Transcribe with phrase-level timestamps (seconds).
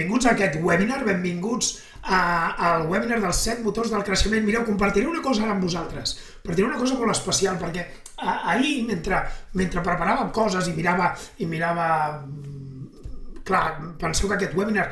[0.00, 2.20] Benvinguts a aquest webinar, benvinguts a,
[2.68, 4.46] al webinar dels 7 motors del creixement.
[4.46, 7.84] Mireu, compartiré una cosa ara amb vosaltres, compartiré una cosa molt especial, perquè
[8.54, 9.18] ahir, mentre,
[9.60, 11.90] mentre preparàvem coses i mirava, i mirava...
[12.24, 12.78] mm,
[13.50, 13.64] Clar,
[13.98, 14.86] penseu que aquest webinar,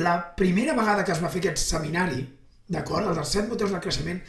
[0.00, 2.22] la primera vegada que es va fer aquest seminari,
[2.66, 4.20] d'acord, el dels 7 motors del creixement,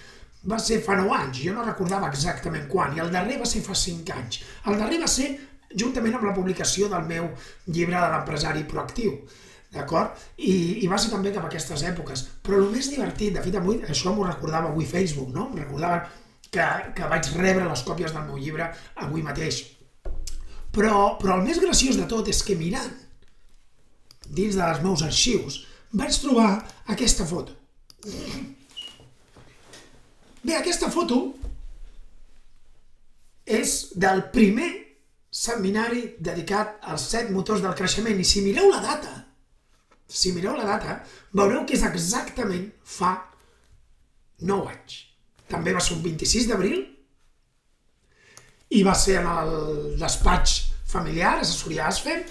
[0.51, 3.65] va ser fa 9 anys, jo no recordava exactament quan, i el darrer va ser
[3.65, 4.41] fa 5 anys.
[4.69, 5.29] El darrer va ser
[5.73, 7.29] juntament amb la publicació del meu
[7.69, 9.15] llibre de l'empresari proactiu
[9.73, 10.17] d'acord?
[10.37, 12.25] I, I va ser també cap a aquestes èpoques.
[12.45, 15.49] Però el més divertit, de fet, avui, això m'ho recordava avui Facebook, no?
[15.49, 16.03] Em recordava
[16.49, 18.71] que, que vaig rebre les còpies del meu llibre
[19.05, 19.61] avui mateix.
[20.73, 22.91] Però, però el més graciós de tot és que mirant
[24.29, 25.63] dins dels meus arxius
[25.97, 26.51] vaig trobar
[26.93, 27.55] aquesta foto.
[30.43, 31.17] Bé, aquesta foto
[33.49, 34.69] és del primer
[35.29, 38.21] seminari dedicat als set motors del creixement.
[38.21, 39.15] I si mireu la data,
[40.09, 40.99] si mireu la data,
[41.37, 43.13] veureu que és exactament fa
[44.41, 45.03] 9 anys.
[45.49, 46.81] També va ser un 26 d'abril
[48.77, 49.53] i va ser en el
[50.01, 52.21] despatx familiar, assessoria ASFEM,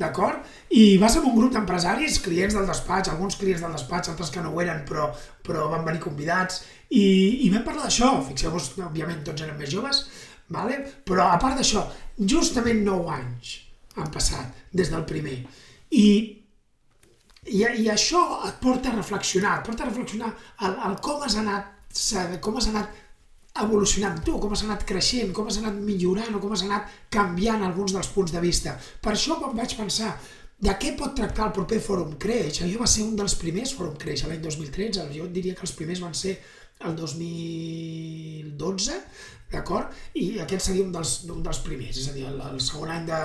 [0.00, 0.44] d'acord?
[0.76, 4.42] I va ser un grup d'empresaris, clients del despatx, alguns clients del despatx, altres que
[4.44, 5.10] no ho eren, però,
[5.44, 7.04] però van venir convidats, i,
[7.46, 8.12] i vam parlar d'això.
[8.28, 10.04] Fixeu-vos, òbviament tots eren més joves,
[10.52, 10.80] vale?
[11.04, 11.86] però a part d'això,
[12.18, 13.54] justament 9 anys
[13.96, 15.38] han passat des del primer.
[15.96, 16.08] I
[17.46, 20.32] i, I això et porta a reflexionar, et porta a reflexionar
[20.66, 21.72] el, el com has anat
[22.44, 23.04] com has anat
[23.62, 27.62] evolucionant tu, com has anat creixent, com has anat millorant o com has anat canviant
[27.64, 28.74] alguns dels punts de vista.
[29.00, 30.10] Per això quan vaig pensar
[30.60, 33.96] de què pot tractar el proper Fòrum Creix, jo va ser un dels primers Fòrum
[34.00, 36.36] Creix l'any 2013, jo diria que els primers van ser
[36.84, 38.94] el 2012,
[39.52, 39.94] d'acord?
[40.18, 43.06] I aquest seria un dels, un dels primers, és a dir, el, el segon any
[43.08, 43.20] de,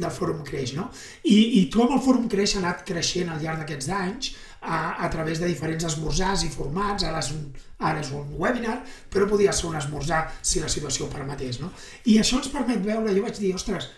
[0.00, 0.88] del Fòrum Creix, no?
[1.24, 5.04] I, I tu amb el Fòrum Creix ha anat creixent al llarg d'aquests anys a,
[5.04, 7.46] a través de diferents esmorzars i formats, ara és, un,
[7.90, 8.80] ara és un webinar,
[9.12, 11.72] però podia ser un esmorzar si la situació ho permetés, no?
[12.08, 13.92] I això ens permet veure, jo vaig dir, ostres,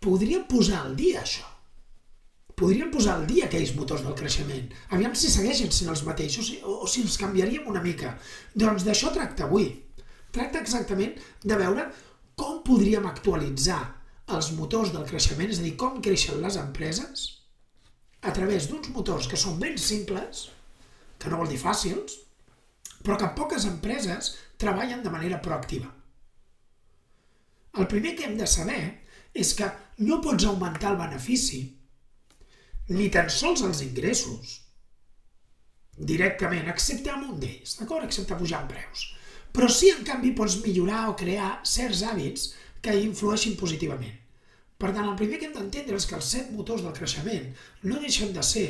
[0.00, 1.46] podríem posar al dia això
[2.60, 4.66] podríem posar al dia aquells motors del creixement.
[4.92, 8.12] Aviam si segueixen sent els mateixos o, o si els canviaríem una mica.
[8.52, 9.70] Doncs d'això tracta avui.
[10.34, 11.88] Tracta exactament de veure
[12.38, 13.80] com podríem actualitzar
[14.30, 17.26] els motors del creixement, és a dir, com creixen les empreses
[18.22, 20.48] a través d'uns motors que són ben simples,
[21.18, 22.18] que no vol dir fàcils,
[23.02, 25.88] però que poques empreses treballen de manera proactiva.
[27.80, 28.80] El primer que hem de saber
[29.34, 29.68] és que
[30.06, 31.62] no pots augmentar el benefici
[32.90, 34.56] ni tan sols els ingressos
[36.10, 38.06] directament, excepte amb un d'ells, d'acord?
[38.06, 39.06] Excepte pujar en preus.
[39.54, 42.50] Però sí, en canvi, pots millorar o crear certs hàbits
[42.84, 44.14] que influeixin positivament.
[44.80, 47.50] Per tant, el primer que hem d'entendre és que els set motors del creixement
[47.90, 48.68] no deixen de ser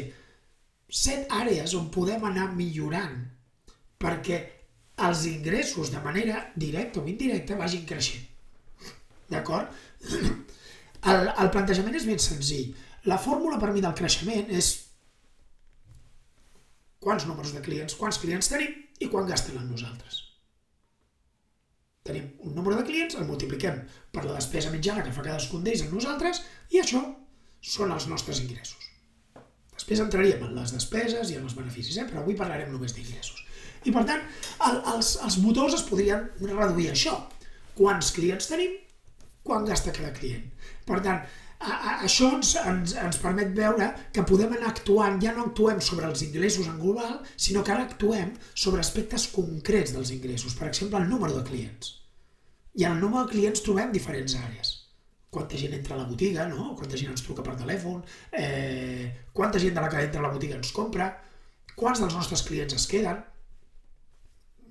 [1.03, 3.21] set àrees on podem anar millorant
[4.01, 4.41] perquè
[5.07, 8.25] els ingressos de manera directa o indirecta vagin creixent.
[9.31, 9.71] D'acord?
[11.01, 12.75] El, el plantejament és ben senzill.
[13.09, 14.73] La fórmula per mi del creixement és
[17.01, 20.30] quants números de clients, quants clients tenim i quan gasten amb nosaltres.
[22.09, 23.83] Tenim un número de clients, el multipliquem
[24.15, 26.41] per la despesa mitjana que fa cadascun d'ells amb nosaltres
[26.73, 27.03] i això
[27.73, 28.87] són els nostres ingressos.
[29.75, 32.07] Després entraríem en les despeses i en els beneficis, eh?
[32.09, 33.45] però avui parlarem només d'ingressos.
[33.85, 34.25] I per tant,
[34.67, 37.19] el, els, els motors es podrien reduir això.
[37.77, 38.75] Quants clients tenim,
[39.45, 40.49] quan gasta cada client.
[40.89, 45.35] Per tant, a, a, això ens, ens, ens permet veure que podem anar actuant, ja
[45.37, 50.13] no actuem sobre els ingressos en global, sinó que ara actuem sobre aspectes concrets dels
[50.15, 51.97] ingressos, per exemple, el número de clients.
[52.81, 54.77] I en el número de clients trobem diferents àrees.
[55.31, 56.73] Quanta gent entra a la botiga, no?
[56.79, 58.01] quanta gent ens truca per telèfon,
[58.33, 61.13] eh, quanta gent de la que entra a la botiga ens compra,
[61.77, 63.21] quants dels nostres clients es queden.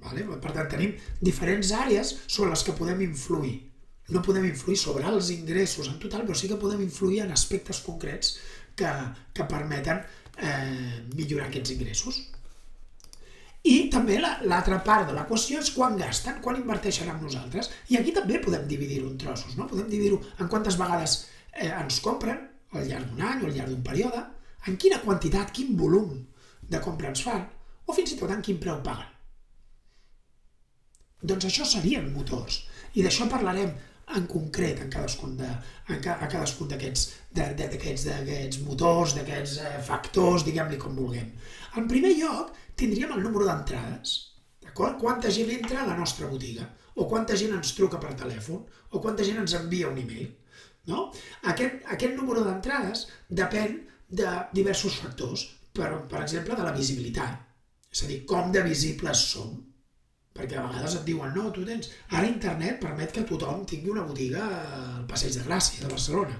[0.02, 0.25] Vale?
[0.42, 3.69] Per tant, tenim diferents àrees sobre les que podem influir
[4.14, 7.82] no podem influir sobre els ingressos en total, però sí que podem influir en aspectes
[7.86, 8.38] concrets
[8.76, 8.90] que,
[9.34, 10.02] que permeten
[10.38, 12.20] eh, millorar aquests ingressos.
[13.70, 17.70] I també l'altra la, part de l'equació és quan gasten, quan inverteixen amb nosaltres.
[17.92, 19.68] I aquí també podem dividir-ho en trossos, no?
[19.68, 22.40] Podem dividir-ho en quantes vegades eh, ens compren
[22.72, 24.24] al llarg d'un any o al llarg d'un període,
[24.68, 26.16] en quina quantitat, quin volum
[26.70, 27.46] de compra ens fan,
[27.86, 29.08] o fins i tot en quin preu paguen.
[31.20, 32.62] Doncs això serien motors.
[32.96, 33.74] I d'això parlarem
[34.16, 35.50] en concret en cadascun de,
[35.94, 41.30] en ca, a cadascun d'aquests motors, d'aquests eh, factors, diguem-li com vulguem.
[41.78, 44.16] En primer lloc, tindríem el número d'entrades,
[44.66, 44.98] d'acord?
[45.02, 46.66] Quanta gent entra a la nostra botiga,
[46.96, 50.34] o quanta gent ens truca per telèfon, o quanta gent ens envia un e-mail.
[50.90, 51.10] No?
[51.52, 53.78] Aquest, aquest número d'entrades depèn
[54.10, 55.46] de diversos factors,
[55.76, 57.46] per, per exemple, de la visibilitat,
[57.94, 59.54] és a dir, com de visibles som,
[60.36, 61.90] perquè a vegades et diuen, no, tu tens...
[62.16, 66.38] Ara internet permet que tothom tingui una botiga al Passeig de Gràcia de Barcelona.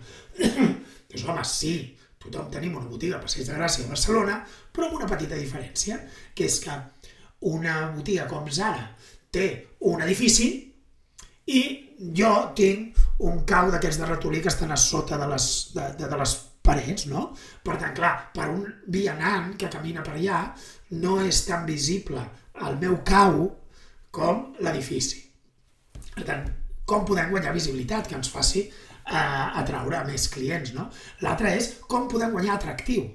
[1.10, 1.74] doncs home, sí,
[2.22, 4.40] tothom tenim una botiga al Passeig de Gràcia de Barcelona,
[4.74, 6.00] però amb una petita diferència,
[6.36, 6.78] que és que
[7.50, 8.90] una botiga com Zara
[9.32, 9.46] té
[9.88, 10.50] un edifici
[11.50, 11.62] i
[12.16, 16.10] jo tinc un cau d'aquests de ratolí que estan a sota de les, de, de,
[16.12, 17.30] de les parets, no?
[17.66, 20.44] Per tant, clar, per un vianant que camina per allà
[21.02, 22.22] no és tan visible
[22.68, 23.48] el meu cau
[24.16, 25.22] com l'edifici.
[26.16, 26.48] Per tant,
[26.90, 30.88] com podem guanyar visibilitat que ens faci eh, atraure més clients, no?
[31.26, 33.06] L'altre és com podem guanyar atractiu.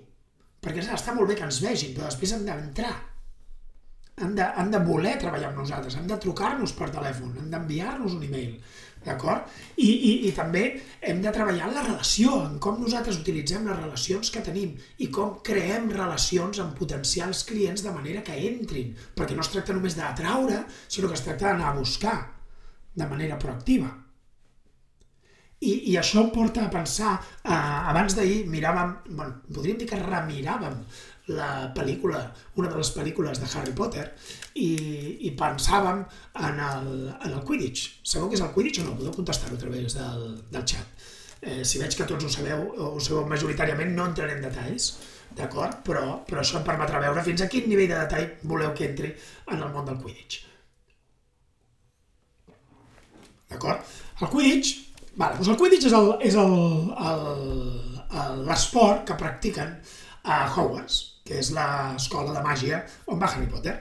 [0.65, 2.95] Perquè està molt bé que ens vegin, però després han d'entrar.
[4.25, 8.15] Han de, han de voler treballar amb nosaltres, han de trucar-nos per telèfon, han d'enviar-nos
[8.15, 8.53] un e-mail,
[9.07, 9.49] d'acord?
[9.77, 10.65] I, i, I també
[11.01, 15.11] hem de treballar en la relació, en com nosaltres utilitzem les relacions que tenim i
[15.15, 19.99] com creem relacions amb potencials clients de manera que entrin, perquè no es tracta només
[19.99, 22.17] d'atraure, sinó que es tracta d'anar a buscar
[22.95, 23.91] de manera proactiva.
[25.65, 27.55] I, i això em porta a pensar, eh,
[27.91, 30.81] abans d'ahir miràvem, bueno, podríem dir que remiràvem
[31.27, 32.21] la pel·lícula,
[32.61, 34.05] una de les pel·lícules de Harry Potter,
[34.61, 34.71] i,
[35.29, 36.05] i pensàvem
[36.51, 38.01] en el, en el Quidditch.
[38.05, 38.97] Sabeu què és el Quidditch o no?
[38.99, 41.05] Podeu contestar-ho a través del, del xat.
[41.45, 44.91] Eh, si veig que tots ho sabeu, o ho sabeu majoritàriament, no entraré en detalls,
[45.37, 45.81] d'acord?
[45.87, 49.13] Però, però això em permetrà veure fins a quin nivell de detall voleu que entri
[49.53, 50.45] en el món del Quidditch.
[53.51, 53.81] D'acord?
[54.21, 54.77] El Quidditch,
[55.17, 56.37] vale, doncs el Quidditch és
[58.49, 59.77] l'esport que practiquen
[60.25, 63.79] a Hogwarts, que és l'escola de màgia on va Harry Potter.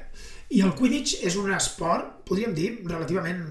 [0.53, 3.43] I el Quidditch és un esport, podríem dir, relativament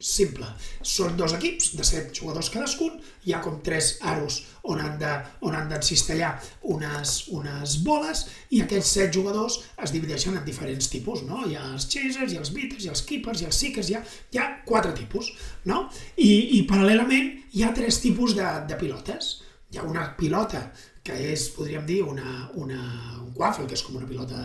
[0.00, 0.46] simple.
[0.80, 2.96] Són dos equips de set jugadors cadascun,
[3.28, 4.38] hi ha com tres aros
[4.72, 5.10] on han de,
[5.44, 6.30] on han d'encistellar
[6.72, 8.24] unes, unes boles
[8.56, 11.44] i aquests set jugadors es divideixen en diferents tipus, no?
[11.44, 14.02] Hi ha els chasers, ha els beaters, ha els keepers, ha els seekers, hi ha,
[14.32, 15.30] hi ha quatre tipus,
[15.68, 15.84] no?
[16.16, 19.36] I, i paral·lelament hi ha tres tipus de, de pilotes.
[19.70, 20.64] Hi ha una pilota
[21.06, 22.80] que és, podríem dir, una, una,
[23.22, 24.40] un quaffle, que és com una pilota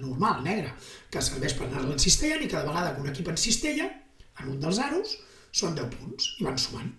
[0.00, 0.74] normal, negra,
[1.10, 3.88] que serveix per anar-la encistellant i cada vegada que un equip encistella,
[4.40, 5.16] en un dels aros,
[5.56, 6.90] són 10 punts i van sumant.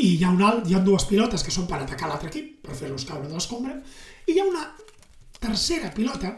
[0.00, 2.76] I hi ha, una, hi ha dues pilotes que són per atacar l'altre equip, per
[2.78, 3.76] fer-los caure de l'escombra,
[4.26, 4.64] i hi ha una
[5.40, 6.34] tercera pilota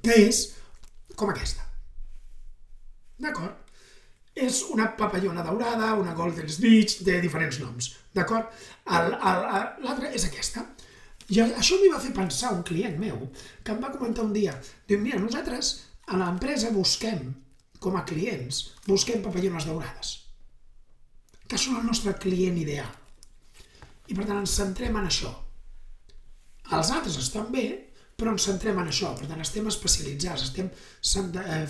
[0.00, 0.46] que és
[1.16, 1.66] com aquesta.
[3.20, 3.56] D'acord?
[4.40, 7.90] És una papallona daurada, una golden snitch, té diferents noms.
[8.16, 8.48] D'acord?
[8.88, 10.64] L'altra és aquesta.
[11.30, 13.28] I això m'hi va fer pensar un client meu,
[13.62, 14.56] que em va comentar un dia,
[14.88, 15.74] diu, mira, nosaltres
[16.10, 17.28] a l'empresa busquem,
[17.80, 20.16] com a clients, busquem papallones daurades,
[21.46, 22.90] que són el nostre client ideal.
[24.10, 25.30] I per tant ens centrem en això.
[26.74, 27.66] Els altres estan bé,
[28.18, 30.68] però ens centrem en això, per tant estem especialitzats, estem
[31.40, 31.64] eh,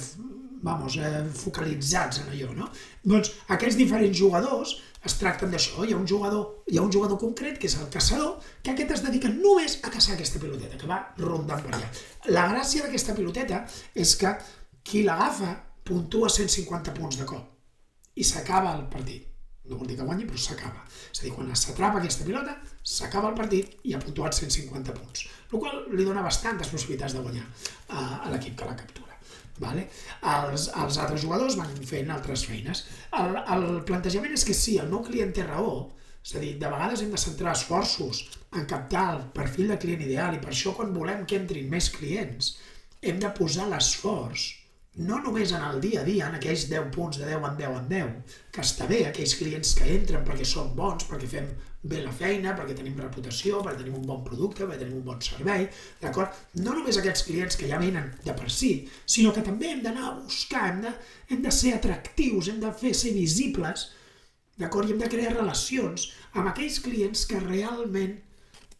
[0.63, 2.69] vamos, eh, focalitzats en allò, no?
[3.05, 4.75] Doncs aquests diferents jugadors
[5.07, 5.85] es tracten d'això.
[5.85, 8.97] Hi ha un jugador, hi ha un jugador concret, que és el caçador, que aquest
[8.97, 11.89] es dedica només a caçar aquesta piloteta, que va rondant per allà.
[12.37, 13.65] La gràcia d'aquesta piloteta
[13.95, 14.35] és que
[14.85, 15.55] qui l'agafa
[15.87, 19.27] puntua 150 punts de cop i s'acaba el partit.
[19.71, 20.83] No vol dir que guanyi, però s'acaba.
[21.13, 25.29] És a dir, quan s'atrapa aquesta pilota, s'acaba el partit i ha puntuat 150 punts,
[25.53, 29.10] el qual li dona bastantes possibilitats de guanyar a, a l'equip que la captura.
[29.61, 29.87] Vale?
[30.35, 32.85] Els, els altres jugadors van fent altres feines.
[33.21, 35.75] El, el plantejament és que sí, el nou client té raó,
[36.25, 38.25] és a dir, de vegades hem de centrar esforços
[38.57, 41.89] en captar el perfil de client ideal i per això quan volem que entrin més
[41.95, 42.55] clients
[43.01, 44.51] hem de posar l'esforç
[45.09, 47.77] no només en el dia a dia, en aquells 10 punts de 10 en 10
[47.79, 51.47] en 10, que està bé, aquells clients que entren perquè són bons, perquè fem
[51.83, 55.21] bé la feina, perquè tenim reputació, perquè tenim un bon producte, perquè tenim un bon
[55.25, 55.65] servei,
[56.03, 56.37] d'acord?
[56.61, 58.73] No només aquests clients que ja venen de per si,
[59.09, 60.93] sinó que també hem d'anar a buscar, hem de,
[61.31, 63.89] hem de ser atractius, hem de fer ser visibles,
[64.61, 64.89] d'acord?
[64.91, 68.19] I hem de crear relacions amb aquells clients que realment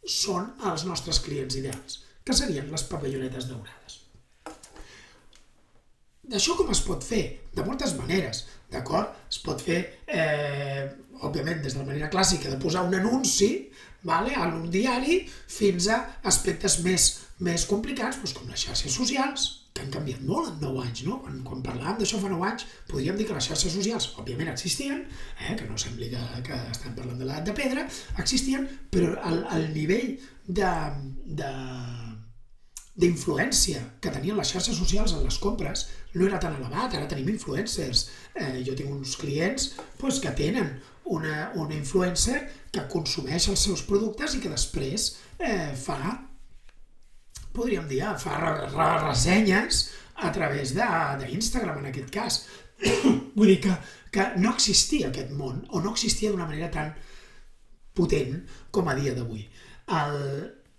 [0.05, 3.97] són els nostres clients ideals, que serien les papallonetes daurades.
[6.31, 7.23] D'això com es pot fer?
[7.51, 9.17] De moltes maneres, d'acord?
[9.29, 10.85] Es pot fer, eh,
[11.27, 13.51] òbviament, des de la manera clàssica, de posar un anunci
[14.03, 17.09] vale, en un diari fins a aspectes més,
[17.39, 21.19] més complicats, doncs com les xarxes socials, que han canviat molt en 9 anys, no?
[21.23, 25.05] Quan, quan parlàvem d'això fa 9 anys, podríem dir que les xarxes socials, òbviament, existien,
[25.39, 25.55] eh?
[25.55, 27.85] que no sembli que, que estem parlant de l'edat de pedra,
[28.19, 30.17] existien, però el, el nivell
[30.59, 30.73] de,
[31.39, 31.53] de,
[32.99, 35.87] d'influència que tenien les xarxes socials en les compres
[36.17, 38.09] no era tan elevat, ara tenim influencers.
[38.35, 40.73] Eh, jo tinc uns clients pues, que tenen
[41.05, 42.41] una, una influencer
[42.71, 45.07] que consumeix els seus productes i que després
[45.39, 46.15] eh, fa,
[47.55, 49.83] podríem dir, fa re, re, ressenyes
[50.21, 52.41] a través d'Instagram en aquest cas.
[53.35, 53.75] Vull dir que,
[54.13, 56.93] que no existia aquest món, o no existia d'una manera tan
[57.97, 59.47] potent com a dia d'avui.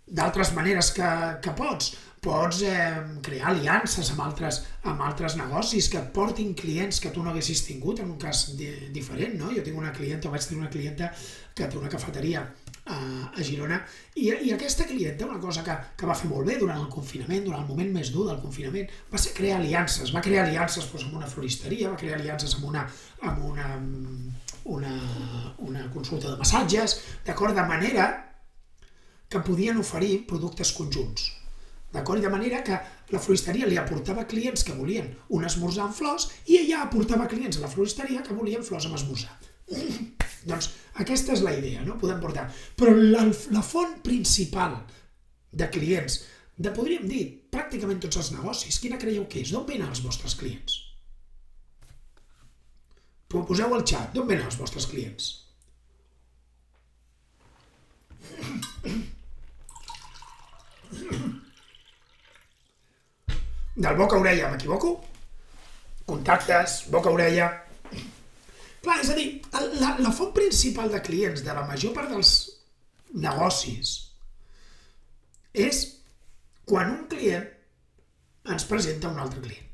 [0.07, 1.11] D'altres maneres que,
[1.45, 1.93] que pots,
[2.23, 7.33] pots eh, crear aliances amb altres, amb altres negocis que portin clients que tu no
[7.33, 9.51] haguessis tingut en un cas di diferent, no?
[9.51, 11.11] Jo tinc una clienta, vaig tenir una clienta
[11.55, 12.45] que té una cafeteria
[12.85, 12.97] a,
[13.35, 13.81] a Girona
[14.15, 17.43] i, i aquesta clienta, una cosa que, que va fer molt bé durant el confinament,
[17.47, 21.07] durant el moment més dur del confinament, va ser crear aliances, va crear aliances doncs,
[21.09, 22.87] amb una floristeria, va crear aliances amb una,
[23.23, 23.71] amb una,
[24.79, 24.99] una,
[25.59, 27.59] una consulta de massatges, d'acord?
[27.59, 28.13] De manera
[29.33, 31.31] que podien oferir productes conjunts
[31.93, 32.23] D'acord?
[32.23, 32.79] De manera que
[33.13, 37.59] la floristeria li aportava clients que volien un esmorzar amb flors i ella aportava clients
[37.59, 39.35] a la floristeria que volien flors amb esmorzar.
[40.49, 40.71] doncs
[41.05, 41.99] aquesta és la idea, no?
[42.01, 42.47] Podem portar.
[42.81, 44.79] Però la, la font principal
[45.53, 46.23] de clients,
[46.57, 49.53] de podríem dir pràcticament tots els negocis, quina creieu que és?
[49.53, 50.81] D'on venen els vostres clients?
[53.33, 55.33] Poseu al xat, d'on venen els vostres clients?
[63.75, 65.05] del boca-orella, m'equivoco?
[66.07, 67.51] Contactes, boca-orella...
[68.83, 69.27] Clar, és a dir,
[69.79, 72.33] la, la font principal de clients de la major part dels
[73.15, 73.93] negocis
[75.53, 75.85] és
[76.67, 77.47] quan un client
[78.51, 79.69] ens presenta un altre client.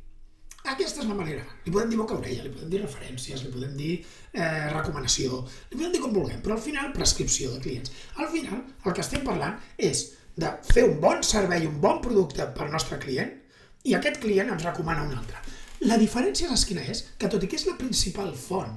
[0.68, 1.44] Aquesta és la manera.
[1.64, 5.94] Li podem dir boca-orella, li podem dir referències, li podem dir eh, recomanació, li podem
[5.94, 7.94] dir com vulguem, però al final prescripció de clients.
[8.18, 10.04] Al final el que estem parlant és
[10.38, 13.32] de fer un bon servei, un bon producte per al nostre client
[13.88, 15.40] i aquest client ens recomana un altre.
[15.90, 17.04] La diferència és quina és?
[17.18, 18.74] Que tot i que és la principal font,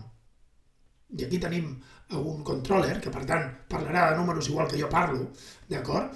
[1.18, 1.74] i aquí tenim
[2.18, 5.28] un controller, que per tant parlarà de números igual que jo parlo,
[5.70, 6.14] d'acord?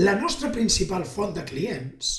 [0.00, 2.10] La nostra principal font de clients,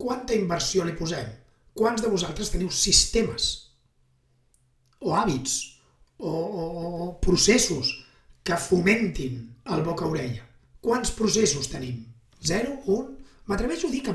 [0.00, 1.28] quanta inversió li posem?
[1.74, 3.50] Quants de vosaltres teniu sistemes
[5.04, 5.56] o hàbits
[6.18, 6.64] o, o,
[7.06, 7.90] o processos
[8.46, 10.44] que fomentin el boca-orella?
[10.84, 12.02] Quants processos tenim?
[12.44, 13.04] 0, 1,
[13.48, 14.14] m'atreveixo a dir que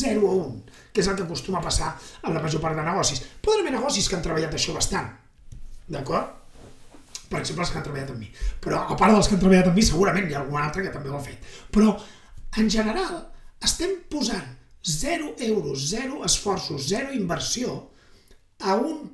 [0.00, 0.60] 0 o 1,
[0.92, 3.24] que és el que acostuma a passar en la major part de negocis.
[3.42, 5.08] Poden haver negocis que han treballat això bastant,
[5.88, 6.36] d'acord?
[7.30, 8.30] Per exemple, els que han treballat amb mi.
[8.62, 10.94] Però a part dels que han treballat amb mi, segurament hi ha algun altre que
[10.94, 11.50] també ho ha fet.
[11.74, 11.94] Però,
[12.58, 13.16] en general,
[13.66, 14.46] estem posant
[14.82, 17.76] 0 euros, 0 esforços, 0 inversió
[18.60, 19.08] a un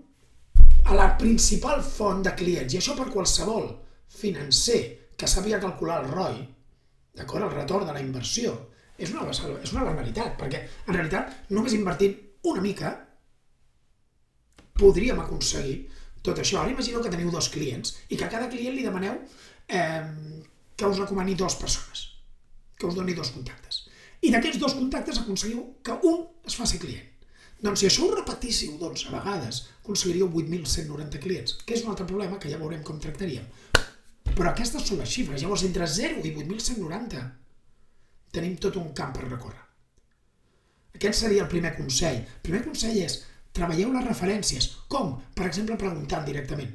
[0.86, 3.66] a la principal font de clients, i això per qualsevol
[4.20, 4.80] financer
[5.16, 6.40] que sàpiga calcular el ROI,
[7.16, 7.46] d'acord?
[7.46, 8.54] El retorn de la inversió
[8.96, 12.16] és una, és una barbaritat, perquè en realitat només invertint
[12.49, 12.92] una mica
[14.76, 15.78] podríem aconseguir
[16.23, 16.61] tot això.
[16.61, 19.18] Ara imagineu que teniu dos clients i que a cada client li demaneu
[19.68, 20.04] eh,
[20.76, 22.06] que us recomani dues persones,
[22.76, 23.85] que us doni dos contactes.
[24.25, 27.12] I d'aquests dos contactes aconseguiu que un es faci client.
[27.56, 32.37] Doncs si això ho repetíssiu 12 vegades, aconseguiríeu 8.190 clients, que és un altre problema
[32.40, 33.46] que ja veurem com tractaríem.
[34.37, 35.43] Però aquestes són les xifres.
[35.43, 37.23] Llavors, entre 0 i 8.190
[38.37, 39.62] tenim tot un camp per recórrer.
[40.97, 42.21] Aquest seria el primer consell.
[42.21, 43.23] El primer consell és
[43.57, 44.69] treballeu les referències.
[44.93, 45.14] Com?
[45.37, 46.75] Per exemple, preguntant directament.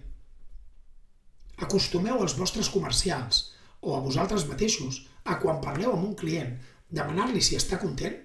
[1.61, 3.43] Acostumeu els vostres comercials
[3.81, 6.55] o a vosaltres mateixos a quan parleu amb un client
[6.89, 8.17] demanar-li si està content,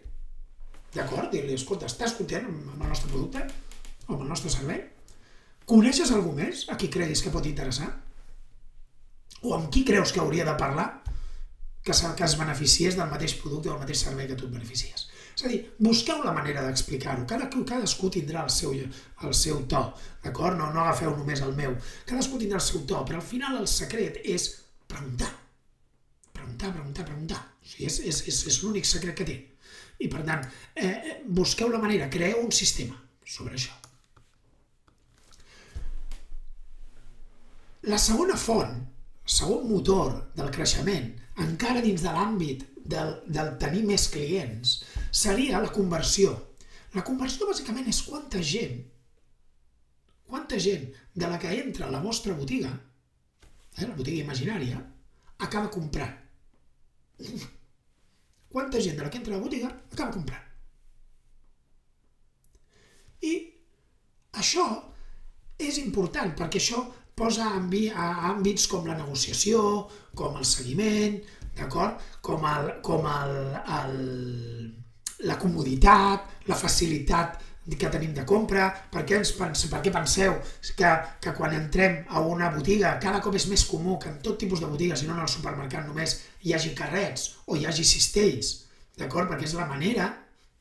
[0.97, 1.29] d'acord?
[1.33, 3.45] Dir-li, escolta, estàs content amb el nostre producte
[4.07, 4.81] o amb el nostre servei?
[5.69, 7.91] Coneixes algú més a qui creguis que pot interessar?
[9.43, 10.87] O amb qui creus que hauria de parlar
[11.87, 15.07] que, que es beneficiés del mateix producte o del mateix servei que tu et beneficies.
[15.37, 17.27] És a dir, busqueu la manera d'explicar-ho.
[17.29, 19.83] Cada, cadascú tindrà el seu, el seu to,
[20.25, 20.57] d'acord?
[20.57, 21.77] No, no agafeu només el meu.
[22.09, 24.49] Cadascú tindrà el seu to, però al final el secret és
[24.89, 25.29] preguntar.
[26.33, 27.43] Preguntar, preguntar, preguntar.
[27.61, 29.37] O sigui, és, és, és, és l'únic secret que té.
[30.01, 32.97] I per tant, eh, eh busqueu la manera, creeu un sistema
[33.37, 33.77] sobre això.
[37.93, 38.73] La segona font
[39.27, 44.79] segon motor del creixement, encara dins de l'àmbit del, del tenir més clients,
[45.11, 46.35] seria la conversió.
[46.95, 48.79] La conversió bàsicament és quanta gent,
[50.27, 52.71] quanta gent de la que entra a la vostra botiga,
[53.77, 54.81] eh, la botiga imaginària,
[55.39, 56.15] acaba comprant.
[58.57, 60.45] Quanta gent de la que entra a la botiga acaba comprant.
[63.27, 63.35] I
[64.41, 64.65] això
[65.59, 66.83] és important perquè això
[67.17, 69.61] posa a àmbits com la negociació,
[70.15, 71.17] com el seguiment,
[71.57, 72.03] d'acord?
[72.21, 73.33] Com, el, com el,
[73.79, 73.95] el,
[75.25, 77.41] la comoditat, la facilitat
[77.81, 80.37] que tenim de compra, per què, ens pense, per què penseu
[80.77, 80.93] que,
[81.25, 84.61] que quan entrem a una botiga cada cop és més comú que en tot tipus
[84.61, 88.53] de botigues, si no en el supermercat només hi hagi carrets o hi hagi cistells,
[89.01, 89.33] d'acord?
[89.33, 90.13] Perquè és la manera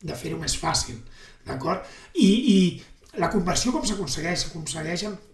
[0.02, 1.04] de fer-ho més fàcil,
[1.46, 1.84] d'acord?
[2.16, 4.48] I, I la conversió com s'aconsegueix?
[4.48, 5.32] S'aconsegueix amb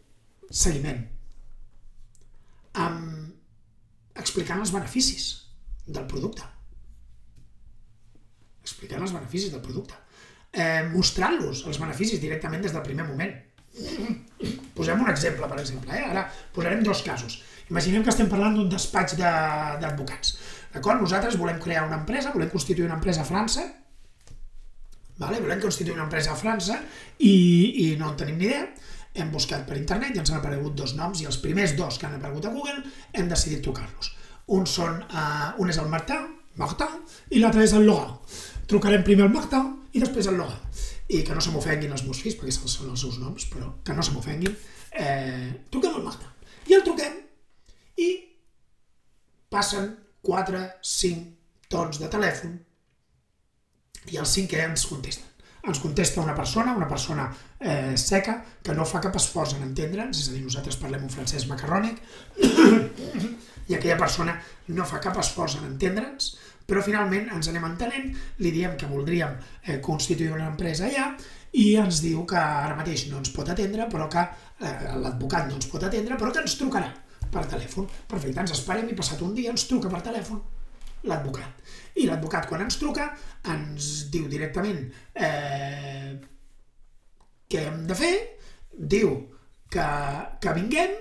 [0.52, 1.06] seguiment,
[2.80, 5.28] amb explicant els beneficis
[5.88, 6.46] del producte.
[8.62, 9.98] Explicant els beneficis del producte.
[10.52, 13.34] Eh, Mostrant-los els beneficis directament des del primer moment.
[14.76, 15.96] Posem un exemple, per exemple.
[15.96, 16.04] Eh?
[16.12, 17.40] Ara posarem dos casos.
[17.72, 20.34] Imaginem que estem parlant d'un despatx d'advocats.
[20.36, 21.00] De, D'acord?
[21.04, 23.64] Nosaltres volem crear una empresa, volem constituir una empresa a França,
[25.20, 25.40] vale?
[25.40, 26.80] volem constituir una empresa a França
[27.20, 27.34] i,
[27.86, 28.66] i no en tenim ni idea,
[29.14, 32.08] hem buscat per internet i ens han aparegut dos noms i els primers dos que
[32.08, 32.80] han aparegut a Google
[33.14, 34.14] hem decidit trucar-los.
[34.56, 36.98] Un, són, uh, un és el Martin, Martin,
[37.32, 38.18] i l'altre és el Laurent.
[38.72, 40.84] Trucarem primer el Martin i després el Laurent.
[41.12, 43.96] I que no se m'ofenguin els meus fills, perquè són els seus noms, però que
[43.96, 44.56] no se m'ofenguin.
[44.92, 46.32] Eh, truquem el Martin.
[46.72, 47.18] I el truquem
[48.00, 48.10] i
[49.52, 49.92] passen
[50.24, 52.56] 4, 5 tons de telèfon
[54.12, 55.31] i el cinquè ens contesta
[55.68, 57.28] ens contesta una persona, una persona
[57.60, 61.14] eh, seca, que no fa cap esforç en entendre'ns, és a dir, nosaltres parlem un
[61.14, 62.00] francès macarrònic,
[63.70, 64.36] i aquella persona
[64.74, 66.32] no fa cap esforç en entendre'ns,
[66.66, 68.10] però finalment ens anem entenent,
[68.42, 71.12] li diem que voldríem eh, constituir una empresa allà
[71.58, 75.60] i ens diu que ara mateix no ens pot atendre, però que eh, l'advocat no
[75.60, 76.90] ens pot atendre, però que ens trucarà
[77.32, 77.86] per telèfon.
[78.08, 80.42] Perfecte, ens esperem i passat un dia ens truca per telèfon
[81.08, 81.62] l'advocat.
[82.02, 83.10] I l'advocat quan ens truca
[83.52, 84.84] ens diu directament
[85.16, 86.14] eh,
[87.52, 88.14] què hem de fer,
[88.72, 89.16] diu
[89.72, 89.88] que,
[90.44, 90.94] que vinguem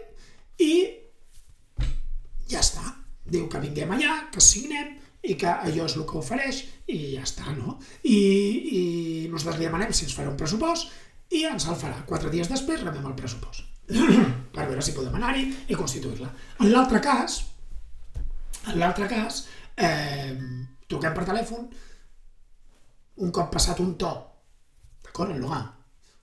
[0.61, 0.73] i
[2.51, 2.97] ja està.
[3.31, 7.25] Diu que vinguem allà, que signem i que allò és el que ofereix i ja
[7.27, 7.77] està, no?
[8.03, 8.17] I,
[8.81, 8.83] i
[9.31, 10.91] nosaltres li demanem si ens farà un pressupost
[11.37, 12.01] i ens el farà.
[12.09, 13.67] Quatre dies després rebem el pressupost
[14.55, 16.31] per veure si podem anar-hi i constituir-la.
[16.65, 17.43] En l'altre cas,
[18.67, 19.45] en l'altre cas,
[19.77, 20.35] eh,
[20.89, 21.69] truquem per telèfon,
[23.21, 24.13] un cop passat un to,
[25.05, 25.67] d'acord, en Logan,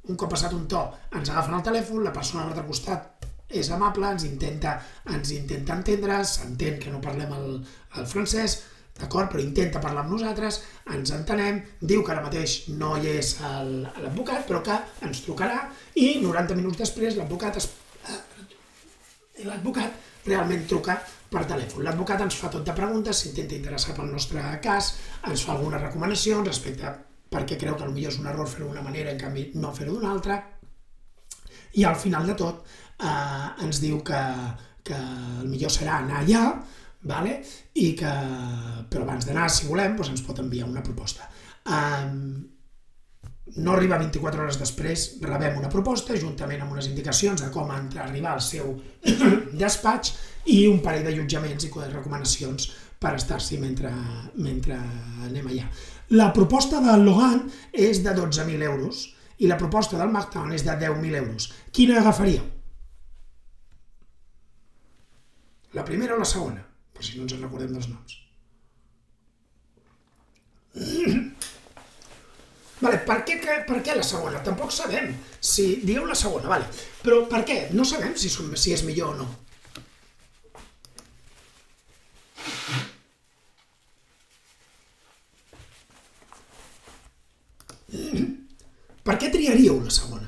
[0.07, 0.83] un cop passat un to,
[1.15, 4.77] ens agafen el telèfon, la persona a l'altre costat és amable, ens intenta,
[5.13, 7.53] ens intenta entendre, s'entén que no parlem el,
[7.99, 8.59] el francès,
[8.97, 10.61] d'acord, però intenta parlar amb nosaltres,
[10.95, 16.17] ens entenem, diu que ara mateix no hi és l'advocat, però que ens trucarà i
[16.23, 17.69] 90 minuts després l'advocat es...
[18.07, 20.97] Eh, l'advocat realment truca
[21.31, 21.83] per telèfon.
[21.85, 24.93] L'advocat ens fa tot de preguntes, s'intenta interessar pel nostre cas,
[25.27, 26.93] ens fa algunes recomanacions respecte
[27.27, 30.13] perquè creu que potser és un error fer-ho d'una manera, en canvi no fer-ho d'una
[30.13, 30.37] altra,
[31.75, 34.21] i al final de tot eh, ens diu que,
[34.87, 36.43] que el millor serà anar allà,
[37.07, 37.39] vale?
[37.77, 38.11] i que,
[38.89, 41.27] però abans d'anar, si volem, doncs ens pot enviar una proposta.
[41.67, 42.47] Um,
[43.57, 48.33] no arriba 24 hores després, rebem una proposta juntament amb unes indicacions de com arribar
[48.33, 48.73] al seu
[49.61, 50.15] despatx
[50.47, 53.91] i un parell d'allotjaments i recomanacions per estar-s'hi mentre,
[54.35, 54.77] mentre
[55.27, 55.67] anem allà.
[56.17, 59.07] La proposta del Logan és de 12.000 euros
[59.37, 61.51] i la proposta del Martin és de 10.000 euros.
[61.71, 62.45] Quina agafaríeu?
[65.73, 66.63] La primera o la segona?
[66.93, 68.15] Per si no ens en recordem dels noms.
[72.77, 74.39] Vale, per, què, per què la segona?
[74.45, 75.09] Tampoc sabem.
[75.41, 76.67] Si dieu la segona, vale.
[77.01, 77.55] Però per què?
[77.73, 79.25] No sabem si, som, si és millor o no.
[89.07, 90.27] Per què triaríeu la segona?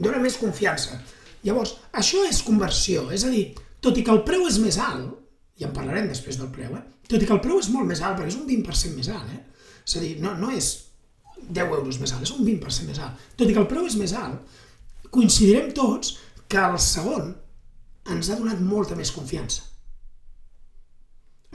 [0.00, 0.98] Dóna més confiança.
[1.44, 3.46] Llavors, això és conversió, és a dir,
[3.84, 5.16] tot i que el preu és més alt,
[5.60, 6.84] i en parlarem després del preu, eh?
[7.08, 9.32] tot i que el preu és molt més alt, perquè és un 20% més alt,
[9.32, 9.40] eh?
[9.84, 10.70] és a dir, no, no és
[11.40, 13.28] 10 euros més alt, és un 20% més alt.
[13.40, 14.58] Tot i que el preu és més alt,
[15.12, 16.18] coincidirem tots
[16.50, 17.32] que el segon
[18.14, 19.66] ens ha donat molta més confiança.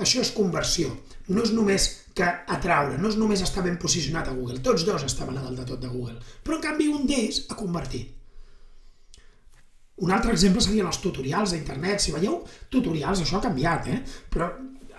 [0.06, 0.92] Això és conversió.
[1.32, 4.60] No és només que atraure, no és només estar ben posicionat a Google.
[4.64, 6.20] Tots dos estaven a dalt de tot de Google.
[6.44, 8.12] Però, en canvi, un d'ells ha convertit.
[10.04, 12.04] Un altre exemple serien els tutorials a internet.
[12.04, 12.42] Si veieu
[12.72, 14.02] tutorials, això ha canviat, eh?
[14.32, 14.50] però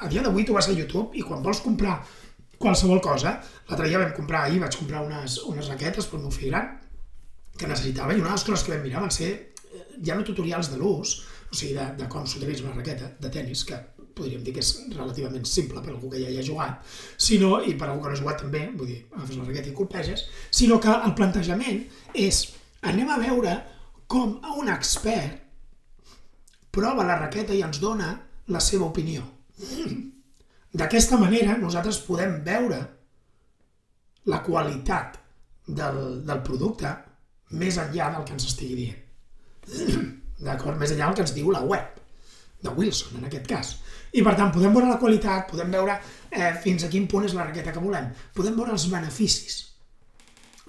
[0.00, 1.98] a dia d'avui tu vas a YouTube i quan vols comprar
[2.60, 3.36] qualsevol cosa,
[3.68, 6.72] l'altre dia vam comprar, ahir vaig comprar unes, unes raquetes pel meu fill gran
[7.56, 10.24] que necessitava i una de les coses que vam mirar van ser eh, ja no
[10.24, 11.18] tutorials de l'ús,
[11.50, 13.78] o sigui, de, de com s'utilitza una raqueta de tennis, que
[14.16, 16.85] podríem dir que és relativament simple per algú que ja hi ha jugat,
[17.20, 19.76] sinó, i per algú que no ha jugat també, vull dir, agafes la raqueta i
[19.76, 21.82] colpeges, sinó que el plantejament
[22.26, 22.46] és
[22.87, 23.56] anem a veure
[24.09, 25.42] com un expert
[26.76, 28.11] prova la raqueta i ens dona
[28.52, 29.24] la seva opinió.
[30.76, 32.82] D'aquesta manera nosaltres podem veure
[34.28, 35.16] la qualitat
[35.66, 36.92] del, del producte
[37.56, 40.16] més enllà del que ens estigui dient.
[40.42, 40.77] D'acord?
[40.81, 42.01] Més enllà del que ens diu la web
[42.62, 43.75] de Wilson, en aquest cas.
[44.16, 45.96] I per tant, podem veure la qualitat, podem veure
[46.31, 49.62] eh, fins a quin punt és la raqueta que volem, podem veure els beneficis.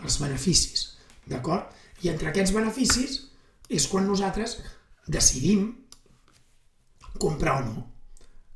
[0.04, 0.86] Els beneficis,
[1.30, 1.72] d'acord?
[2.04, 3.20] I entre aquests beneficis
[3.74, 4.60] és quan nosaltres
[5.08, 5.70] decidim
[7.18, 7.86] comprar o no.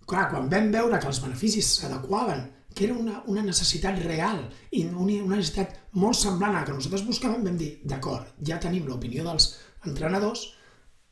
[0.07, 2.43] Clar, quan vam veure que els beneficis s'adequaven,
[2.75, 4.39] que era una, una necessitat real
[4.71, 8.59] i una, una necessitat molt semblant a la que nosaltres buscàvem, vam dir, d'acord, ja
[8.63, 9.49] tenim l'opinió dels
[9.87, 10.45] entrenadors,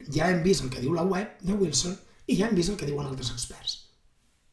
[0.07, 2.79] ja hem vist el que diu la web de Wilson i ja hem vist el
[2.79, 3.75] que diuen altres experts.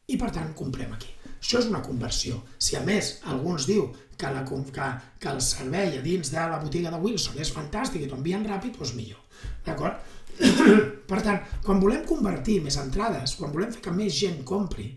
[0.06, 1.10] I per tant, comprem aquí.
[1.36, 2.38] Això és una conversió.
[2.58, 6.60] Si a més algú diu que, la, que, que el servei a dins de la
[6.62, 9.20] botiga de Wilson és fantàstic i t'ho envien ràpid, doncs millor.
[9.66, 9.98] D'acord?
[11.10, 14.88] per tant, quan volem convertir més entrades, quan volem fer que més gent compri,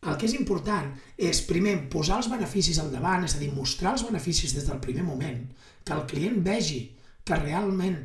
[0.00, 3.92] el que és important és, primer, posar els beneficis al davant, és a dir, mostrar
[3.96, 5.42] els beneficis des del primer moment,
[5.84, 6.80] que el client vegi
[7.24, 7.98] que realment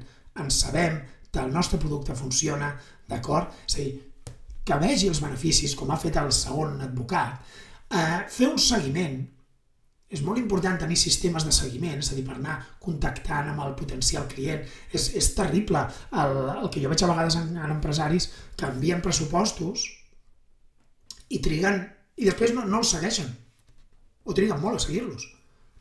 [0.44, 1.00] en sabem,
[1.36, 2.72] que el nostre producte funciona,
[3.12, 3.52] d'acord?
[3.68, 3.92] És a dir,
[4.66, 7.56] que vegi els beneficis, com ha fet el segon advocat,
[7.92, 9.20] eh, fer un seguiment,
[10.16, 13.76] és molt important tenir sistemes de seguiment, és a dir, per anar contactant amb el
[13.78, 14.64] potencial client.
[14.94, 15.82] És, és terrible
[16.24, 19.84] el, el que jo veig a vegades en, en empresaris que envien pressupostos
[21.30, 21.82] i triguen,
[22.16, 23.34] i després no, no els segueixen.
[24.26, 25.26] O triguen molt a seguir-los.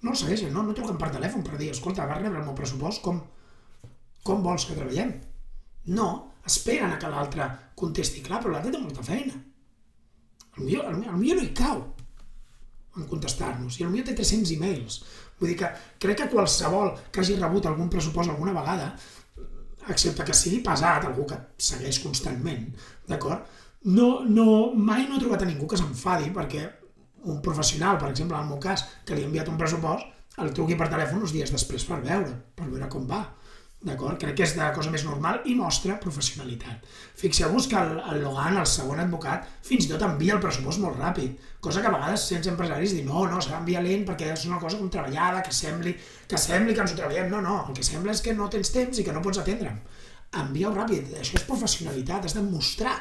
[0.03, 2.57] No els segueixen, no, no truquen per telèfon per dir, escolta, vas rebre el meu
[2.59, 3.23] pressupost, com,
[4.25, 5.15] com vols que treballem?
[5.93, 6.09] No,
[6.47, 9.35] esperen a que l'altre contesti, clar, però l'altre té molta feina.
[10.57, 11.83] El millor, el, el millor no hi cau
[12.95, 15.01] en contestar-nos, i potser té 300 e-mails.
[15.41, 15.71] Vull dir que
[16.03, 18.93] crec que qualsevol que hagi rebut algun pressupost alguna vegada,
[19.91, 22.69] excepte que sigui pesat, algú que segueix constantment,
[23.11, 23.51] d'acord?
[23.85, 26.63] No, no, mai no he trobat a ningú que s'enfadi perquè
[27.29, 30.07] un professional, per exemple, en el meu cas, que li ha enviat un pressupost,
[30.41, 33.21] el truqui per telèfon uns dies després per veure, per veure com va.
[33.85, 34.17] D'acord?
[34.17, 36.87] Crec que és de cosa més normal i mostra professionalitat.
[37.21, 40.97] Fixeu-vos que el, el Logan, el segon advocat, fins i tot envia el pressupost molt
[40.97, 41.35] ràpid,
[41.67, 44.61] cosa que a vegades sents empresaris dir no, no, s'ha d'enviar lent perquè és una
[44.63, 45.93] cosa com treballada, que sembli,
[46.31, 47.29] que sembli que ens ho treballem.
[47.35, 49.77] No, no, el que sembla és que no tens temps i que no pots atendre'm.
[50.45, 52.97] Envia-ho ràpid, això és professionalitat, has de mostrar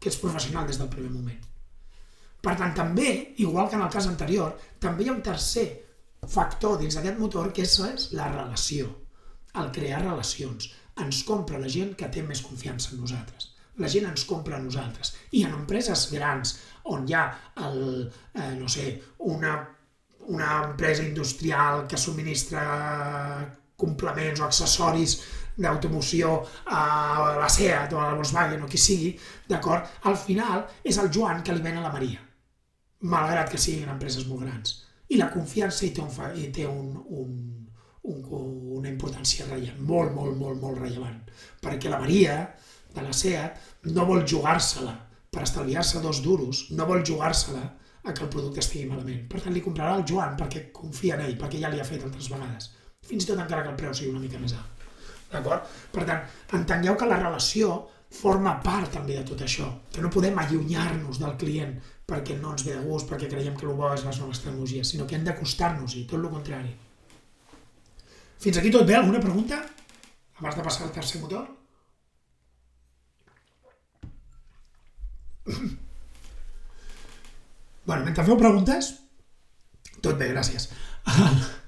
[0.00, 1.44] que ets professional des del primer moment.
[2.42, 5.68] Per tant, també, igual que en el cas anterior, també hi ha un tercer
[6.24, 9.01] factor dins d'aquest motor que és la relació
[9.60, 10.70] al crear relacions.
[11.02, 13.50] Ens compra la gent que té més confiança en nosaltres.
[13.80, 15.14] La gent ens compra a nosaltres.
[15.32, 16.58] I en empreses grans,
[16.92, 17.24] on hi ha,
[17.66, 18.98] el, eh, no sé,
[19.32, 19.54] una,
[20.28, 22.66] una empresa industrial que subministra
[23.82, 25.16] complements o accessoris
[25.56, 26.34] d'automoció
[26.72, 26.82] a
[27.40, 29.10] la SEAT o a la Volkswagen o qui sigui,
[29.48, 29.88] d'acord?
[30.08, 32.22] Al final és el Joan que li ven a la Maria,
[33.14, 34.78] malgrat que siguin empreses molt grans.
[35.12, 37.34] I la confiança hi té un, hi té un, un,
[38.10, 38.24] un,
[38.78, 41.20] una importància rellevant, molt, molt, molt, molt rellevant,
[41.62, 42.36] perquè la Maria
[42.94, 44.96] de la SEAT no vol jugar-se-la
[45.32, 47.62] per estalviar-se dos duros, no vol jugar-se-la
[48.02, 49.24] a que el producte estigui malament.
[49.30, 52.02] Per tant, li comprarà el Joan perquè confia en ell, perquè ja li ha fet
[52.04, 52.72] altres vegades.
[53.06, 54.86] Fins i tot encara que el preu sigui una mica més alt.
[55.32, 55.70] D'acord?
[55.94, 56.26] Per tant,
[56.58, 57.72] entengueu que la relació
[58.12, 62.66] forma part també de tot això, que no podem allunyar-nos del client perquè no ens
[62.66, 65.24] ve de gust, perquè creiem que el bo és les noves tecnologies, sinó que hem
[65.24, 66.74] d'acostar-nos-hi, tot el contrari.
[68.42, 68.94] Fins aquí tot bé?
[68.98, 69.56] Alguna pregunta?
[70.40, 71.44] Abans de passar al tercer motor?
[77.86, 78.94] bueno, mentre feu preguntes,
[80.02, 80.68] tot bé, gràcies.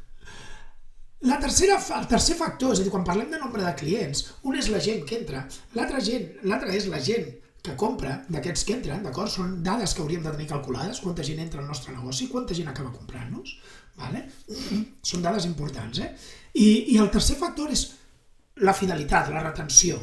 [1.25, 4.59] La tercera, el tercer factor, és a dir, quan parlem de nombre de clients, un
[4.61, 5.41] és la gent que entra,
[5.73, 7.31] l'altre gent, l'altre és la gent
[7.65, 9.33] que compra d'aquests que entren, d'acord?
[9.33, 12.69] Són dades que hauríem de tenir calculades, quanta gent entra al nostre negoci, quanta gent
[12.69, 13.55] acaba comprant-nos,
[13.99, 14.25] vale?
[15.03, 16.11] Són dades importants, eh?
[16.55, 17.89] I, I el tercer factor és
[18.63, 19.99] la fidelitat, la retenció.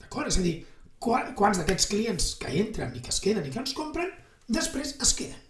[0.00, 0.30] D'acord?
[0.30, 0.60] És a dir,
[1.02, 4.12] quants d'aquests clients que entren i que es queden i que ens compren,
[4.46, 5.42] després es queden.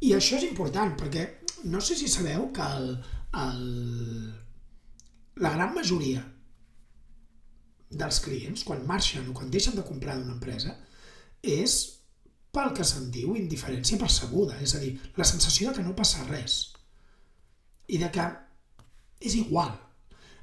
[0.00, 1.26] I això és important, perquè
[1.70, 2.90] no sé si sabeu que el,
[3.36, 3.64] el,
[5.44, 6.24] la gran majoria
[7.90, 10.76] dels clients, quan marxen o quan deixen de comprar d'una empresa,
[11.42, 11.99] és
[12.54, 16.26] pel que se'n diu indiferència percebuda, és a dir, la sensació de que no passa
[16.28, 16.60] res
[17.90, 18.26] i de que
[19.20, 19.70] és igual.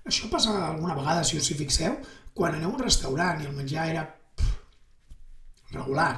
[0.07, 1.97] Això passa alguna vegada, si us hi fixeu,
[2.37, 4.53] quan aneu a un restaurant i el menjar era pff,
[5.73, 6.11] regular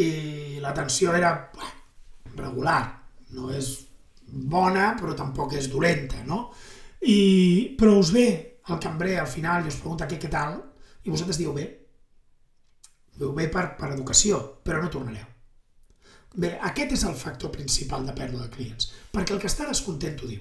[0.00, 1.70] i l'atenció era bah,
[2.38, 2.82] regular,
[3.36, 3.70] no és
[4.30, 6.48] bona però tampoc és dolenta, no?
[7.00, 8.26] I, però us ve
[8.70, 10.58] el cambrer al final i us pregunta què, què tal
[11.04, 11.66] i vosaltres diu bé,
[13.20, 15.26] Diu, bé per, per educació, però no tornareu.
[16.40, 20.16] Bé, aquest és el factor principal de pèrdua de clients, perquè el que està descontent
[20.16, 20.40] t'ho diu.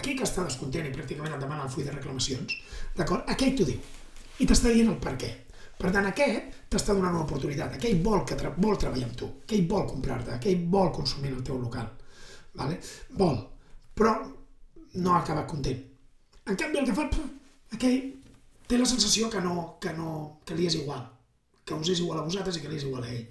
[0.00, 2.56] Aquell que està descontent i pràcticament et demana el full de reclamacions,
[2.98, 3.30] d'acord?
[3.32, 3.78] Aquell t'ho diu.
[4.42, 5.30] I t'està dient el per què.
[5.76, 7.78] Per tant, aquest t'està donant una oportunitat.
[7.78, 9.30] Aquell vol, que tra vol treballar amb tu.
[9.46, 10.34] Aquell vol comprar-te.
[10.34, 11.90] Aquell vol consumir en el teu local.
[12.56, 12.80] Vale?
[13.20, 13.36] Vol.
[13.96, 14.14] Però
[14.96, 15.84] no ha acabat content.
[16.46, 17.06] En canvi, el que fa,
[17.76, 18.00] aquell
[18.66, 21.04] té la sensació que no, que no, que li és igual
[21.66, 23.24] que us és igual a vosaltres i que li és igual a ell.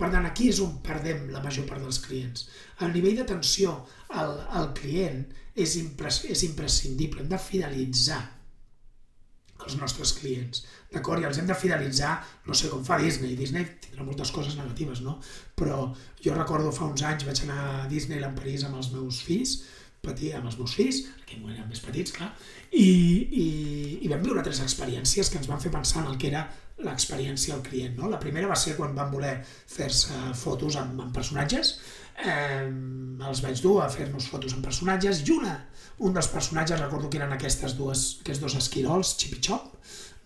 [0.00, 2.46] Per tant, aquí és on perdem la major part dels clients.
[2.80, 3.74] El nivell d'atenció
[4.16, 7.20] al, al client és, impres, és imprescindible.
[7.20, 8.22] Hem de fidelitzar
[9.62, 11.22] els nostres clients, d'acord?
[11.22, 12.16] I els hem de fidelitzar,
[12.48, 15.20] no sé com fa Disney, Disney tindrà moltes coses negatives, no?
[15.54, 15.84] Però
[16.24, 19.60] jo recordo fa uns anys vaig anar a Disneyland París amb els meus fills,
[20.02, 21.04] petit, amb els meus fills,
[21.38, 22.32] moment eren més petits, clar,
[22.72, 23.46] i, i,
[24.04, 26.42] i vam viure tres experiències que ens van fer pensar en el que era
[26.86, 27.96] l'experiència al client.
[27.98, 28.10] No?
[28.12, 31.74] La primera va ser quan van voler fer-se fotos amb, amb personatges,
[32.18, 32.68] eh,
[33.28, 35.54] els vaig dur a fer-nos fotos amb personatges i una,
[36.02, 39.70] un dels personatges recordo que eren aquestes dues, aquests dos esquirols, Chip i Chop,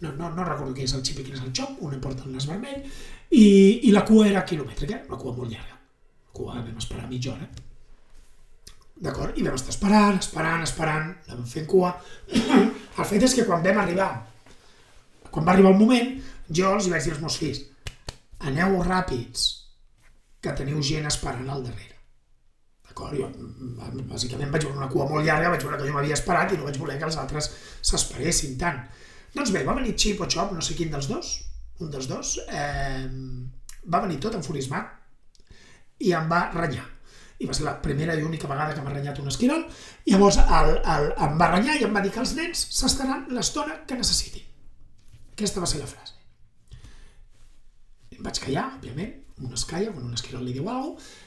[0.00, 2.26] no, no, no recordo qui és el Chip i quin és el Chop, un porta
[2.26, 2.82] el nas vermell,
[3.30, 3.46] i,
[3.88, 5.76] i la cua era quilomètrica, una cua molt llarga.
[5.76, 7.48] La cua vam esperar mitja hora.
[8.96, 9.36] D'acord?
[9.36, 11.92] I vam estar esperant, esperant, esperant, la vam fent cua.
[13.00, 14.10] el fet és que quan vam arribar,
[15.28, 16.14] quan va arribar el moment,
[16.48, 17.62] jo els vaig dir als meus fills,
[18.50, 19.46] aneu ràpids,
[20.42, 21.96] que teniu gent esperant al darrere.
[22.86, 23.16] D'acord?
[23.18, 23.30] Jo,
[24.10, 26.68] bàsicament, vaig veure una cua molt llarga, vaig veure que jo m'havia esperat i no
[26.68, 27.50] vaig voler que els altres
[27.84, 28.80] s'esperessin tant.
[29.34, 31.32] Doncs bé, va venir Chip o Chop, no sé quin dels dos,
[31.84, 33.08] un dels dos, eh,
[33.92, 34.94] va venir tot enfurismat
[36.06, 36.86] i em va renyar.
[37.36, 39.66] I va ser la primera i única vegada que m'ha renyat un esquirol.
[40.08, 43.82] Llavors el, el, em va renyar i em va dir que els nens s'estaran l'estona
[43.88, 44.46] que necessitin.
[45.34, 46.15] Aquesta va ser la frase.
[48.16, 51.24] Em vaig callar, òbviament, un es calla, quan un esquirol li diu alguna cosa,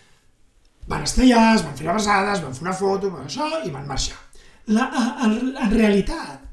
[0.89, 3.88] van estar allà, es van fer abraçades, van fer una foto, van això, i van
[3.89, 4.17] marxar.
[4.73, 4.88] La,
[5.25, 6.45] en, en realitat,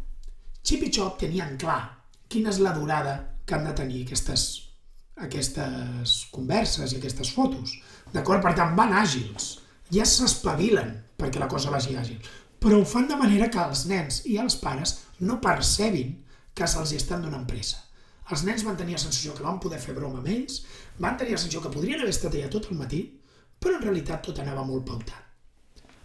[0.67, 1.81] Chip i Chop tenien clar
[2.33, 4.47] quina és la durada que han de tenir aquestes,
[5.27, 7.77] aquestes converses i aquestes fotos.
[8.13, 8.43] D'acord?
[8.45, 9.55] Per tant, van àgils.
[9.95, 12.19] Ja s'espavilen perquè la cosa vagi àgil.
[12.61, 16.17] Però ho fan de manera que els nens i els pares no percebin
[16.57, 17.86] que se'ls estan donant pressa.
[18.35, 20.65] Els nens van tenir la sensació que van poder fer broma amb ells,
[20.99, 23.05] van tenir la sensació que podrien haver estat allà tot el matí,
[23.61, 25.23] però en realitat tot anava molt pautat.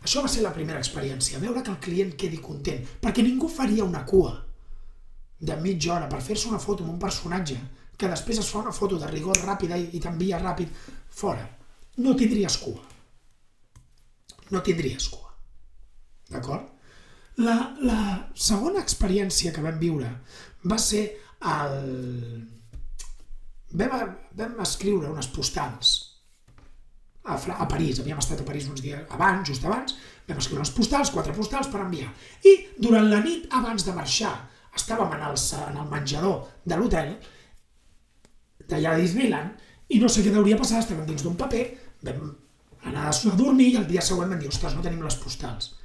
[0.02, 3.86] Això va ser la primera experiència, veure que el client quedi content, perquè ningú faria
[3.86, 4.34] una cua
[5.42, 7.58] de mitja hora per fer-se una foto amb un personatge
[7.98, 10.70] que després es fa una foto de rigor ràpida i, i t'envia ràpid
[11.22, 11.44] fora.
[12.02, 12.82] No tindries cua.
[14.52, 15.30] No tindries cua.
[16.32, 16.70] D'acord?
[17.42, 18.00] La, la
[18.36, 20.10] segona experiència que vam viure
[20.72, 21.04] va ser
[21.50, 22.48] el...
[23.74, 25.98] vam, vam escriure unes postals
[27.24, 29.96] a, a París, havíem estat a París uns dies abans, just abans,
[30.28, 32.10] vam escriure unes postals, quatre postals per enviar.
[32.46, 34.34] I durant la nit abans de marxar,
[34.76, 37.14] estàvem en el, en el menjador de l'hotel
[38.72, 41.66] d'allà de Disneyland i no sé què hauria passat, estàvem dins d'un paper,
[42.08, 42.32] vam
[42.90, 45.76] anar a dormir i el dia següent vam dir, ostres, no tenim les postals.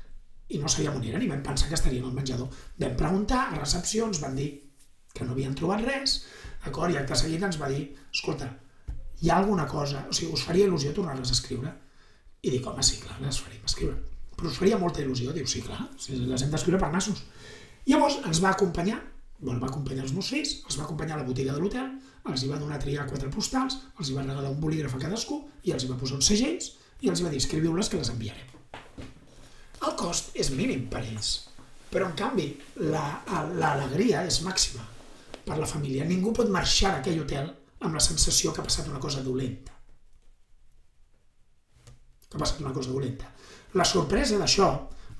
[0.48, 2.48] I no sabíem on eren i vam pensar que estarien al menjador.
[2.78, 4.52] Vam preguntar a recepció, ens van dir
[5.16, 6.20] que no havien trobat res,
[6.64, 6.92] d'acord?
[6.92, 8.50] I acte seguit ens va dir, escolta,
[9.22, 11.72] hi ha alguna cosa, o sigui, us faria il·lusió tornar-les a escriure?
[12.42, 13.96] I dic, home, sí, clar, les faríem escriure.
[14.36, 15.32] Però us faria molta il·lusió?
[15.32, 17.22] Diu, sí, clar, les hem d'escriure per nassos.
[17.88, 18.98] Llavors ens va acompanyar,
[19.38, 21.94] bueno, va acompanyar els meus fills, els va acompanyar a la botiga de l'hotel,
[22.26, 25.00] els hi va donar a triar quatre postals, els hi va regalar un bolígraf a
[25.06, 28.00] cadascú i els hi va posar uns segells i els hi va dir, escriviu-les que
[28.00, 28.52] les enviarem.
[29.86, 31.32] El cost és mínim per ells,
[31.92, 32.50] però en canvi
[32.82, 34.84] l'alegria la, és màxima
[35.46, 36.04] per la família.
[36.08, 37.48] Ningú pot marxar d'aquell hotel
[37.86, 39.72] amb la sensació que ha passat una cosa dolenta.
[42.26, 43.30] Que ha passat una cosa dolenta.
[43.78, 44.68] La sorpresa d'això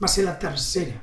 [0.01, 0.99] va ser la tercera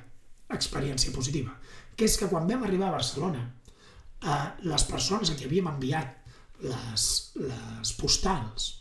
[0.53, 1.55] experiència positiva,
[1.95, 6.19] que és que quan vam arribar a Barcelona, eh, les persones a qui havíem enviat
[6.63, 7.05] les,
[7.39, 8.71] les postals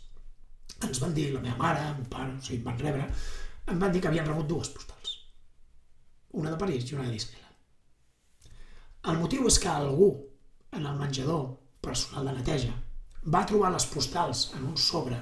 [0.83, 3.07] ens van dir, la meva mare, el meu pare, o sigui, em van rebre,
[3.71, 5.13] em van dir que havien rebut dues postals.
[6.41, 8.59] Una de París i una de Disneyland.
[9.11, 10.09] El motiu és que algú
[10.75, 11.45] en el menjador
[11.81, 12.73] personal de neteja.
[13.33, 15.19] Va trobar les postals en un sobre,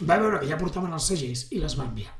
[0.00, 2.12] va veure que ja portaven els segells i les va enviar,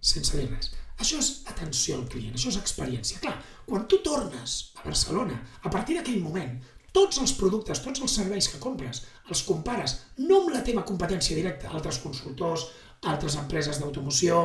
[0.00, 0.72] sense dir res.
[0.96, 3.20] Això és atenció al client, això és experiència.
[3.20, 6.56] Clar, quan tu tornes a Barcelona, a partir d'aquell moment,
[6.96, 11.36] tots els productes, tots els serveis que compres, els compares no amb la teva competència
[11.36, 12.64] directa, altres consultors,
[13.04, 14.40] altres empreses d'automoció,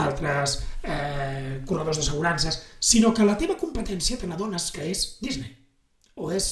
[0.00, 5.52] altres eh, corredors d'assegurances, sinó que la teva competència te n'adones que és Disney,
[6.20, 6.50] o és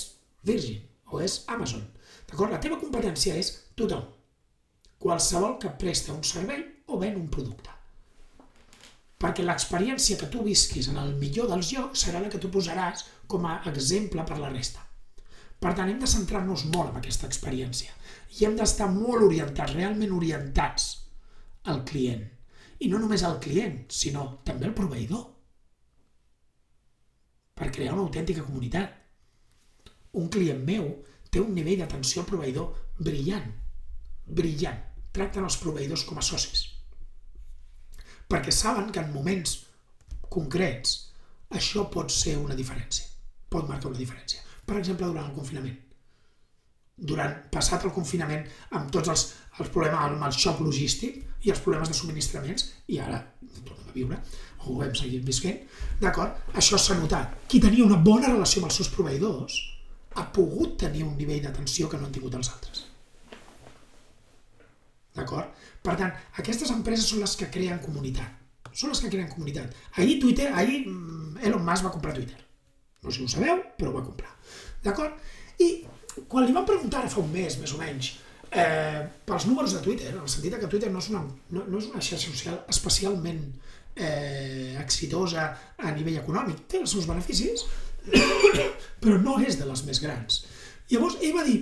[0.48, 1.84] Virgin, o és Amazon.
[2.28, 2.52] D'acord?
[2.52, 4.04] La teva competència és tothom.
[4.98, 7.78] Qualsevol que presta un servei o ven un producte
[9.18, 13.04] perquè l'experiència que tu visquis en el millor dels llocs serà la que tu posaràs
[13.26, 14.84] com a exemple per la resta.
[15.58, 17.94] Per tant, hem de centrar-nos molt en aquesta experiència
[18.38, 20.86] i hem d'estar molt orientats, realment orientats
[21.72, 22.22] al client.
[22.78, 25.24] I no només al client, sinó també al proveïdor.
[27.58, 28.94] Per crear una autèntica comunitat.
[30.18, 30.90] Un client meu
[31.30, 33.52] té un nivell d'atenció al proveïdor brillant.
[34.26, 34.82] Brillant.
[35.14, 36.66] Tracten els proveïdors com a socis
[38.28, 39.56] perquè saben que en moments
[40.28, 40.96] concrets
[41.58, 43.06] això pot ser una diferència,
[43.48, 44.42] pot marcar una diferència.
[44.68, 45.78] Per exemple, durant el confinament.
[47.10, 48.44] Durant, passat el confinament,
[48.76, 49.24] amb tots els,
[49.62, 53.22] els problemes, amb el xoc logístic i els problemes de subministraments, i ara
[53.64, 54.20] tornem a viure,
[54.66, 55.62] o ho hem seguit visquent,
[56.02, 56.36] d'acord?
[56.58, 57.38] Això s'ha notat.
[57.48, 59.56] Qui tenia una bona relació amb els seus proveïdors
[60.18, 62.84] ha pogut tenir un nivell d'atenció que no han tingut els altres.
[65.18, 65.54] D'acord?
[65.82, 68.34] Per tant, aquestes empreses són les que creen comunitat.
[68.72, 69.74] Són les que creen comunitat.
[69.96, 72.38] Ahir Twitter, ahir mm, Elon Musk va comprar Twitter.
[73.02, 74.34] No sé si ho sabeu, però ho va comprar.
[74.84, 75.18] D'acord?
[75.62, 75.68] I
[76.30, 78.12] quan li van preguntar fa un mes, més o menys,
[78.50, 81.22] eh, pels números de Twitter, en el sentit que Twitter no és una,
[81.54, 83.42] no, no és una xarxa social especialment
[83.98, 87.66] eh, exitosa a nivell econòmic, té els seus beneficis,
[89.02, 90.42] però no és de les més grans.
[90.90, 91.58] Llavors ell va dir,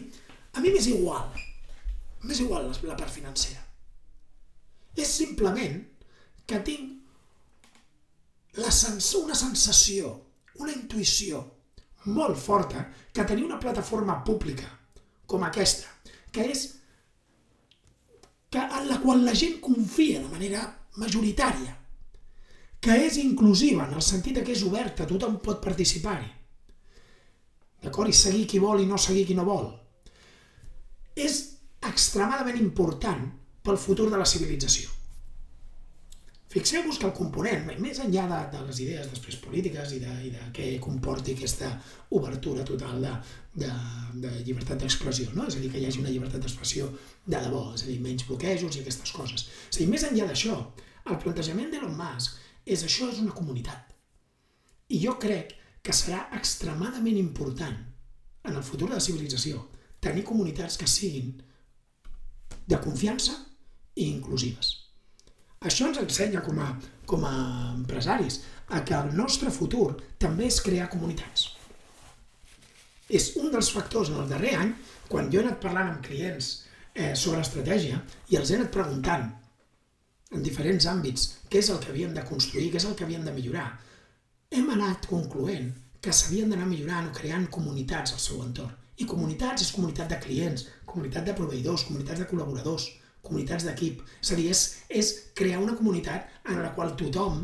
[0.55, 1.27] a mi m'és igual,
[2.25, 3.63] m'és igual la, la part financera.
[4.97, 5.83] És simplement
[6.47, 10.13] que tinc la sens una sensació,
[10.63, 11.43] una intuïció
[12.07, 14.69] molt forta que tenir una plataforma pública
[15.27, 15.91] com aquesta,
[16.33, 16.63] que és
[18.49, 20.63] que en la qual la gent confia de manera
[21.03, 21.75] majoritària,
[22.81, 26.29] que és inclusiva en el sentit que és oberta, tothom pot participar-hi.
[27.83, 28.11] D'acord?
[28.11, 29.71] I seguir qui vol i no seguir qui no vol.
[31.17, 31.41] És
[31.87, 33.25] extremadament important
[33.67, 34.93] pel futur de la civilització.
[36.57, 40.31] Fixeu-vos que el component, més enllà de, de les idees després polítiques i de, i
[40.33, 41.73] de què comporti aquesta
[42.17, 43.11] obertura total de,
[43.65, 43.73] de,
[44.23, 45.49] de llibertat d'expressió, no?
[45.51, 46.89] és a dir, que hi hagi una llibertat d'expressió
[47.27, 49.49] de debò, és a dir, menys bloquejos i aquestes coses.
[49.69, 50.57] És a dir, més enllà d'això,
[51.11, 53.95] el plantejament d'Elon Musk és això és una comunitat.
[54.91, 57.77] I jo crec que serà extremadament important
[58.47, 59.63] en el futur de la civilització
[60.03, 61.33] tenir comunitats que siguin
[62.67, 63.37] de confiança
[63.95, 64.73] i inclusives.
[65.67, 66.73] Això ens ensenya com a,
[67.09, 67.37] com a
[67.73, 68.43] empresaris
[68.75, 71.49] a que el nostre futur també és crear comunitats.
[73.07, 74.73] És un dels factors en el darrer any,
[75.09, 76.51] quan jo he anat parlant amb clients
[76.95, 78.01] eh, sobre estratègia
[78.33, 79.29] i els he anat preguntant
[80.35, 83.25] en diferents àmbits què és el que havíem de construir, què és el que havíem
[83.27, 83.69] de millorar,
[84.51, 88.75] hem anat concloent que s'havien d'anar millorant o creant comunitats al seu entorn.
[88.97, 92.87] I comunitats és comunitat de clients, comunitat de proveïdors, comunitats de col·laboradors,
[93.27, 94.03] comunitats d'equip.
[94.23, 97.43] És a dir, és, és crear una comunitat en la qual tothom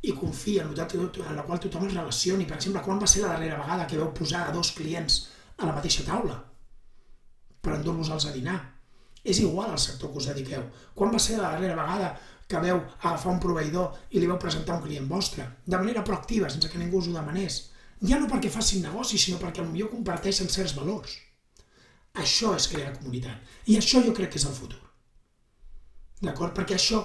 [0.00, 2.46] hi confia, en la qual tothom es relacioni.
[2.46, 5.24] Per exemple, quan va ser la darrera vegada que veu posar a dos clients
[5.58, 6.38] a la mateixa taula
[7.60, 8.58] per endur-vos-els a dinar?
[9.28, 10.64] És igual al sector que us dediqueu.
[10.96, 12.12] Quan va ser la darrera vegada
[12.48, 16.48] que veu agafar un proveïdor i li veu presentar un client vostre, de manera proactiva,
[16.48, 17.60] sense que ningú us ho demanés?
[18.00, 21.18] Ja no perquè facin negoci, sinó perquè potser comparteixen certs valors.
[22.18, 23.56] Això és crear comunitat.
[23.66, 24.80] I això jo crec que és el futur.
[26.22, 26.54] D'acord?
[26.56, 27.04] Perquè això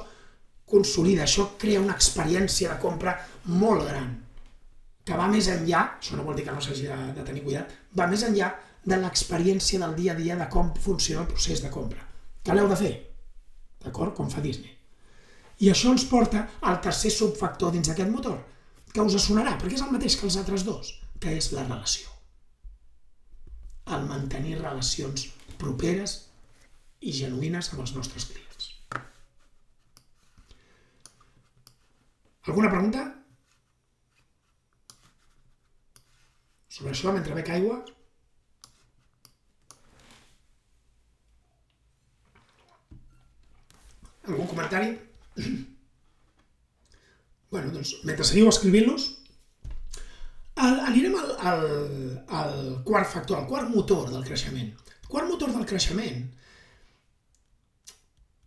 [0.69, 3.17] consolida, això crea una experiència de compra
[3.51, 4.13] molt gran,
[5.03, 7.73] que va més enllà, això no vol dir que no s'hagi de, de tenir cuidat,
[7.99, 8.53] va més enllà
[8.87, 12.02] de l'experiència del dia a dia de com funciona el procés de compra.
[12.43, 12.93] Que l'heu de fer,
[13.83, 14.15] d'acord?
[14.17, 14.73] Com fa Disney.
[15.63, 18.41] I això ens porta al tercer subfactor dins d'aquest motor,
[18.93, 20.91] que us sonarà, perquè és el mateix que els altres dos,
[21.23, 22.09] que és la relació.
[23.95, 25.29] El mantenir relacions
[25.61, 26.17] properes
[27.01, 28.69] i genuïnes amb els nostres clients.
[32.43, 33.03] Alguna pregunta?
[36.67, 37.77] Sobre això, mentre bec aigua?
[44.23, 44.99] Algun comentari?
[47.51, 49.09] bueno, doncs, mentre seguiu escrivint-los,
[50.57, 51.65] anirem al, al,
[52.29, 52.55] al
[52.85, 54.71] quart factor, al quart motor del creixement.
[55.09, 56.23] Quart motor del creixement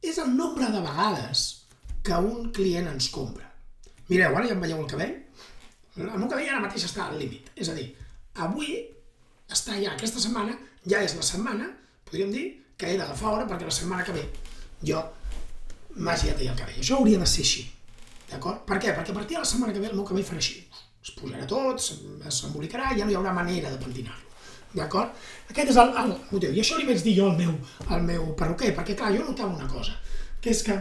[0.07, 1.45] és el nombre de vegades
[2.07, 3.49] que un client ens compra.
[4.09, 5.17] Mireu, ara ja em veieu el cabell?
[5.97, 7.51] El meu cabell ara mateix està al límit.
[7.59, 7.89] És a dir,
[8.43, 8.77] avui
[9.51, 10.55] està ja, aquesta setmana,
[10.87, 11.73] ja és la setmana,
[12.07, 12.47] podríem dir,
[12.79, 14.27] que he d'agafar hora perquè la setmana que ve
[14.85, 15.01] jo
[15.97, 16.79] de tallar el cabell.
[16.81, 17.65] Això hauria de ser així.
[18.31, 18.65] D'acord?
[18.69, 18.93] Per què?
[18.93, 20.61] Perquè a partir de la setmana que ve el meu cabell farà així.
[21.03, 24.25] Es posarà tot, s'embolicarà, ja no hi haurà manera de pentinar-lo.
[24.77, 25.13] D'acord?
[25.51, 26.53] Aquest és el, el motiu.
[26.53, 27.55] I això li vaig dir jo al meu,
[27.95, 29.95] al meu perruquer, perquè clar, jo notava una cosa,
[30.43, 30.77] que és que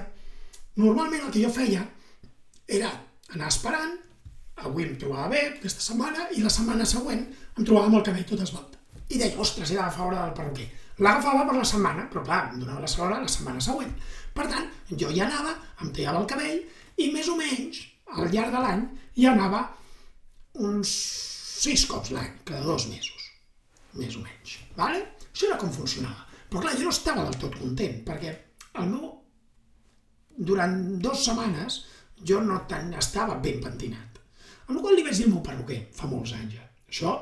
[0.82, 1.86] normalment el que jo feia
[2.80, 2.90] era
[3.36, 3.94] anar esperant,
[4.66, 8.28] avui em trobava bé, aquesta setmana, i la setmana següent em trobava amb el cabell
[8.28, 8.76] tot esbalt.
[9.06, 10.68] I deia, ostres, he d'agafar hora del perruquer.
[11.04, 13.92] L'agafava per la setmana, però clar, em donava la hora la setmana següent.
[14.36, 14.70] Per tant,
[15.02, 16.62] jo hi anava, em tallava el cabell,
[17.04, 17.82] i més o menys,
[18.16, 18.86] al llarg de l'any,
[19.20, 19.66] hi anava
[20.64, 20.94] uns
[21.66, 23.28] sis cops l'any, cada dos mesos,
[24.00, 24.60] més o menys.
[24.78, 25.04] Vale?
[25.32, 26.24] Això era com funcionava.
[26.48, 28.32] Però clar, jo no estava del tot content, perquè
[28.80, 29.12] el meu...
[30.36, 31.78] Durant dues setmanes
[32.28, 34.20] jo no tan estava ben pentinat.
[34.66, 36.66] Amb la qual li vaig dir al meu perruquer, fa molts anys ja.
[36.92, 37.14] Això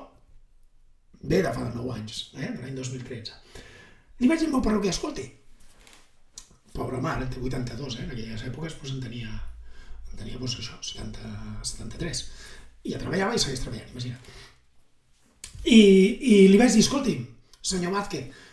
[1.23, 2.49] ve de fa de 9 anys, eh?
[2.51, 3.33] de l'any 2013.
[4.19, 5.25] Li vaig dir al meu perruquer, escolti,
[6.75, 8.05] pobra mare, té 82, eh?
[8.05, 9.29] en aquelles èpoques doncs, en tenia,
[10.11, 11.35] en tenia doncs, això, 70,
[11.73, 12.23] 73,
[12.83, 14.33] i ja treballava i segueix treballant, imagina't.
[15.63, 17.15] I, I li vaig dir, escolti,
[17.63, 18.43] senyor Vázquez,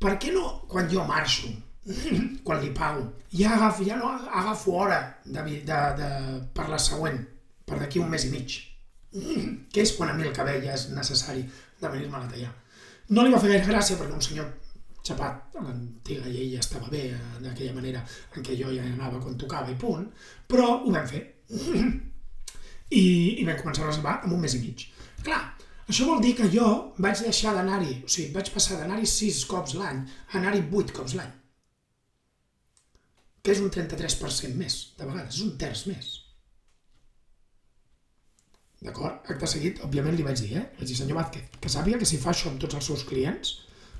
[0.00, 1.50] per què no, quan jo marxo,
[2.46, 6.10] quan li pago, ja, agafo, ja no agafo hora de, de, de,
[6.54, 7.18] per la següent,
[7.66, 8.60] per d'aquí un mes i mig,
[9.72, 11.42] que és quan a mi el cabell ja és necessari
[11.80, 12.52] de venir-me a tallar.
[13.10, 14.50] No li va fer gaire gràcia perquè un senyor
[15.06, 18.02] xapat l'antiga llei ja estava bé eh, d'aquella manera
[18.36, 20.06] en què jo ja anava quan tocava i punt,
[20.48, 21.24] però ho vam fer.
[23.00, 23.02] I,
[23.40, 24.86] i vam començar a reservar en un mes i mig.
[25.24, 25.40] Clar,
[25.90, 26.66] això vol dir que jo
[27.02, 31.14] vaig deixar d'anar-hi, o sigui, vaig passar d'anar-hi sis cops l'any a anar-hi vuit cops
[31.18, 31.30] l'any.
[33.42, 36.10] Que és un 33% més, de vegades, és un terç més.
[38.80, 39.26] D'acord?
[39.32, 40.64] Acte seguit, òbviament li vaig dir, eh?
[40.78, 43.52] Vaig dir, senyor Vázquez, que sàpiga que si fa això amb tots els seus clients,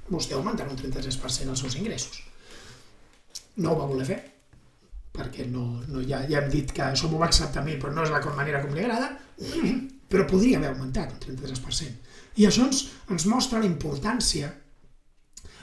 [0.08, 2.22] vostè augmentarà un 33% els seus ingressos.
[3.60, 4.18] No ho va voler fer,
[5.12, 7.92] perquè no, no ja, ja hem dit que això m'ho va acceptar a mi, però
[7.92, 9.12] no és la manera com li agrada,
[10.10, 12.16] però podria haver augmentat un 33%.
[12.40, 14.48] I això ens, ens mostra la importància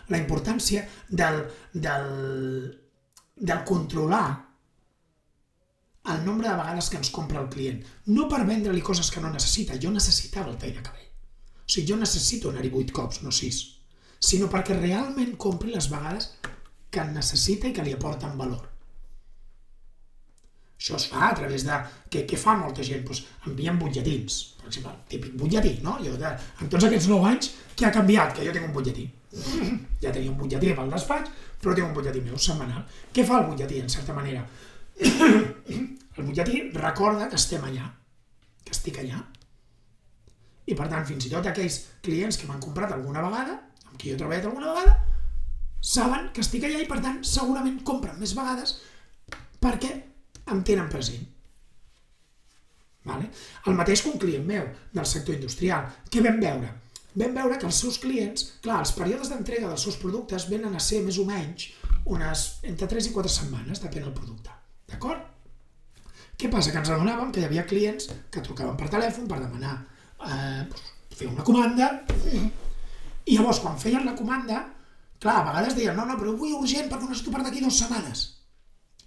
[0.07, 1.41] la importància del,
[1.74, 2.05] del,
[3.36, 4.47] del controlar
[6.14, 7.82] el nombre de vegades que ens compra el client.
[8.16, 9.80] No per vendre-li coses que no necessita.
[9.82, 11.10] Jo necessitava el tall de cabell.
[11.68, 13.60] O sigui, jo necessito anar-hi vuit cops, no sis.
[14.20, 16.32] Sinó perquè realment compri les vegades
[16.91, 18.66] que necessita i que li aporten valor.
[20.78, 21.78] Això es fa a través de...
[22.14, 23.03] Què, què fa molta gent?
[23.05, 24.38] Pues, envien butlletins.
[24.62, 25.97] Per exemple, típic butlletí, no?
[26.05, 26.32] Jo, de,
[26.62, 28.36] en tots aquests nou anys, què ha canviat?
[28.38, 29.08] Que jo tinc un butlletí.
[29.97, 31.32] Ja tenia un butlletí pel despatx,
[31.62, 32.84] però tinc un butlletí meu setmanal.
[33.14, 34.43] Què fa el butlletí, en certa manera?
[34.98, 37.91] El butlletí recorda que estem allà,
[38.66, 39.22] que estic allà.
[40.68, 44.10] I per tant, fins i tot aquells clients que m'han comprat alguna vegada, amb qui
[44.10, 44.98] jo he treballat alguna vegada,
[45.82, 48.76] saben que estic allà i per tant segurament compren més vegades
[49.62, 49.93] perquè
[50.52, 51.24] em tenen present.
[53.08, 53.30] Vale?
[53.70, 55.88] El mateix que un client meu del sector industrial.
[56.12, 56.74] Què vam veure?
[57.18, 60.84] Vam veure que els seus clients, clar, els períodes d'entrega dels seus productes venen a
[60.84, 61.72] ser més o menys
[62.18, 64.57] unes entre 3 i 4 setmanes, depèn del producte.
[64.92, 65.26] D'acord?
[66.38, 66.72] Què passa?
[66.72, 69.74] Que ens adonàvem que hi havia clients que trucaven per telèfon per demanar
[70.28, 70.64] eh,
[71.18, 71.90] fer una comanda
[73.28, 74.62] i llavors quan feien la comanda,
[75.20, 78.22] clar, a vegades deien no, no, però vull urgent perquè necessito per d'aquí dues setmanes.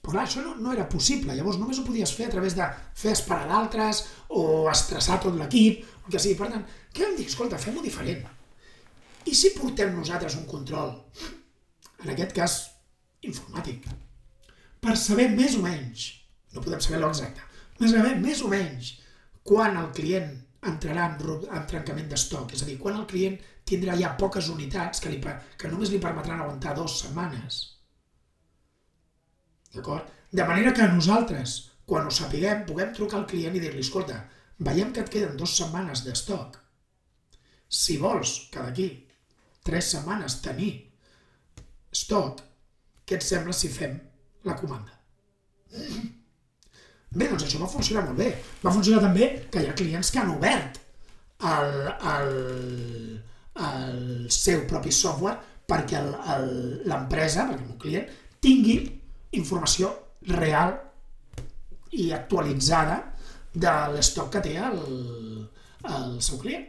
[0.00, 2.66] Però clar, això no, no era possible, llavors només ho podies fer a través de
[2.98, 6.36] fer esperar d'altres o estressar tot l'equip, el que sigui.
[6.40, 7.28] Per tant, què vam dir?
[7.30, 8.26] Escolta, fem-ho diferent.
[9.28, 10.94] I si portem nosaltres un control,
[12.00, 12.60] en aquest cas
[13.28, 13.84] informàtic,
[14.80, 16.06] per saber més o menys,
[16.54, 17.44] no podem saber l'exacte,
[17.76, 18.94] però saber més o menys
[19.46, 20.30] quan el client
[20.70, 25.00] entrarà en, en trencament d'estoc, és a dir, quan el client tindrà ja poques unitats
[25.00, 27.60] que, li, que només li permetran aguantar dues setmanes.
[29.74, 30.08] D'acord?
[30.30, 31.56] De manera que nosaltres,
[31.86, 34.18] quan ho sapiguem, puguem trucar al client i dir-li, escolta,
[34.58, 36.58] veiem que et queden dues setmanes d'estoc.
[37.70, 38.88] Si vols que d'aquí
[39.66, 40.72] tres setmanes tenir
[41.94, 42.42] estoc,
[43.06, 43.96] què et sembla si fem
[44.46, 44.96] la comanda.
[47.10, 48.30] Bé, doncs això va funcionar molt bé.
[48.62, 50.78] Va funcionar també que hi ha clients que han obert
[51.50, 51.72] el,
[52.14, 52.30] el,
[53.66, 55.38] el seu propi software
[55.70, 58.08] perquè l'empresa, perquè el meu client,
[58.42, 58.78] tingui
[59.38, 59.90] informació
[60.30, 60.74] real
[61.98, 62.98] i actualitzada
[63.52, 64.80] de l'estoc que té el,
[65.90, 66.66] el seu client.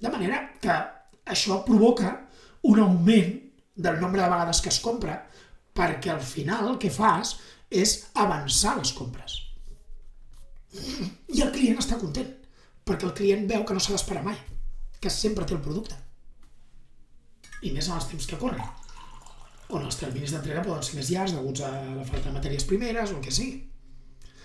[0.00, 0.76] De manera que
[1.34, 2.14] això provoca
[2.68, 3.32] un augment
[3.74, 5.18] del nombre de vegades que es compra,
[5.74, 7.36] perquè al final el que fas
[7.70, 9.40] és avançar les compres.
[11.34, 12.30] I el client està content,
[12.86, 14.38] perquè el client veu que no s'ha d'esperar mai,
[15.00, 15.98] que sempre té el producte.
[17.64, 18.64] I més en els temps que corren,
[19.74, 23.12] on els terminis d'entrega poden ser més llargs deguts a la falta de matèries primeres
[23.12, 23.62] o el que sigui.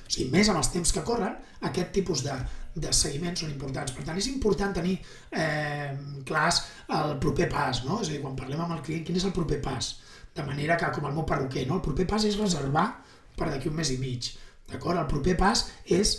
[0.09, 1.35] O sigui, més amb els temps que corren,
[1.69, 2.33] aquest tipus de,
[2.81, 3.93] de seguiments són importants.
[3.93, 4.95] Per tant, és important tenir
[5.29, 5.91] eh,
[6.25, 6.63] clars
[6.97, 7.99] el proper pas, no?
[8.01, 9.91] És a dir, quan parlem amb el client, quin és el proper pas?
[10.39, 11.79] De manera que, com el meu perruquer, no?
[11.79, 12.87] el proper pas és reservar
[13.35, 14.31] per d'aquí un mes i mig.
[14.71, 14.99] D'acord?
[15.01, 15.65] El proper pas
[15.99, 16.15] és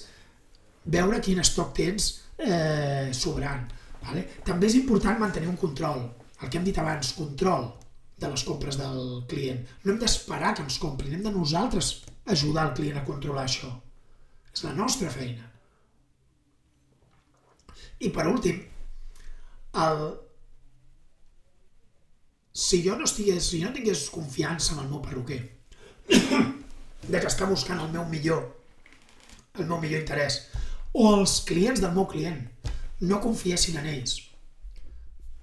[0.84, 3.68] veure quin estoc tens eh, sobrant.
[4.04, 4.24] Vale?
[4.46, 6.02] També és important mantenir un control,
[6.40, 7.68] el que hem dit abans, control
[8.20, 9.60] de les compres del client.
[9.84, 11.92] No hem d'esperar que ens comprin, hem de nosaltres
[12.30, 13.70] ajudar el client a controlar això.
[14.52, 15.46] És la nostra feina.
[18.00, 18.60] I per últim,
[19.84, 20.04] el...
[22.52, 25.42] si jo no estigués, si jo no tingués confiança en el meu perruquer,
[26.10, 28.42] de que està buscant el meu millor,
[29.58, 30.42] el meu millor interès,
[30.92, 32.42] o els clients del meu client
[33.06, 34.18] no confiessin en ells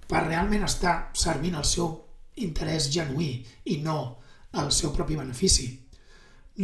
[0.08, 1.90] per realment estar servint el seu
[2.44, 3.32] interès genuí
[3.72, 3.98] i no
[4.62, 5.68] el seu propi benefici,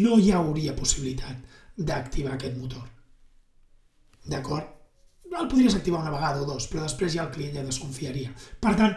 [0.00, 1.42] no hi hauria possibilitat
[1.76, 2.86] d'activar aquest motor.
[4.24, 4.70] D'acord?
[5.34, 8.30] El podries activar una vegada o dos, però després ja el client ja desconfiaria.
[8.62, 8.94] Per tant,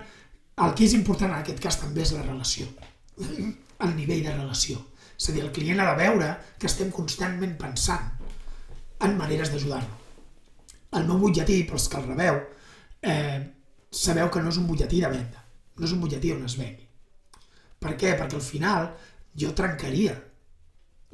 [0.66, 2.68] el que és important en aquest cas també és la relació,
[3.86, 4.80] el nivell de relació.
[5.18, 8.12] És a dir, el client ha de veure que estem constantment pensant
[9.06, 9.96] en maneres d'ajudar-lo.
[10.98, 12.40] El meu butlletí, pels que el rebeu,
[13.02, 13.40] eh,
[13.92, 15.44] sabeu que no és un butlletí de venda,
[15.78, 16.88] no és un butlletí on es vengui.
[17.78, 18.14] Per què?
[18.18, 18.88] Perquè al final
[19.38, 20.16] jo trencaria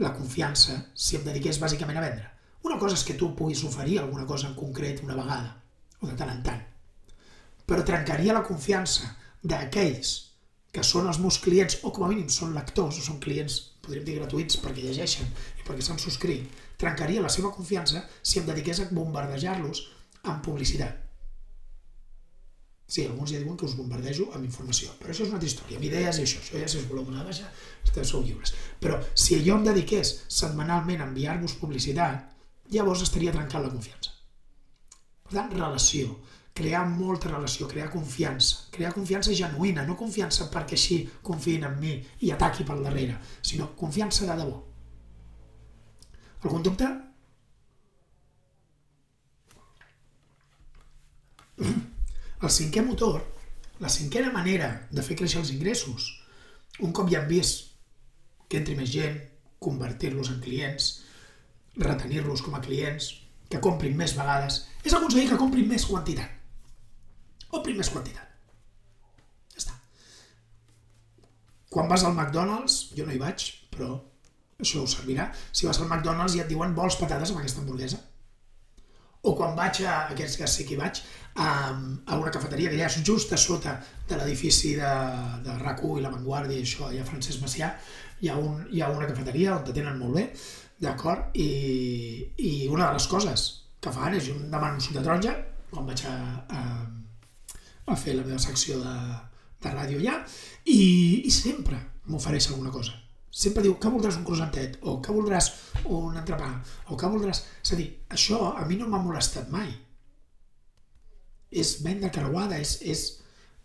[0.04, 2.30] la confiança si em dediqués bàsicament a vendre.
[2.64, 5.58] Una cosa és que tu puguis oferir alguna cosa en concret una vegada,
[6.00, 6.64] o de tant en tant,
[7.68, 9.10] però trencaria la confiança
[9.44, 10.14] d'aquells
[10.74, 14.08] que són els meus clients, o com a mínim són lectors, o són clients, podríem
[14.08, 15.30] dir gratuïts, perquè llegeixen
[15.60, 16.48] i perquè s'han subscrit,
[16.82, 19.84] trencaria la seva confiança si em dediqués a bombardejar-los
[20.24, 21.04] amb publicitat.
[22.94, 25.78] Sí, alguns ja diuen que us bombardejo amb informació, però això és una altra història,
[25.80, 27.48] amb idees i això, això ja si us voleu donar baixa,
[27.86, 28.54] esteu sou lliures.
[28.82, 32.28] Però si jo em dediqués setmanalment a enviar-vos publicitat,
[32.74, 34.14] llavors estaria trencant la confiança.
[35.24, 36.18] Per tant, relació,
[36.54, 41.96] crear molta relació, crear confiança, crear confiança genuïna, no confiança perquè així confiïn en mi
[42.22, 44.60] i ataqui pel darrere, sinó confiança de debò.
[46.44, 46.90] Algun dubte?
[52.44, 53.22] El cinquè motor,
[53.80, 56.10] la cinquena manera de fer créixer els ingressos,
[56.84, 57.72] un cop ja hem vist
[58.50, 59.18] que entri més gent,
[59.64, 60.92] convertir-los en clients,
[61.80, 63.10] retenir-los com a clients,
[63.50, 66.43] que comprin més vegades, és aconseguir que comprin més quantitat.
[67.54, 68.32] Comprin més quantitat.
[69.54, 69.76] Ja està.
[71.74, 73.92] Quan vas al McDonald's, jo no hi vaig, però
[74.64, 75.30] això us servirà.
[75.52, 78.00] Si vas al McDonald's i et diuen vols patates amb aquesta hamburguesa.
[79.24, 81.00] O quan vaig a, aquests que sí que hi vaig,
[81.40, 83.78] a, a una cafeteria que ja és just a sota
[84.10, 84.90] de l'edifici de,
[85.46, 87.70] de RAC1 i La Vanguardia i això, allà Francesc Macià,
[88.20, 90.26] hi ha, un, hi ha una cafeteria on te tenen molt bé,
[90.84, 91.32] d'acord?
[91.40, 91.48] I,
[92.36, 93.46] I una de les coses
[93.80, 95.38] que fan és, jo demano un suc de taronja,
[95.72, 96.66] quan vaig a, a,
[97.86, 98.98] a fer la meva secció de,
[99.64, 100.20] de ràdio allà,
[100.66, 100.82] i,
[101.28, 103.04] i sempre m'ofereix alguna cosa
[103.34, 105.50] sempre diu que voldràs un croissantet, o que voldràs
[105.90, 106.52] un entrepà,
[106.94, 107.42] o que voldràs...
[107.66, 109.72] És a dir, això a mi no m'ha molestat mai.
[111.64, 112.78] És venda creuada, és...
[112.86, 113.04] és...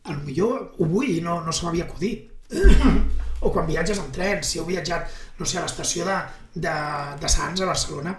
[0.08, 2.30] A lo millor ho vull i no, no se m'havia acudit.
[3.44, 6.16] o quan viatges en tren, si heu viatjat, no sé, a l'estació de,
[6.54, 6.76] de,
[7.20, 8.14] de Sants a Barcelona,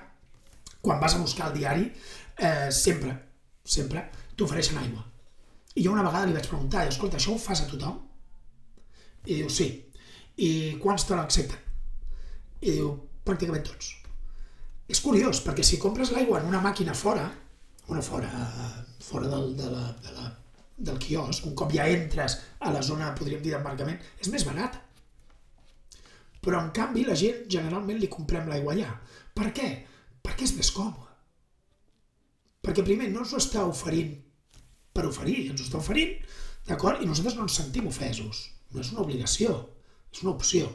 [0.86, 1.88] quan vas a buscar el diari,
[2.38, 3.16] eh, sempre,
[3.66, 4.06] sempre
[4.38, 5.09] t'ofereixen aigua.
[5.80, 8.02] I jo una vegada li vaig preguntar, escolta, això ho fas a tothom?
[9.26, 9.70] I diu, sí
[10.40, 10.50] i
[10.80, 11.60] quants te l'accepten?
[12.64, 12.92] I diu,
[13.28, 13.94] pràcticament tots.
[14.90, 17.28] És curiós, perquè si compres l'aigua en una màquina fora,
[17.92, 18.30] una fora,
[19.04, 20.30] fora del, de la, de la,
[20.90, 24.80] del quiosc, un cop ja entres a la zona, podríem dir, d'embarcament, és més barat.
[26.40, 28.96] Però, en canvi, la gent generalment li comprem l'aigua allà.
[29.36, 29.70] Per què?
[30.24, 31.08] Perquè és més còmode.
[32.64, 34.16] Perquè, primer, no ens ho està oferint
[34.94, 36.16] per oferir, ens ho està oferint,
[36.70, 37.02] d'acord?
[37.04, 38.48] I nosaltres no ens sentim ofesos.
[38.70, 39.58] No és una obligació
[40.14, 40.70] és una opció.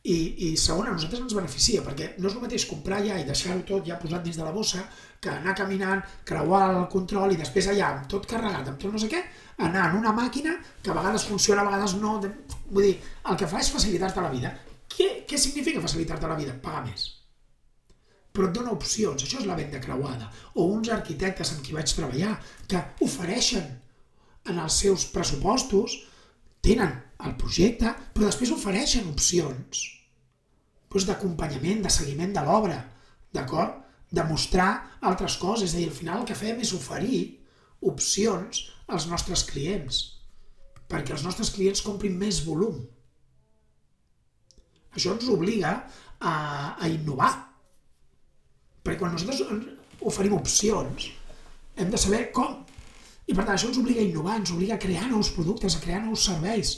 [0.00, 0.16] I,
[0.46, 3.60] i segona, a nosaltres ens beneficia, perquè no és el mateix comprar ja i deixar-ho
[3.68, 4.80] tot ja posat dins de la bossa
[5.20, 9.02] que anar caminant, creuar el control i després allà, amb tot carregat, amb tot no
[9.02, 9.20] sé què,
[9.68, 12.16] anar en una màquina que a vegades funciona, a vegades no...
[12.70, 12.96] Vull dir,
[13.28, 14.54] el que fa és facilitar-te la vida.
[14.90, 16.56] Què, què significa facilitar-te la vida?
[16.64, 17.10] Pagar més.
[18.32, 20.28] Però et dona opcions, això és la venda creuada.
[20.54, 22.36] O uns arquitectes amb qui vaig treballar
[22.70, 23.66] que ofereixen
[24.50, 25.96] en els seus pressupostos,
[26.62, 26.94] tenen
[27.26, 29.86] el projecte, però després ofereixen opcions
[30.90, 32.78] doncs d'acompanyament, de seguiment de l'obra,
[33.34, 33.76] d'acord?
[34.10, 35.70] De mostrar altres coses.
[35.70, 37.20] És a dir, al final el que fem és oferir
[37.86, 40.00] opcions als nostres clients
[40.90, 42.82] perquè els nostres clients comprin més volum.
[44.90, 45.76] Això ens obliga
[46.18, 46.32] a,
[46.74, 47.30] a innovar.
[48.84, 49.42] Perquè quan nosaltres
[50.10, 51.10] oferim opcions,
[51.76, 52.60] hem de saber com.
[53.28, 55.82] I per tant, això ens obliga a innovar, ens obliga a crear nous productes, a
[55.84, 56.72] crear nous serveis,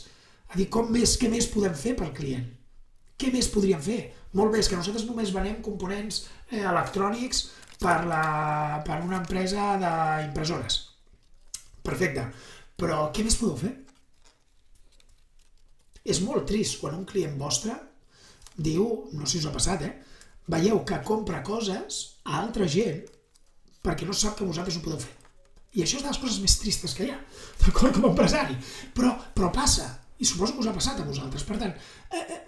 [0.53, 2.49] a dir com més, què més podem fer pel client.
[3.17, 4.01] Què més podríem fer?
[4.37, 7.45] Molt més, que nosaltres només venem components eh, electrònics
[7.81, 8.25] per, la,
[8.87, 10.79] per una empresa d'impressores.
[11.87, 12.27] Perfecte.
[12.79, 13.73] Però què més podeu fer?
[16.03, 17.77] És molt trist quan un client vostre
[18.57, 19.93] diu, no sé si us ha passat, eh?
[20.51, 23.03] Veieu que compra coses a altra gent
[23.83, 25.15] perquè no sap que vosaltres ho podeu fer.
[25.73, 27.19] I això és de les coses més tristes que hi ha,
[27.63, 28.57] d'acord, com a empresari.
[28.95, 29.87] Però, però passa,
[30.19, 31.47] i suposo que us ha passat a vosaltres.
[31.49, 31.73] Per tant,
[32.13, 32.41] eh, eh,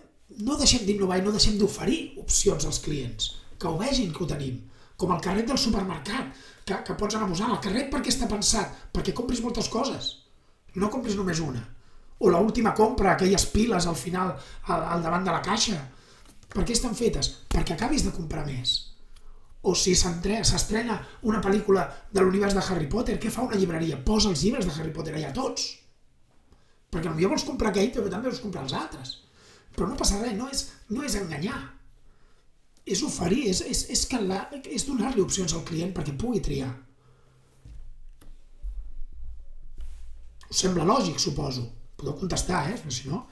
[0.44, 4.30] no deixem d'innovar i no deixem d'oferir opcions als clients, que ho vegin que ho
[4.30, 4.60] tenim.
[5.00, 6.34] Com el carret del supermercat,
[6.68, 7.54] que, que pots anar posant.
[7.56, 8.76] El carret per què està pensat?
[8.94, 10.12] Perquè compris moltes coses.
[10.78, 11.64] No compris només una
[12.18, 14.34] o l última compra, aquelles piles al final,
[14.72, 15.76] al, al davant de la caixa.
[16.54, 17.30] Per què estan fetes?
[17.50, 18.74] Perquè acabis de comprar més.
[19.64, 23.98] O si s'estrena una pel·lícula de l'univers de Harry Potter, què fa una llibreria?
[24.04, 25.70] Posa els llibres de Harry Potter allà tots.
[26.92, 29.14] Perquè potser vols comprar aquell, però també vols comprar els altres.
[29.74, 31.58] Però no passa res, no és, no és enganyar.
[32.84, 36.70] És oferir, és, és, és, la, és donar-li opcions al client perquè pugui triar.
[40.52, 41.64] Us sembla lògic, suposo.
[41.98, 42.78] Podeu contestar, eh?
[42.92, 43.24] si no...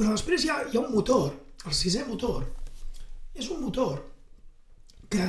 [0.00, 1.34] Però després hi ha, hi ha un motor,
[1.68, 2.46] el sisè motor,
[3.36, 3.98] és un motor
[5.12, 5.26] que,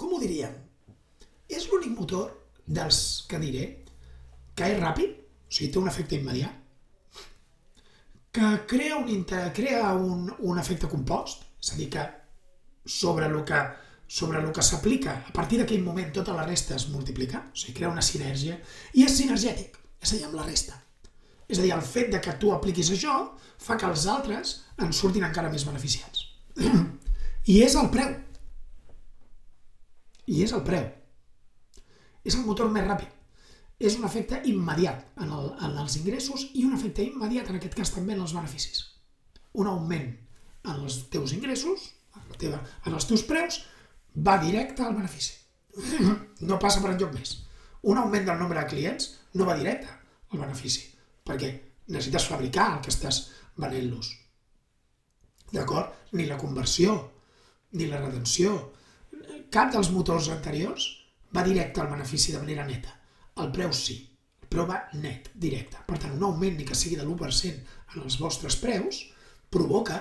[0.00, 0.54] com ho diríem,
[1.52, 2.30] és l'únic motor
[2.78, 3.66] dels que diré
[4.56, 6.56] que és ràpid, o sigui, té un efecte immediat,
[8.32, 9.28] que crea un,
[9.60, 12.06] crea un, un efecte compost, és a dir, que
[12.88, 13.60] sobre el que
[14.08, 17.76] sobre el que s'aplica, a partir d'aquell moment tota la resta es multiplica, o sigui,
[17.82, 18.56] crea una sinergia,
[18.96, 20.85] i és sinergètic, és a dir, amb la resta.
[21.46, 23.16] És a dir, el fet de que tu apliquis això
[23.62, 26.24] fa que els altres en surtin encara més beneficiats.
[27.52, 28.14] I és el preu.
[30.26, 30.88] I és el preu.
[32.26, 33.12] És el motor més ràpid.
[33.78, 37.76] És un efecte immediat en, el, en els ingressos i un efecte immediat, en aquest
[37.78, 38.82] cas també, en els beneficis.
[39.54, 40.08] Un augment
[40.66, 43.60] en els teus ingressos, en, la teva, en els teus preus,
[44.16, 45.36] va directe al benefici.
[46.48, 47.30] No passa per enlloc més.
[47.88, 49.88] Un augment del nombre de clients no va directe
[50.32, 50.82] al benefici,
[51.26, 51.50] perquè
[51.92, 53.20] necessites fabricar el que estàs
[53.62, 54.12] venent-los.
[55.52, 55.92] D'acord?
[56.18, 56.96] Ni la conversió,
[57.78, 58.54] ni la retenció,
[59.52, 60.88] cap dels motors anteriors
[61.34, 62.94] va directe al benefici de manera neta.
[63.42, 63.98] El preu sí.
[64.42, 65.82] El preu va net, directe.
[65.86, 69.04] Per tant, un augment, ni que sigui de l'1% en els vostres preus,
[69.50, 70.00] provoca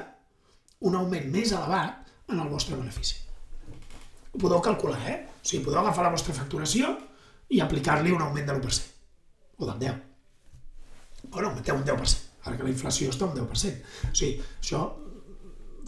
[0.86, 2.02] un augment més elevat
[2.32, 3.26] en el vostre benefici
[4.36, 5.18] ho podeu calcular, eh?
[5.40, 6.92] O sigui, podeu agafar la vostra facturació
[7.56, 8.92] i aplicar-li un augment de l'1%.
[9.64, 10.02] O del 10.
[11.32, 12.32] O no, augmenteu un 10%.
[12.46, 13.96] Ara que la inflació està un 10%.
[14.12, 14.84] O sigui, això,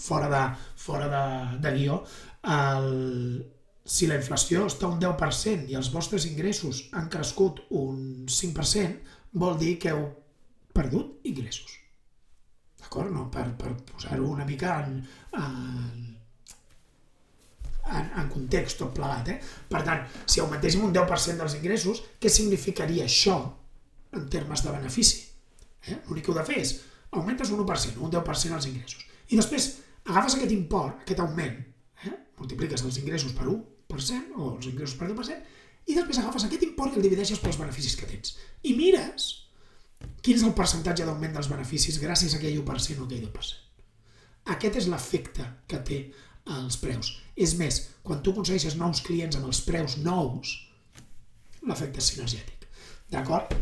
[0.02, 0.44] fora de,
[0.78, 1.24] fora de,
[1.64, 2.02] de guió,
[2.48, 2.90] el,
[3.88, 9.58] si la inflació està un 10% i els vostres ingressos han crescut un 5%, vol
[9.60, 10.08] dir que heu
[10.76, 11.78] perdut ingressos.
[12.82, 13.12] D'acord?
[13.14, 13.28] No?
[13.34, 15.00] Per, per posar-ho una mica en,
[15.38, 16.04] en,
[17.88, 19.32] en, en context tot plegat.
[19.34, 19.38] Eh?
[19.70, 23.40] Per tant, si augmentéssim un 10% dels ingressos, què significaria això
[24.18, 25.27] en termes de benefici?
[25.86, 25.98] Eh?
[26.08, 26.74] L'únic que heu de fer és
[27.12, 29.06] augmentes un 1%, un 10% els ingressos.
[29.30, 29.70] I després
[30.08, 31.58] agafes aquest import, aquest augment,
[32.04, 32.16] eh?
[32.40, 35.58] multipliques els ingressos per 1% o els ingressos per 2%,
[35.88, 38.36] i després agafes aquest import i el divideixes pels beneficis que tens.
[38.68, 39.30] I mires
[40.24, 43.64] quin és el percentatge d'augment dels beneficis gràcies a aquell 1% o aquell 2%.
[44.56, 46.00] Aquest és l'efecte que té
[46.58, 47.12] els preus.
[47.36, 50.54] És més, quan tu aconsegueixes nous clients amb els preus nous,
[51.68, 52.68] l'efecte és sinergètic.
[53.12, 53.54] D'acord?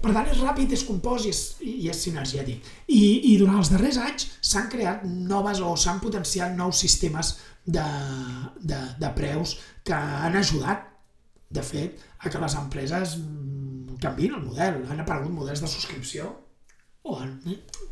[0.00, 2.68] Per tant, és ràpid, és compost i és, i és sinergètic.
[2.88, 3.00] I,
[3.32, 7.34] I durant els darrers anys s'han creat noves o s'han potenciat nous sistemes
[7.66, 7.84] de,
[8.60, 10.86] de, de preus que han ajudat,
[11.50, 14.80] de fet, a que les empreses mm, canvin el model.
[14.88, 16.30] Han aparegut models de subscripció
[17.02, 17.36] o han,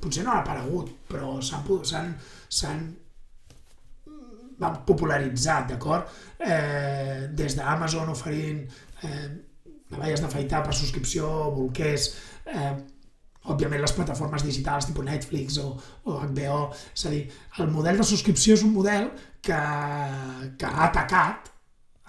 [0.01, 2.89] potser no han aparegut, però s'han
[4.59, 6.09] van popularitzar, d'acord?
[6.39, 8.65] Eh, des d'Amazon oferint
[9.07, 9.29] eh,
[9.93, 12.13] navalles d'afaitar per subscripció, bolquers,
[12.47, 12.73] eh,
[13.49, 15.71] òbviament les plataformes digitals tipus Netflix o,
[16.05, 16.63] o HBO,
[16.95, 17.23] és a dir,
[17.63, 19.11] el model de subscripció és un model
[19.41, 19.61] que,
[20.61, 21.53] que ha atacat,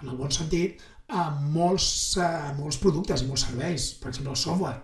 [0.01, 3.91] en el bon sentit, a molts, a molts productes i molts serveis.
[4.01, 4.81] Per exemple, el software.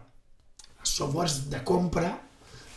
[0.81, 2.11] Els softwares de compra,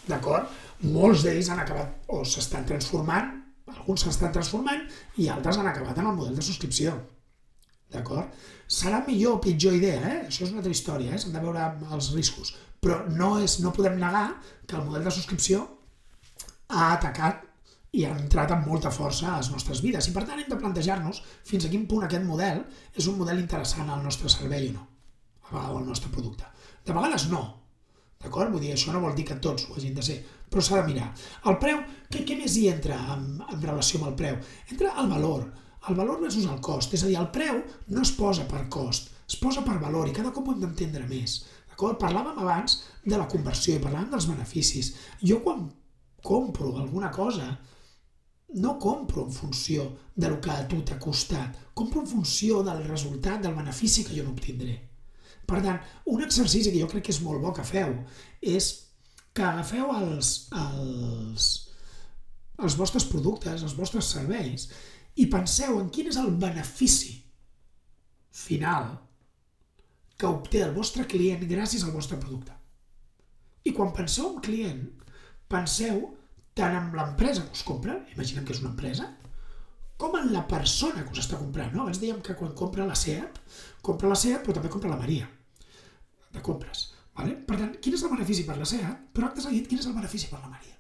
[0.09, 0.51] d'acord?
[0.89, 3.33] Molts d'ells han acabat o s'estan transformant,
[3.69, 4.85] alguns s'estan transformant
[5.21, 6.95] i altres han acabat en el model de subscripció.
[7.93, 8.33] D'acord?
[8.69, 10.17] Serà millor o pitjor idea, eh?
[10.29, 11.21] Això és una altra història, eh?
[11.21, 11.67] S'han de veure
[11.97, 12.55] els riscos.
[12.85, 14.27] Però no, és, no podem negar
[14.69, 15.65] que el model de subscripció
[16.69, 17.47] ha atacat
[17.97, 20.09] i ha entrat amb molta força a les nostres vides.
[20.09, 22.61] I per tant hem de plantejar-nos fins a quin punt aquest model
[22.95, 24.85] és un model interessant al nostre servei o no,
[25.51, 26.45] o al nostre producte.
[26.85, 27.43] De vegades no,
[28.21, 28.53] d'acord?
[28.53, 30.19] Vull dir, això no vol dir que tots ho hagin de ser,
[30.51, 31.09] però s'ha de mirar.
[31.49, 31.81] El preu,
[32.13, 34.37] què, què més hi entra en, en relació amb el preu?
[34.69, 35.49] Entra el valor,
[35.91, 36.95] el valor versus el cost.
[36.95, 40.17] És a dir, el preu no es posa per cost, es posa per valor i
[40.17, 41.41] cada cop ho hem d'entendre més.
[41.79, 44.95] Parlàvem abans de la conversió i parlàvem dels beneficis.
[45.23, 45.69] Jo quan
[46.25, 47.53] compro alguna cosa,
[48.49, 49.85] no compro en funció
[50.15, 54.17] de lo que a tu t'ha costat, compro en funció del resultat, del benefici que
[54.17, 54.75] jo n'obtindré.
[55.49, 55.79] Per tant,
[56.13, 57.95] un exercici que jo crec que és molt bo que feu
[58.43, 58.69] és
[59.37, 61.49] que agafeu els, els,
[62.59, 64.69] els vostres productes, els vostres serveis
[65.19, 67.17] i penseu en quin és el benefici
[68.39, 68.93] final
[70.19, 72.55] que obté el vostre client gràcies al vostre producte.
[73.67, 74.85] I quan penseu en client,
[75.51, 76.01] penseu
[76.59, 79.09] tant en l'empresa que us compra, imaginem que és una empresa,
[79.99, 81.75] com en la persona que us està comprant.
[81.75, 81.85] No?
[81.85, 83.43] Abans dèiem que quan compra la SEAT,
[83.83, 85.27] compra la SEAT però també compra la Maria
[86.35, 86.89] de compres.
[87.19, 87.35] Vale?
[87.47, 89.09] Per tant, quin és el benefici per la SEAT?
[89.15, 90.78] Però acte seguit, quin és el benefici per la Maria?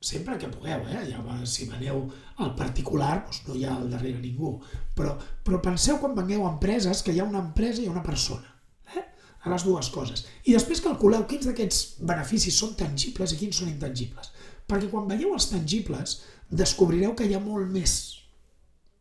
[0.00, 1.02] Sempre que pugueu, eh?
[1.12, 2.06] ja si veneu
[2.40, 4.54] al particular doncs no hi ha al darrere ningú,
[4.96, 5.12] però,
[5.44, 8.48] però penseu quan vengueu a empreses que hi ha una empresa i una persona,
[8.96, 9.04] eh?
[9.44, 10.24] a les dues coses.
[10.48, 14.32] I després calculeu quins d'aquests beneficis són tangibles i quins són intangibles,
[14.64, 18.00] perquè quan veieu els tangibles descobrireu que hi ha molt més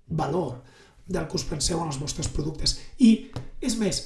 [0.10, 0.60] valor
[1.08, 2.76] del que us penseu en els vostres productes.
[3.00, 3.32] I,
[3.64, 4.04] és més,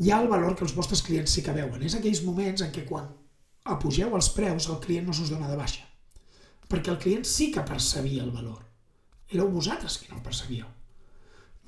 [0.00, 1.82] hi ha el valor que els vostres clients sí que veuen.
[1.84, 3.12] És aquells moments en què quan
[3.74, 5.84] apugeu els preus, el client no s'us dona de baixa.
[6.68, 8.64] Perquè el client sí que percebia el valor.
[9.32, 10.66] Éreu vosaltres qui no el percebíeu.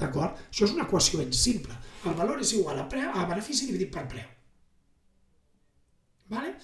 [0.01, 0.39] D'acord?
[0.49, 1.77] Això és una equació ben simple.
[2.09, 4.29] El valor és igual a, preu, a benefici dividit per preu.
[6.33, 6.55] Vale?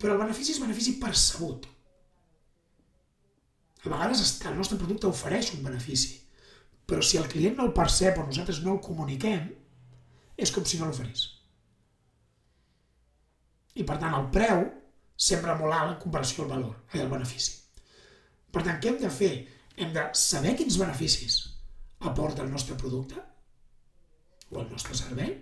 [0.00, 1.66] Però el benefici és benefici percebut.
[3.84, 6.16] A vegades el nostre producte ofereix un benefici,
[6.88, 9.46] però si el client no el percep o nosaltres no el comuniquem,
[10.36, 11.28] és com si no l'oferís.
[13.76, 14.64] I per tant el preu
[15.16, 17.56] sempre molt alt en comparació al valor, i al benefici.
[18.52, 19.32] Per tant, què hem de fer?
[19.76, 21.40] Hem de saber quins beneficis
[22.08, 23.20] aporta el nostre producte
[24.50, 25.34] o el nostre servei,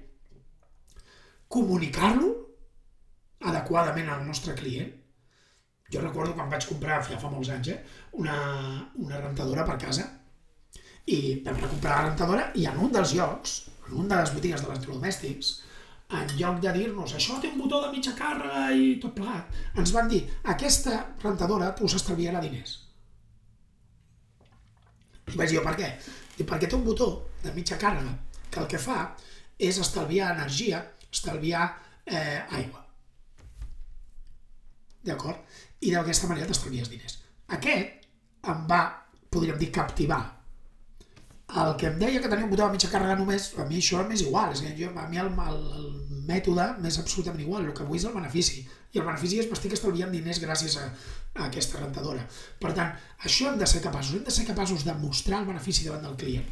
[1.48, 2.30] comunicar-lo
[3.50, 4.90] adequadament al nostre client.
[5.92, 7.80] Jo recordo quan vaig comprar, ja fa molts anys, eh,
[8.18, 8.36] una,
[9.04, 10.08] una rentadora per casa
[11.04, 14.62] i vam recomprar la rentadora i en un dels llocs, en un de les botigues
[14.64, 15.50] d'electrodomèstics,
[16.12, 19.92] en lloc de dir-nos això té un botó de mitja càrrega i tot plegat, ens
[19.94, 20.20] van dir
[20.54, 22.76] aquesta rentadora us estalviarà diners.
[25.32, 25.88] I vaig dir, per què?
[26.38, 27.08] I perquè té un botó
[27.42, 28.12] de mitja càrrega
[28.50, 28.98] que el que fa
[29.58, 31.66] és estalviar energia, estalviar
[32.04, 32.84] eh, aigua.
[35.04, 35.40] D'acord?
[35.84, 37.18] I d'aquesta manera t'estalvies diners.
[37.56, 38.80] Aquest em va,
[39.32, 40.22] podríem dir, captivar
[41.52, 44.00] el que em deia que tenia un botó de mitja càrrega només, a mi això
[44.08, 47.76] m'és igual, és que jo, a mi el, el, el mètode m'és absolutament igual, el
[47.76, 48.64] que vull és el benefici,
[48.94, 50.88] i el benefici és m'estic estalviant diners gràcies a,
[51.36, 52.24] a aquesta rentadora.
[52.62, 55.86] Per tant, això hem de ser capaços, hem de ser capaços de mostrar el benefici
[55.86, 56.46] davant del client.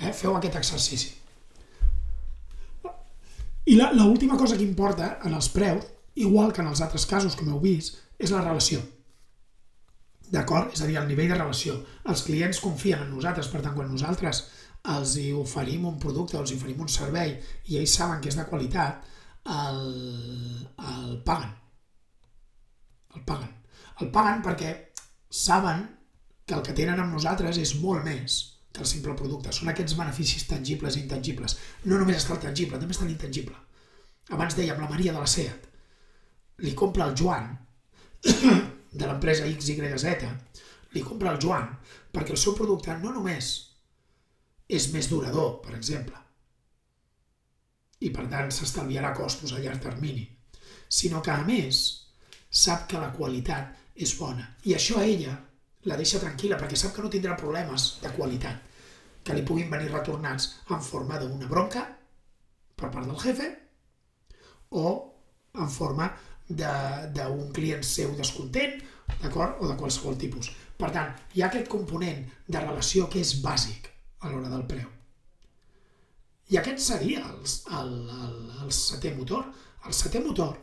[0.00, 0.12] Eh?
[0.12, 1.12] Feu aquest exercici.
[3.70, 5.86] I l'última cosa que importa en els preus,
[6.18, 8.82] igual que en els altres casos, com heu vist, és la relació.
[10.32, 10.72] D'acord?
[10.72, 11.76] És a dir, el nivell de relació.
[12.08, 14.46] Els clients confien en nosaltres, per tant, quan nosaltres
[14.92, 17.36] els hi oferim un producte els hi oferim un servei
[17.70, 19.04] i ells saben que és de qualitat,
[19.46, 19.82] el,
[20.92, 21.52] el paguen.
[23.14, 23.52] El paguen.
[24.00, 24.72] El paguen perquè
[25.28, 25.84] saben
[26.46, 28.38] que el que tenen amb nosaltres és molt més
[28.72, 29.52] que el simple producte.
[29.52, 31.58] Són aquests beneficis tangibles i intangibles.
[31.84, 33.58] No només està el tangible, també està l'intangible.
[34.32, 35.68] Abans dèiem la Maria de la SEAT.
[36.64, 37.52] Li compra el Joan
[38.92, 40.32] de l'empresa XYZ
[40.92, 41.68] li compra el Joan
[42.12, 43.52] perquè el seu producte no només
[44.68, 46.16] és més durador, per exemple,
[48.00, 50.24] i per tant s'estalviarà costos a llarg termini,
[50.88, 51.82] sinó que a més
[52.62, 54.46] sap que la qualitat és bona.
[54.68, 55.34] I això a ella
[55.88, 58.68] la deixa tranquil·la perquè sap que no tindrà problemes de qualitat
[59.22, 61.84] que li puguin venir retornats en forma d'una bronca
[62.76, 63.48] per part del jefe
[64.82, 64.86] o
[65.62, 66.08] en forma
[66.56, 68.78] d'un client seu descontent,
[69.22, 69.60] d'acord?
[69.60, 70.50] O de qualsevol tipus.
[70.78, 73.88] Per tant, hi ha aquest component de relació que és bàsic
[74.20, 74.88] a l'hora del preu.
[76.52, 77.42] I aquest seria el,
[77.78, 77.92] el,
[78.26, 79.46] el, el setè motor.
[79.86, 80.58] El setè motor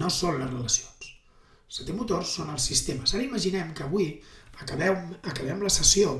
[0.00, 1.10] no són les relacions.
[1.64, 3.14] El setè motor són els sistemes.
[3.14, 4.10] Ara imaginem que avui
[4.60, 6.12] acabem, acabem la sessió,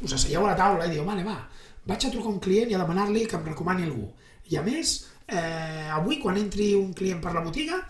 [0.00, 1.36] us asseieu a la taula i diu, vale, va,
[1.86, 4.08] vaig a trucar un client i a demanar-li que em recomani algú.
[4.50, 4.94] I a més,
[5.30, 7.80] eh, avui quan entri un client per la botiga,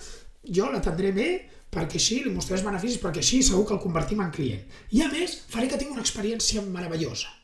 [0.45, 1.30] jo l'atendré bé
[1.70, 4.64] perquè així li mostraré els beneficis, perquè així segur que el convertim en client.
[4.97, 7.39] I a més, faré que tingui una experiència meravellosa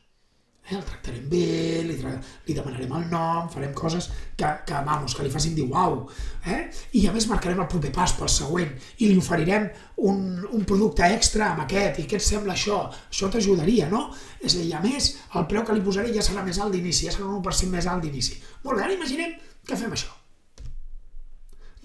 [0.67, 2.11] eh, el tractarem bé, li, tra
[2.47, 6.01] li demanarem el nom, farem coses que, que, vamos, que li facin dir uau,
[6.45, 6.67] eh?
[6.99, 9.69] i a més marcarem el proper pas pel següent i li oferirem
[10.09, 10.21] un,
[10.53, 12.81] un producte extra amb aquest, i què et sembla això?
[13.07, 14.07] Això t'ajudaria, no?
[14.41, 17.07] És a dir, a més, el preu que li posaré ja serà més alt d'inici,
[17.07, 18.39] ja serà un 1% més alt d'inici.
[18.67, 19.35] Molt bé, ara imaginem
[19.67, 20.13] que fem això.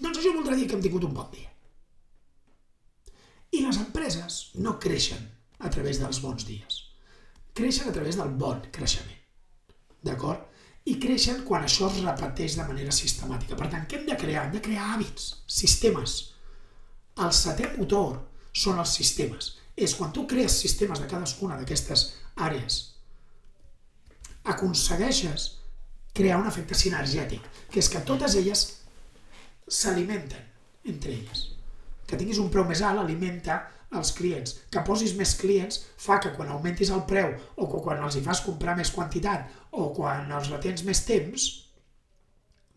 [0.03, 1.49] Doncs això voldrà dir que hem tingut un bon dia.
[3.53, 5.29] I les empreses no creixen
[5.63, 6.92] a través dels bons dies
[7.57, 9.19] creixen a través del bon creixement.
[10.03, 10.49] D'acord?
[10.89, 13.55] I creixen quan això es repeteix de manera sistemàtica.
[13.55, 14.47] Per tant, què hem de crear?
[14.47, 16.15] Hem de crear hàbits, sistemes.
[17.23, 18.17] El setè motor
[18.51, 19.53] són els sistemes.
[19.75, 22.81] És quan tu crees sistemes de cadascuna d'aquestes àrees,
[24.43, 25.47] aconsegueixes
[26.13, 27.41] crear un efecte sinergètic,
[27.71, 28.65] que és que totes elles
[29.67, 31.47] s'alimenten entre elles.
[32.05, 33.61] Que tinguis un preu més alt alimenta
[33.99, 34.55] als clients.
[34.71, 38.23] Que posis més clients fa que quan augmentis el preu o que quan els hi
[38.25, 41.49] fas comprar més quantitat o quan els retens més temps,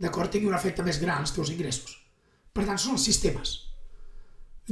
[0.01, 1.97] d'acord, tingui un efecte més gran als teus ingressos.
[2.53, 3.57] Per tant, són els sistemes.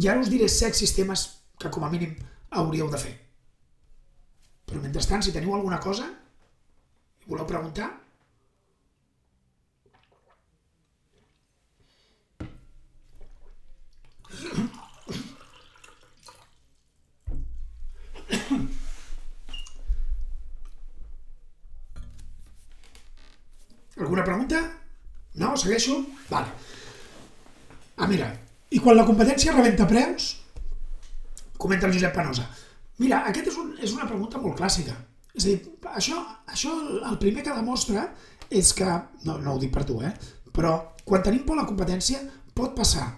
[0.01, 1.27] I ara us diré set sistemes
[1.61, 2.17] que com a mínim
[2.51, 3.15] hauríeu de fer.
[4.65, 6.09] Però mentrestant, si teniu alguna cosa
[7.27, 7.93] voleu preguntar,
[24.01, 24.61] Alguna pregunta?
[25.35, 25.57] No?
[25.57, 26.01] Segueixo?
[26.31, 26.51] Vale.
[27.97, 28.31] Ah, mira,
[28.75, 30.33] i quan la competència rebenta preus?
[31.59, 32.47] Comenta el Josep Panosa.
[32.99, 34.95] Mira, aquest és, un, és una pregunta molt clàssica.
[35.35, 36.21] És a dir, això,
[36.51, 36.73] això
[37.11, 38.09] el primer que demostra
[38.51, 38.89] és que,
[39.27, 40.13] no, no ho dic per tu, eh?
[40.55, 42.21] però quan tenim por a la competència
[42.55, 43.09] pot passar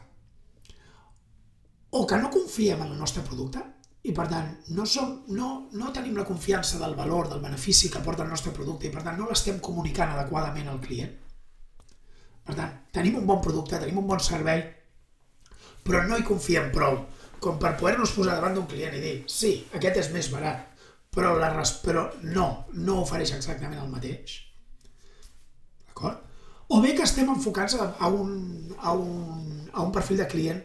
[1.97, 3.61] o que no confiem en el nostre producte
[4.07, 8.03] i per tant no, som, no, no tenim la confiança del valor, del benefici que
[8.05, 11.13] porta el nostre producte i per tant no l'estem comunicant adequadament al client.
[12.47, 14.63] Per tant, tenim un bon producte, tenim un bon servei,
[15.83, 17.01] però no hi confiem prou
[17.43, 20.63] com per poder-nos posar davant d'un client i dir sí, aquest és més barat,
[21.11, 21.51] però, la,
[21.83, 22.47] però no,
[22.79, 24.39] no ofereix exactament el mateix.
[25.89, 26.23] D'acord?
[26.71, 28.33] O bé que estem enfocats a, a, un,
[28.79, 30.63] a, un, a un perfil de client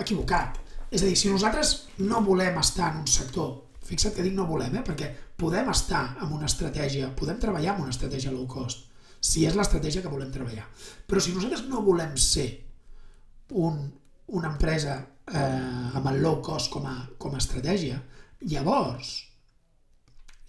[0.00, 0.60] equivocat
[0.90, 3.52] és a dir, si nosaltres no volem estar en un sector,
[3.86, 4.84] fixa't que dic no volem, eh?
[4.86, 8.86] perquè podem estar en una estratègia, podem treballar amb una estratègia low cost,
[9.20, 10.66] si és l'estratègia que volem treballar.
[11.06, 12.48] Però si nosaltres no volem ser
[13.58, 13.80] un,
[14.38, 17.98] una empresa eh, amb el low cost com a, com a estratègia,
[18.46, 19.16] llavors,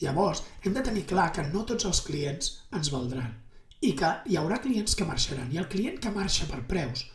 [0.01, 3.31] llavors hem de tenir clar que no tots els clients ens valdran
[3.87, 7.05] i que hi haurà clients que marxaran i el client que marxa per preus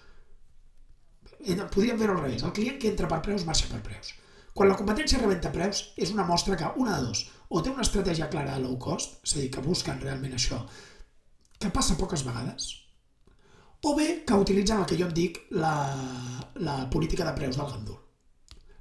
[1.43, 2.43] podríem fer-ho al revés.
[2.43, 4.15] El client que entra per preus marxa per preus.
[4.53, 7.85] Quan la competència rebenta preus, és una mostra que, una de dos, o té una
[7.87, 10.61] estratègia clara de low cost, és a dir, que busquen realment això,
[11.59, 12.69] que passa poques vegades,
[13.83, 15.73] o bé que utilitzen el que jo en dic la,
[16.63, 17.99] la política de preus del gandul.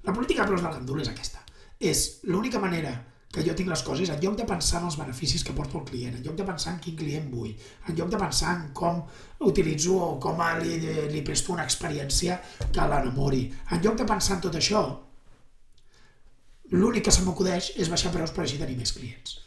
[0.04, 1.42] La política de preus del gandul és aquesta.
[1.80, 2.94] És l'única manera
[3.32, 5.86] que jo tinc les coses, en lloc de pensar en els beneficis que porto al
[5.88, 7.54] client, en lloc de pensar en quin client vull,
[7.88, 9.00] en lloc de pensar en com
[9.48, 10.76] utilitzo o com li,
[11.14, 14.84] li presto una experiència que l'enamori, en lloc de pensar en tot això,
[16.76, 19.40] l'únic que se m'acudeix és baixar preus per així tenir més clients.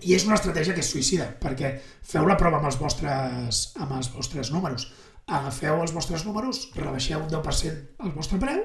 [0.00, 3.98] I és una estratègia que és suïcida, perquè feu la prova amb els vostres, amb
[3.98, 4.86] els vostres números.
[5.26, 8.62] Agafeu els vostres números, rebaixeu un 10% el vostre preu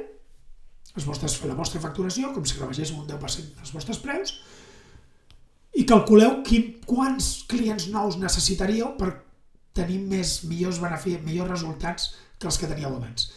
[0.95, 4.37] les vostres, la vostra facturació, com si rebaixéssim un 10% els vostres preus,
[5.75, 9.11] i calculeu quin, quants clients nous necessitaríeu per
[9.75, 13.27] tenir més millors beneficis, millors resultats que els que teníeu abans.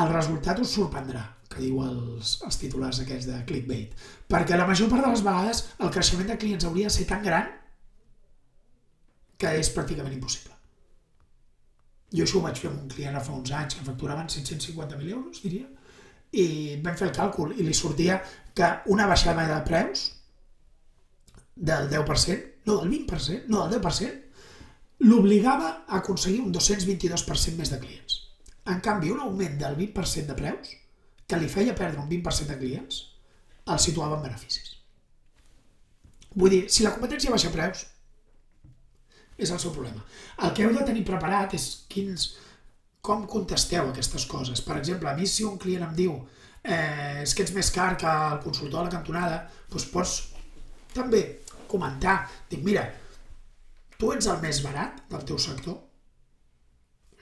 [0.00, 3.92] El resultat us sorprendrà, que diu els, els titulars aquests de clickbait,
[4.32, 7.20] perquè la major part de les vegades el creixement de clients hauria de ser tan
[7.26, 7.50] gran
[9.36, 10.56] que és pràcticament impossible.
[12.12, 15.44] Jo això ho vaig fer amb un client fa uns anys que facturaven 750.000 euros,
[15.44, 15.68] diria,
[16.32, 18.18] i vam fer el càlcul i li sortia
[18.56, 20.08] que una baixada de preus
[21.56, 24.20] del 10%, no del 20%, no del 10%,
[25.02, 28.18] l'obligava a aconseguir un 222% més de clients.
[28.72, 30.76] En canvi, un augment del 20% de preus,
[31.26, 33.00] que li feia perdre un 20% de clients,
[33.72, 34.76] el situava en beneficis.
[36.34, 37.84] Vull dir, si la competència baixa preus,
[39.36, 40.04] és el seu problema.
[40.46, 42.28] El que heu de tenir preparat és quins,
[43.02, 44.60] com contesteu aquestes coses.
[44.62, 46.12] Per exemple, a mi si un client em diu
[46.62, 49.40] eh, és que ets més car que el consultor a la cantonada,
[49.72, 50.12] doncs pots
[50.94, 51.22] també
[51.70, 52.20] comentar.
[52.50, 52.84] Dic, mira,
[53.98, 55.80] tu ets el més barat del teu sector?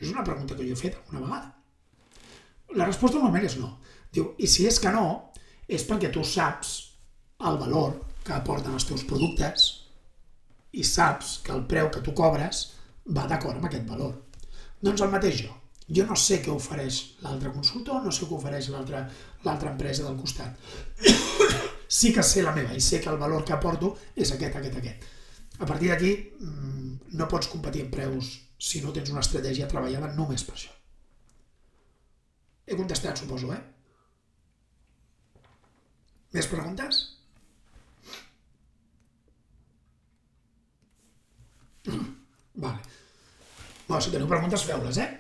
[0.01, 1.49] És una pregunta que jo he fet alguna vegada.
[2.77, 3.71] La resposta normalment és no.
[4.13, 5.07] Diu, i si és que no,
[5.65, 6.75] és perquè tu saps
[7.49, 9.71] el valor que aporten els teus productes
[10.77, 12.67] i saps que el preu que tu cobres
[13.17, 14.13] va d'acord amb aquest valor.
[14.85, 15.60] Doncs el mateix jo.
[15.91, 20.55] Jo no sé què ofereix l'altre consultor, no sé què ofereix l'altra empresa del costat.
[22.01, 24.77] sí que sé la meva i sé que el valor que aporto és aquest, aquest,
[24.79, 25.09] aquest.
[25.61, 28.31] A partir d'aquí mm, no pots competir en preus
[28.61, 30.73] si no tens una estratègia treballada només per això.
[32.71, 33.61] He contestat, suposo, eh?
[36.37, 37.01] Més preguntes?
[42.63, 42.79] Vale.
[43.89, 45.11] Bueno, si teniu preguntes, feu-les, eh?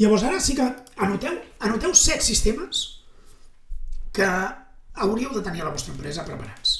[0.00, 0.66] Llavors ara sí que
[0.96, 1.36] anoteu,
[1.66, 2.84] anoteu set sistemes
[4.14, 6.74] que hauríeu de tenir a la vostra empresa preparats.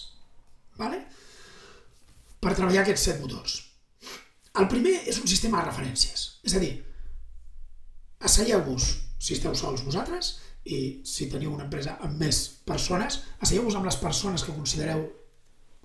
[0.78, 1.00] Vale?
[2.42, 3.60] Per treballar aquests set motors.
[4.58, 6.26] El primer és un sistema de referències.
[6.46, 6.72] És a dir,
[8.22, 13.88] asseieu-vos, si esteu sols vosaltres, i si teniu una empresa amb més persones, asseieu-vos amb
[13.88, 15.04] les persones que considereu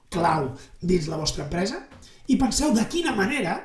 [0.10, 1.82] clau dins la vostra empresa
[2.30, 3.58] i penseu de quina manera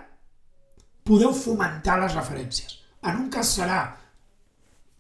[1.05, 2.84] podeu fomentar les referències.
[3.05, 3.81] En un cas serà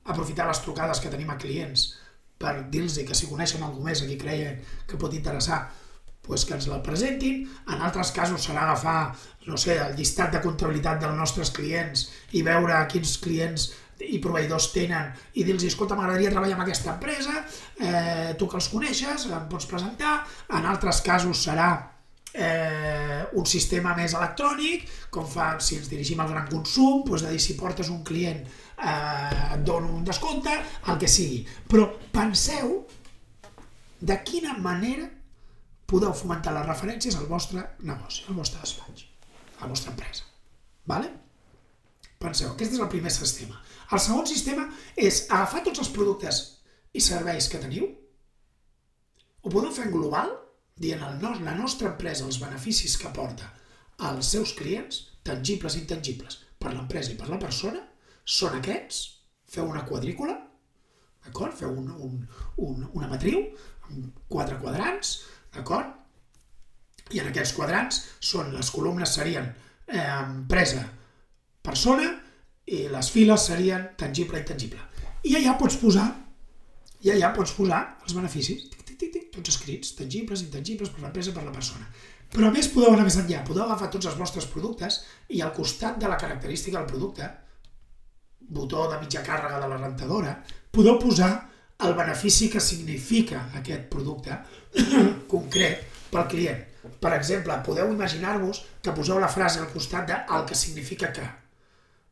[0.04, 1.94] aprofitar les trucades que tenim a clients
[2.40, 5.64] per dir-los que si coneixen algú més a qui creien que pot interessar
[6.24, 7.44] pues que ens la presentin.
[7.68, 9.14] En altres casos serà agafar,
[9.46, 14.70] no sé, el llistat de comptabilitat dels nostres clients i veure quins clients i proveïdors
[14.74, 17.44] tenen i dir-los, escolta, m'agradaria treballar amb aquesta empresa,
[17.78, 20.16] eh, tu que els coneixes, em pots presentar.
[20.50, 21.70] En altres casos serà
[22.34, 27.40] eh, un sistema més electrònic, com fa si ens dirigim al gran consum, doncs dir
[27.40, 30.54] si portes un client eh, et dono un descompte,
[30.90, 31.44] el que sigui.
[31.70, 32.80] Però penseu
[34.04, 35.06] de quina manera
[35.88, 39.06] podeu fomentar les referències al vostre negoci, al vostre despatx,
[39.60, 40.26] a la vostra empresa.
[40.90, 41.10] Vale?
[42.20, 43.60] Penseu, aquest és el primer sistema.
[43.92, 44.66] El segon sistema
[44.96, 46.40] és agafar tots els productes
[46.94, 47.90] i serveis que teniu,
[49.44, 50.32] ho podeu fer en global
[50.80, 53.50] dient el no, la nostra empresa els beneficis que porta
[54.08, 57.82] als seus clients, tangibles i intangibles, per l'empresa i per la persona,
[58.24, 59.04] són aquests,
[59.54, 60.34] feu una quadrícula,
[61.24, 61.54] d'acord?
[61.56, 62.18] Feu un, un,
[62.66, 63.44] un, una matriu
[63.88, 65.20] amb quatre quadrants,
[65.54, 65.92] d'acord?
[67.12, 69.46] I en aquests quadrants són, les columnes serien
[69.86, 70.82] eh, empresa,
[71.64, 72.10] persona,
[72.64, 74.80] i les files serien tangible i intangible.
[75.28, 76.08] I allà pots posar,
[77.04, 78.64] i allà pots posar els beneficis
[79.00, 81.86] tic, tic, tots escrits, tangibles, intangibles, per l'empresa, per la persona.
[82.34, 85.52] Però a més podeu anar més enllà, podeu agafar tots els vostres productes i al
[85.54, 87.28] costat de la característica del producte,
[88.54, 90.34] botó de mitja càrrega de la rentadora,
[90.74, 91.30] podeu posar
[91.86, 94.38] el benefici que significa aquest producte
[95.32, 96.60] concret pel client.
[97.00, 101.24] Per exemple, podeu imaginar-vos que poseu la frase al costat de el que significa que.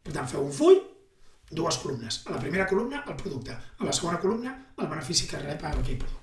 [0.02, 0.80] Per tant, feu un full,
[1.50, 2.22] dues columnes.
[2.26, 3.52] A la primera columna, el producte.
[3.52, 6.21] A la segona columna, el benefici que rep aquell producte.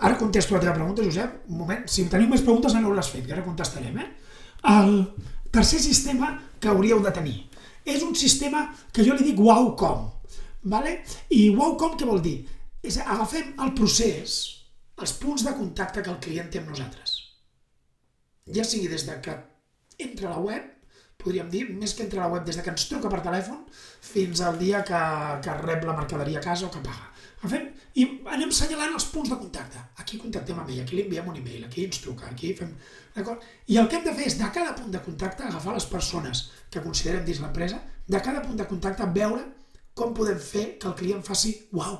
[0.00, 1.42] Ara contesto la teva pregunta, Josep.
[1.52, 1.82] Un moment.
[1.88, 3.98] Si teniu més preguntes, aneu-les fent, que ara contestarem.
[4.00, 4.08] Eh?
[4.72, 4.94] El
[5.52, 7.36] tercer sistema que hauríeu de tenir
[7.84, 10.08] és un sistema que jo li dic WowCom.
[10.72, 10.98] Vale?
[11.36, 12.38] I WowCom què vol dir?
[12.84, 14.36] És agafem el procés,
[15.00, 17.16] els punts de contacte que el client té amb nosaltres.
[18.54, 19.36] Ja sigui des de que
[20.00, 20.68] entra a la web,
[21.20, 23.62] podríem dir, més que entra a la web, des de que ens truca per telèfon
[24.04, 25.00] fins al dia que,
[25.44, 27.10] que rep la mercaderia a casa o que paga.
[27.40, 29.80] Agafem i anem assenyalant els punts de contacte.
[30.02, 32.74] Aquí contactem amb ell, aquí li enviem un e-mail, aquí ens truca, aquí fem...
[33.14, 33.46] D'acord?
[33.72, 36.44] I el que hem de fer és, de cada punt de contacte, agafar les persones
[36.70, 39.46] que considerem dins l'empresa, de cada punt de contacte veure
[39.96, 41.96] com podem fer que el client faci uau.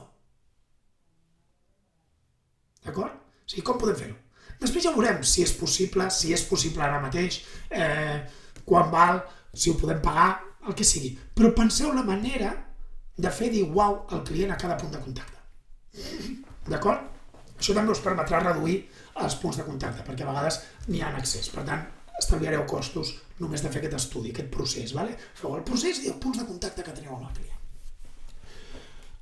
[2.84, 3.16] D'acord?
[3.16, 4.18] O sigui, com podem fer-ho?
[4.60, 7.40] Després ja veurem si és possible, si és possible ara mateix,
[7.72, 8.20] eh,
[8.68, 9.24] quan val,
[9.54, 10.34] si ho podem pagar,
[10.68, 11.14] el que sigui.
[11.34, 12.52] Però penseu la manera
[13.24, 15.38] de fer dir uau al client a cada punt de contacte.
[16.70, 17.06] D'acord?
[17.60, 18.78] Això també us permetrà reduir
[19.20, 21.50] els punts de contacte, perquè a vegades n'hi ha en accés.
[21.52, 21.82] Per tant,
[22.20, 24.94] estalviareu costos només de fer aquest estudi, aquest procés.
[24.96, 25.16] Vale?
[25.40, 27.56] Feu el procés i els punts de contacte que teniu amb el client.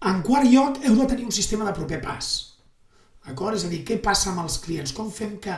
[0.09, 2.29] En quart lloc, heu de tenir un sistema de proper pas.
[3.27, 3.59] D'acord?
[3.59, 4.95] És a dir, què passa amb els clients?
[4.95, 5.57] Com fem que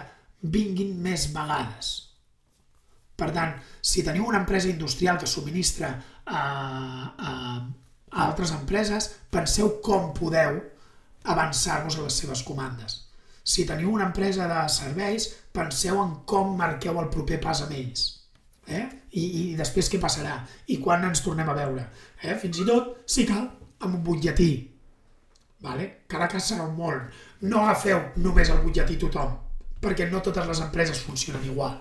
[0.54, 1.90] vinguin més vegades?
[3.20, 3.52] Per tant,
[3.84, 5.90] si teniu una empresa industrial que subministra
[6.24, 7.32] a, a,
[8.10, 10.60] a altres empreses, penseu com podeu
[11.24, 13.06] avançar-vos a les seves comandes.
[13.44, 18.06] Si teniu una empresa de serveis, penseu en com marqueu el proper pas amb ells.
[18.70, 18.84] Eh?
[19.18, 20.36] I, I després què passarà?
[20.70, 21.86] I quan ens tornem a veure?
[22.22, 22.36] Eh?
[22.38, 23.48] Fins i tot, si cal,
[23.80, 24.50] amb un butlletí.
[25.64, 25.88] Vale?
[26.08, 27.06] Cada cas serà un món.
[27.42, 29.34] No agafeu només el butlletí tothom,
[29.82, 31.80] perquè no totes les empreses funcionen igual.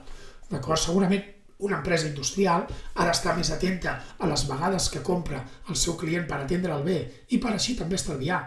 [0.49, 0.82] D'acord?
[0.82, 1.23] Segurament
[1.60, 6.28] una empresa industrial ha d'estar més atenta a les vegades que compra el seu client
[6.28, 6.99] per atendre'l bé
[7.36, 8.39] i per així també estalviar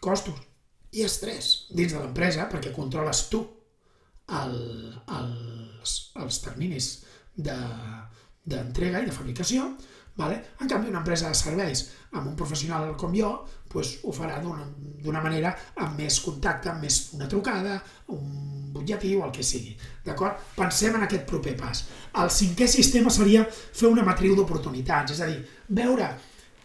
[0.00, 0.38] costos
[0.94, 3.42] i estrès dins de l'empresa perquè controles tu
[4.40, 4.54] el,
[5.18, 6.90] els, els terminis
[7.34, 9.66] d'entrega de, i de fabricació
[10.16, 10.40] Vale?
[10.60, 13.30] En canvi, una empresa de serveis amb un professional com jo
[13.70, 17.78] pues, ho farà d'una manera amb més contacte, amb més una trucada,
[18.10, 19.76] un butlletí o el que sigui.
[20.04, 20.42] D'acord?
[20.56, 21.84] Pensem en aquest proper pas.
[22.18, 25.38] El cinquè sistema seria fer una matriu d'oportunitats, és a dir,
[25.68, 26.10] veure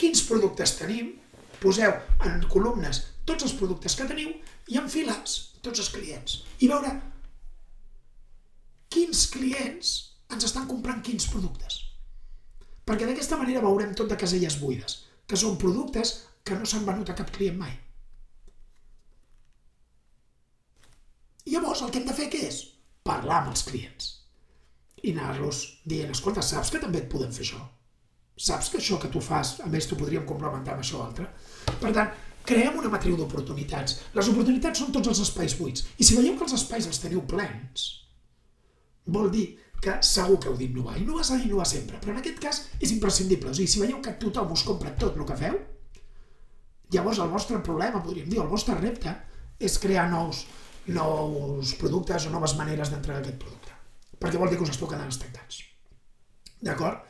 [0.02, 1.14] quins productes tenim,
[1.62, 1.94] poseu
[2.26, 4.34] en columnes tots els productes que teniu
[4.74, 6.42] i en files tots els clients.
[6.62, 6.92] I veure
[8.94, 9.96] quins clients
[10.34, 11.85] ens estan comprant quins productes.
[12.86, 17.10] Perquè d'aquesta manera veurem tot de caselles buides, que són productes que no s'han venut
[17.10, 17.74] a cap client mai.
[21.46, 22.62] I llavors el que hem de fer què és?
[23.06, 24.12] Parlar amb els clients.
[25.06, 27.62] I anar-los dient, escolta, saps que també et podem fer això?
[28.46, 31.28] Saps que això que tu fas, a més t'ho podríem complementar amb això altre?
[31.82, 32.10] Per tant,
[32.46, 34.00] creem una matriu d'oportunitats.
[34.18, 35.86] Les oportunitats són tots els espais buits.
[35.98, 37.86] I si veieu que els espais els teniu plens,
[39.18, 39.48] vol dir
[39.86, 40.98] que segur que heu d'innovar.
[40.98, 43.52] Innovar s'ha d'innovar sempre, però en aquest cas és imprescindible.
[43.52, 45.58] O sigui, si veieu que tothom us compra tot el que feu,
[46.96, 49.14] llavors el vostre problema, podríem dir, el vostre repte,
[49.60, 50.46] és crear nous,
[50.88, 53.74] nous productes o noves maneres d'entregar aquest producte.
[54.20, 55.62] Perquè vol dir que us esteu quedant estancats.
[56.66, 57.04] D'acord?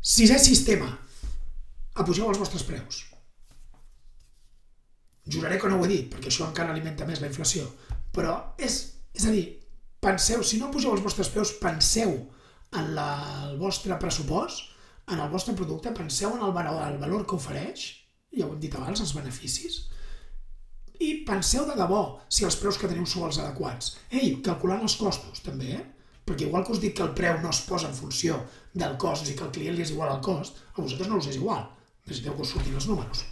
[0.00, 0.88] Sisè sistema.
[2.02, 3.04] Apugeu els vostres preus.
[5.26, 7.66] Juraré que no ho he dit, perquè això encara alimenta més la inflació.
[8.14, 8.78] Però és,
[9.16, 9.46] és a dir,
[10.06, 12.14] penseu, si no poseu els vostres peus, penseu
[12.78, 13.10] en la,
[13.48, 14.72] el vostre pressupost,
[15.10, 17.86] en el vostre producte, penseu en el valor, el valor que ofereix,
[18.36, 19.84] ja ho hem dit abans, els beneficis,
[21.02, 22.02] i penseu de debò
[22.32, 23.94] si els preus que teniu són els adequats.
[24.10, 25.84] Ei, calculant els costos, també, eh?
[26.26, 28.40] Perquè igual que us dic que el preu no es posa en funció
[28.74, 31.30] del cost, i que al client li és igual el cost, a vosaltres no us
[31.30, 31.66] és igual.
[32.06, 33.22] Necessiteu que us surtin els números.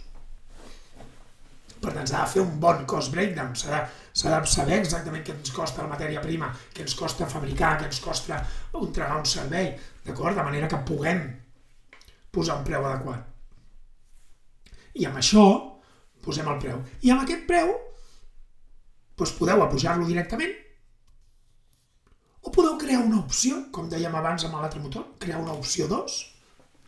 [1.85, 3.81] Per tant, s'ha de fer un bon cost breakdown, s'ha de,
[4.25, 8.01] de saber exactament què ens costa la matèria prima, què ens costa fabricar, què ens
[8.01, 8.39] costa
[8.79, 9.69] entregar un servei,
[10.07, 10.37] d'acord?
[10.37, 11.21] De manera que puguem
[12.33, 13.31] posar un preu adequat.
[14.95, 15.45] I amb això
[16.25, 16.81] posem el preu.
[17.05, 17.75] I amb aquest preu
[19.15, 20.55] doncs podeu apujar-lo directament
[22.45, 26.17] o podeu crear una opció, com dèiem abans amb l'altre motor, crear una opció 2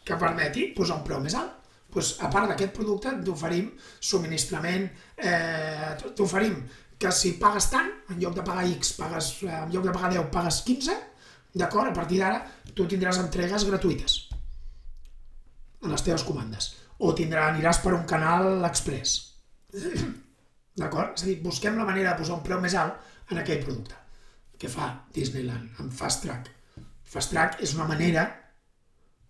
[0.08, 5.96] que permeti posar un preu més alt pues, a part d'aquest producte t'oferim subministrament, eh,
[6.16, 6.60] t'oferim
[6.98, 10.12] que si pagues tant, en lloc de pagar X, pagues, eh, en lloc de pagar
[10.16, 10.98] 10, pagues 15,
[11.58, 11.92] d'acord?
[11.92, 12.42] A partir d'ara
[12.74, 14.18] tu tindràs entregues gratuïtes
[15.84, 16.72] en les teves comandes.
[17.00, 19.20] O tindrà, aniràs per un canal express.
[20.82, 21.16] D'acord?
[21.18, 23.98] És a dir, busquem la manera de posar un preu més alt en aquell producte.
[24.58, 26.50] Què fa Disneyland amb Fast Track?
[27.08, 28.26] Fast Track és una manera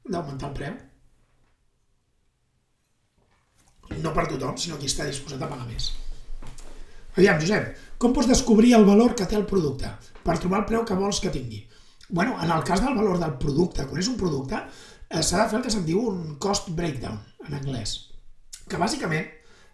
[0.08, 0.76] d'augmentar el preu
[4.02, 5.92] no per tothom, sinó qui està disposat a pagar més.
[7.18, 9.90] Aviam, Josep, com pots descobrir el valor que té el producte
[10.24, 11.64] per trobar el preu que vols que tingui?
[12.10, 14.60] bueno, en el cas del valor del producte, quan és un producte,
[15.10, 17.98] eh, s'ha de fer el que se'n diu un cost breakdown, en anglès,
[18.68, 19.28] que bàsicament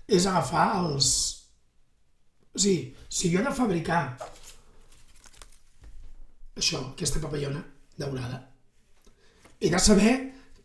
[0.07, 1.10] és agafar els...
[2.53, 4.02] O sigui, si jo he de fabricar
[6.57, 7.64] això, aquesta papallona
[7.98, 8.44] daurada,
[9.60, 10.14] he de saber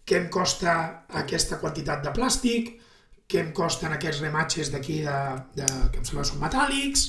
[0.08, 0.74] què em costa
[1.20, 2.74] aquesta quantitat de plàstic,
[3.28, 5.16] què em costen aquests rematges d'aquí, de,
[5.58, 7.04] de, que em sembla són metàl·lics,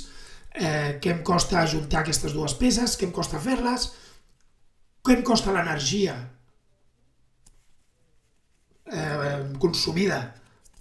[0.52, 3.88] eh, què em costa ajuntar aquestes dues peces, què em costa fer-les,
[5.06, 6.18] què em costa l'energia
[8.92, 10.20] eh, consumida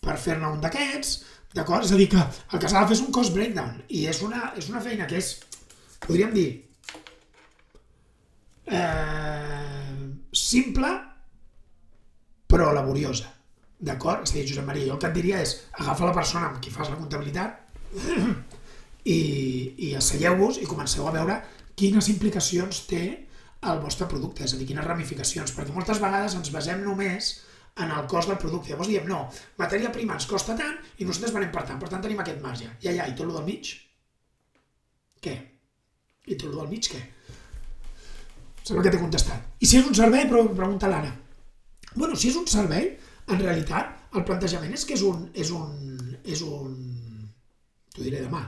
[0.03, 1.15] per fer-ne un d'aquests,
[1.55, 1.87] d'acord?
[1.87, 4.23] És a dir, que el que s'ha de fer és un cost breakdown i és
[4.27, 5.37] una, és una feina que és,
[6.03, 6.49] podríem dir,
[8.67, 10.97] eh, simple
[12.49, 13.38] però laboriosa.
[13.79, 14.25] D'acord?
[14.27, 16.63] És a dir, Josep Maria, jo el que et diria és agafa la persona amb
[16.63, 17.95] qui fas la comptabilitat
[19.17, 19.19] i,
[19.89, 21.39] i asseieu-vos i comenceu a veure
[21.79, 23.05] quines implicacions té
[23.69, 27.37] el vostre producte, és a dir, quines ramificacions, perquè moltes vegades ens basem només
[27.83, 28.73] en el cost del producte.
[28.73, 29.25] Llavors diem, no,
[29.59, 32.71] matèria prima ens costa tant i nosaltres venem per tant, per tant tenim aquest marge.
[32.83, 33.71] Ja, ja, i tot el del mig?
[35.23, 35.35] Què?
[36.27, 37.03] I tot el del mig què?
[38.63, 39.47] Sembla que t'he contestat.
[39.63, 41.15] I si és un servei, pregunta l'Anna.
[41.95, 42.91] Bueno, si és un servei,
[43.29, 45.75] en realitat, el plantejament és que és un, és un,
[46.25, 46.75] és un
[47.95, 48.43] t'ho diré demà.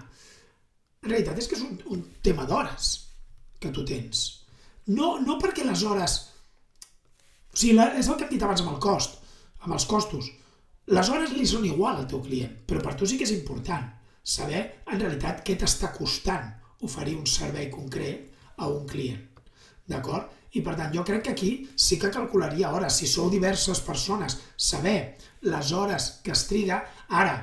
[1.03, 2.91] En realitat és que és un, un tema d'hores
[3.61, 4.27] que tu tens.
[4.89, 6.19] No, no perquè les hores...
[7.51, 9.19] O sigui, la, és el que hem dit abans amb el cost,
[9.65, 10.31] amb els costos.
[10.91, 13.89] Les hores li són igual al teu client, però per tu sí que és important
[14.23, 16.47] saber en realitat què t'està costant
[16.87, 19.21] oferir un servei concret a un client.
[19.91, 20.31] D'acord?
[20.59, 22.97] I per tant, jo crec que aquí sí que calcularia hores.
[22.99, 25.17] Si sou diverses persones, saber
[25.47, 26.83] les hores que es triga.
[27.09, 27.37] Ara,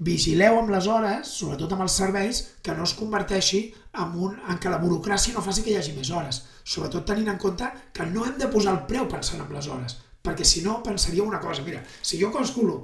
[0.00, 3.62] vigileu amb les hores, sobretot amb els serveis, que no es converteixi
[3.92, 6.42] en, un, en que la burocràcia no faci que hi hagi més hores.
[6.64, 9.98] Sobretot tenint en compte que no hem de posar el preu pensant en les hores,
[10.24, 12.80] perquè si no pensaria una cosa, mira, si jo calculo,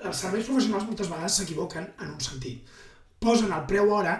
[0.00, 2.66] els serveis professionals moltes vegades s'equivoquen en un sentit.
[3.20, 4.16] Posen el preu hora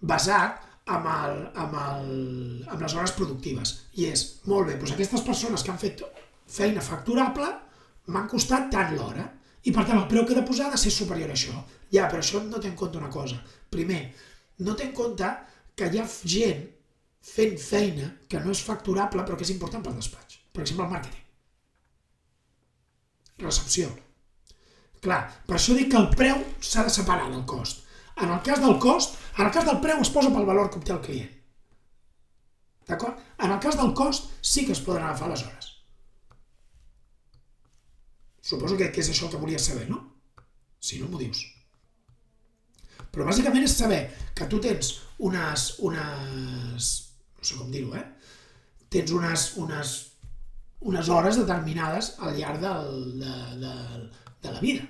[0.00, 3.74] basat amb, el, amb, el, amb les hores productives.
[4.00, 6.04] I és, molt bé, doncs aquestes persones que han fet
[6.50, 7.48] feina facturable
[8.12, 9.24] m'han costat tant l'hora.
[9.64, 11.56] I per tant el preu que he de posar ha de ser superior a això.
[11.92, 13.38] Ja, però això no té en compte una cosa.
[13.72, 14.02] Primer,
[14.60, 15.30] no té en compte
[15.74, 16.66] que hi ha gent
[17.24, 20.40] fent feina que no és facturable però que és important pel despatx.
[20.52, 21.22] Per exemple, el màrqueting.
[23.40, 23.88] Recepció.
[25.04, 27.83] Clar, per això dic que el preu s'ha de separar del cost.
[28.16, 30.78] En el cas del cost, en el cas del preu es posa pel valor que
[30.78, 31.32] obté el client.
[32.88, 33.18] D'acord?
[33.42, 35.70] En el cas del cost sí que es poden agafar les hores.
[38.44, 40.02] Suposo que, que és això que volies saber, no?
[40.78, 41.42] Si no, m'ho dius.
[43.10, 44.02] Però bàsicament és saber
[44.36, 46.90] que tu tens unes, unes
[47.38, 48.04] no sé com dir-ho, eh?
[48.92, 49.94] Tens unes, unes,
[50.92, 52.92] unes hores determinades al llarg del,
[53.22, 53.34] de,
[53.64, 53.74] de,
[54.44, 54.86] de la vida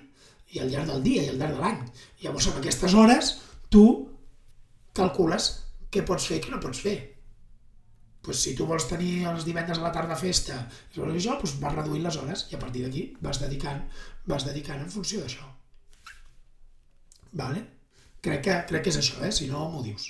[0.55, 1.81] i al llarg del dia i al llarg de l'any.
[2.23, 3.33] Llavors, amb aquestes hores,
[3.75, 3.85] tu
[4.95, 5.51] calcules
[5.91, 6.97] què pots fer i què no pots fer.
[8.25, 10.57] Pues, si tu vols tenir els divendres a la tarda festa
[10.95, 13.83] i això, pues, vas reduint les hores i a partir d'aquí vas dedicant,
[14.31, 15.45] vas dedicant en funció d'això.
[17.35, 17.65] Vale?
[18.25, 19.33] Crec que, crec que és això, eh?
[19.35, 20.07] si no m'ho dius.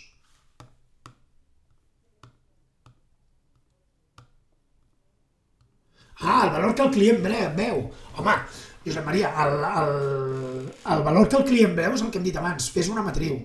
[6.21, 7.25] Ah, el valor que el client
[7.59, 7.81] veu.
[8.16, 8.37] Home,
[8.85, 12.36] Josep Maria, el, el, el valor que el client veu és el que hem dit
[12.36, 13.39] abans, fes una matriu.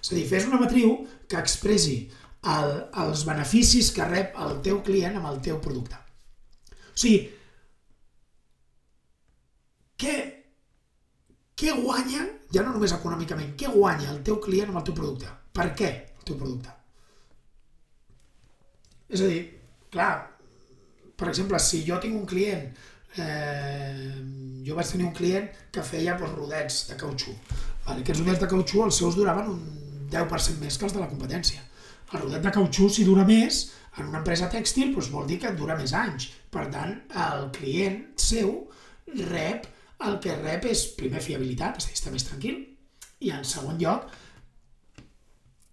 [0.00, 0.98] És a dir, fes una matriu
[1.30, 1.96] que expressi
[2.52, 2.74] el,
[3.04, 5.96] els beneficis que rep el teu client amb el teu producte.
[6.92, 7.22] O sigui,
[10.04, 10.14] què,
[11.56, 15.32] què guanya, ja no només econòmicament, què guanya el teu client amb el teu producte?
[15.54, 16.76] Per què el teu producte?
[19.14, 19.42] És a dir,
[19.94, 20.12] clar,
[21.16, 22.68] per exemple, si jo tinc un client
[23.20, 24.10] eh,
[24.66, 27.34] jo vaig tenir un client que feia doncs, rodets de cautxú.
[27.84, 29.62] Vale, aquests rodets de cautxú, els seus duraven un
[30.12, 31.62] 10% més que els de la competència.
[32.12, 33.64] El rodet de cautxú, si dura més,
[33.98, 36.28] en una empresa tèxtil, doncs vol dir que dura més anys.
[36.54, 36.94] Per tant,
[37.28, 38.52] el client seu
[39.30, 39.66] rep,
[40.06, 42.60] el que rep és, primer, fiabilitat, és a dir, està més tranquil,
[43.24, 44.08] i en segon lloc,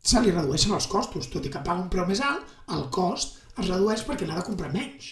[0.02, 1.30] se li redueixen els costos.
[1.34, 2.46] Tot i que paga un preu més alt,
[2.76, 5.12] el cost es redueix perquè n'ha de comprar menys.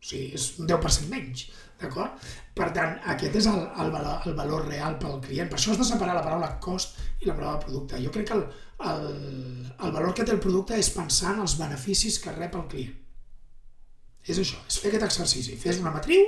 [0.00, 1.44] O sigui, és un 10% menys,
[1.80, 2.28] d'acord?
[2.56, 5.50] Per tant, aquest és el, el, valor, el valor real pel client.
[5.50, 8.00] Per això has de separar la paraula cost i la paraula producte.
[8.00, 8.46] Jo crec que el,
[8.90, 9.06] el,
[9.76, 12.96] el valor que té el producte és pensar en els beneficis que rep el client.
[14.24, 15.56] És això, és fer aquest exercici.
[15.60, 16.24] Fes una matriu,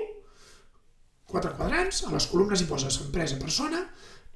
[1.33, 3.87] quatre quadrants, a les columnes hi poses empresa, persona,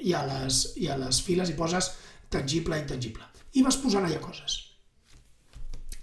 [0.01, 1.93] i a les, i a les files hi poses
[2.33, 3.25] tangible, intangible.
[3.57, 4.66] I vas posant allà coses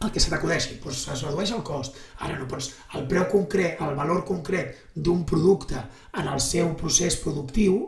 [0.03, 1.97] el que se t'acudeixi, doncs es redueix el cost.
[2.25, 5.79] Ara no pots, el preu concret, el valor concret d'un producte
[6.19, 7.79] en el seu procés productiu,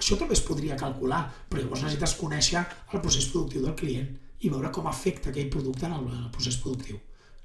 [0.00, 4.10] això també es podria calcular, però llavors necessites conèixer el procés productiu del client
[4.40, 6.96] i veure com afecta aquell producte en el, en el procés productiu.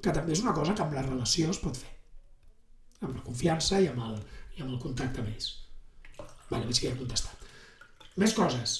[0.01, 1.91] Que també és una cosa que amb la relació es pot fer.
[3.01, 4.19] Amb la confiança i amb el,
[4.55, 5.51] i amb el contacte ells.
[6.49, 7.45] Vale, veig que ja he contestat.
[8.21, 8.77] Més coses.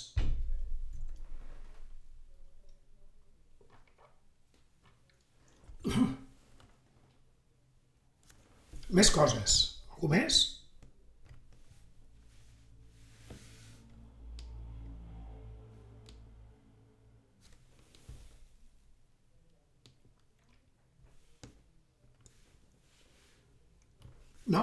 [8.95, 9.56] Més coses.
[9.95, 10.41] Algú més?
[24.45, 24.62] No?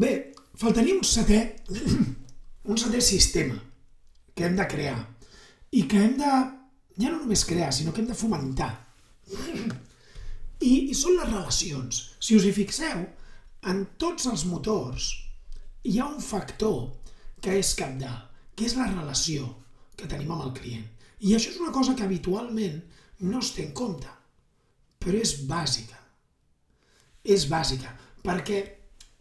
[0.00, 1.40] Bé, faltaria un setè,
[2.70, 3.58] un setè sistema
[4.36, 4.96] que hem de crear
[5.76, 6.32] i que hem de,
[6.96, 8.85] ja no només crear, sinó que hem de fomentar.
[9.26, 12.02] I, I són les relacions.
[12.22, 13.04] Si us hi fixeu,
[13.66, 15.10] en tots els motors
[15.86, 16.92] hi ha un factor
[17.42, 19.48] que és capdalt, que és la relació
[19.96, 20.86] que tenim amb el client.
[21.20, 22.80] I això és una cosa que habitualment
[23.24, 24.10] no es té en compte,
[25.00, 25.98] però és bàsica.
[27.24, 27.92] És bàsica,
[28.24, 28.60] perquè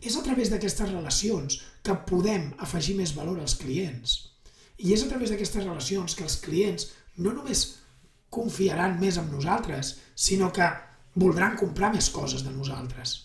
[0.05, 4.17] és a través d'aquestes relacions que podem afegir més valor als clients.
[4.77, 7.65] I és a través d'aquestes relacions que els clients no només
[8.35, 9.95] confiaran més en nosaltres,
[10.27, 10.67] sinó que
[11.15, 13.15] voldran comprar més coses de nosaltres.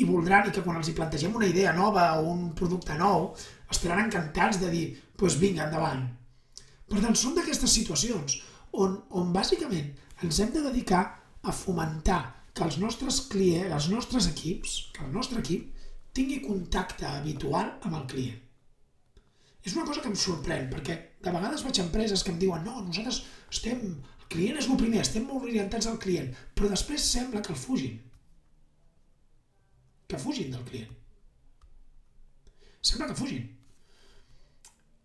[0.00, 3.28] I voldran, i que quan els hi plantegem una idea nova o un producte nou,
[3.70, 6.08] estaran encantats de dir, doncs pues vinga, endavant.
[6.90, 8.40] Per tant, són d'aquestes situacions
[8.74, 9.92] on, on bàsicament
[10.24, 11.04] ens hem de dedicar
[11.44, 12.22] a fomentar
[12.54, 15.70] que els nostres clients, els nostres equips, que el nostre equip
[16.14, 18.40] tingui contacte habitual amb el client.
[19.64, 22.66] És una cosa que em sorprèn, perquè de vegades vaig a empreses que em diuen
[22.66, 23.80] no, nosaltres estem,
[24.34, 27.96] client és el primer, estem molt orientats al client, però després sembla que el fugin.
[30.10, 30.92] Que fugin del client.
[32.84, 33.46] Sembla que fugin.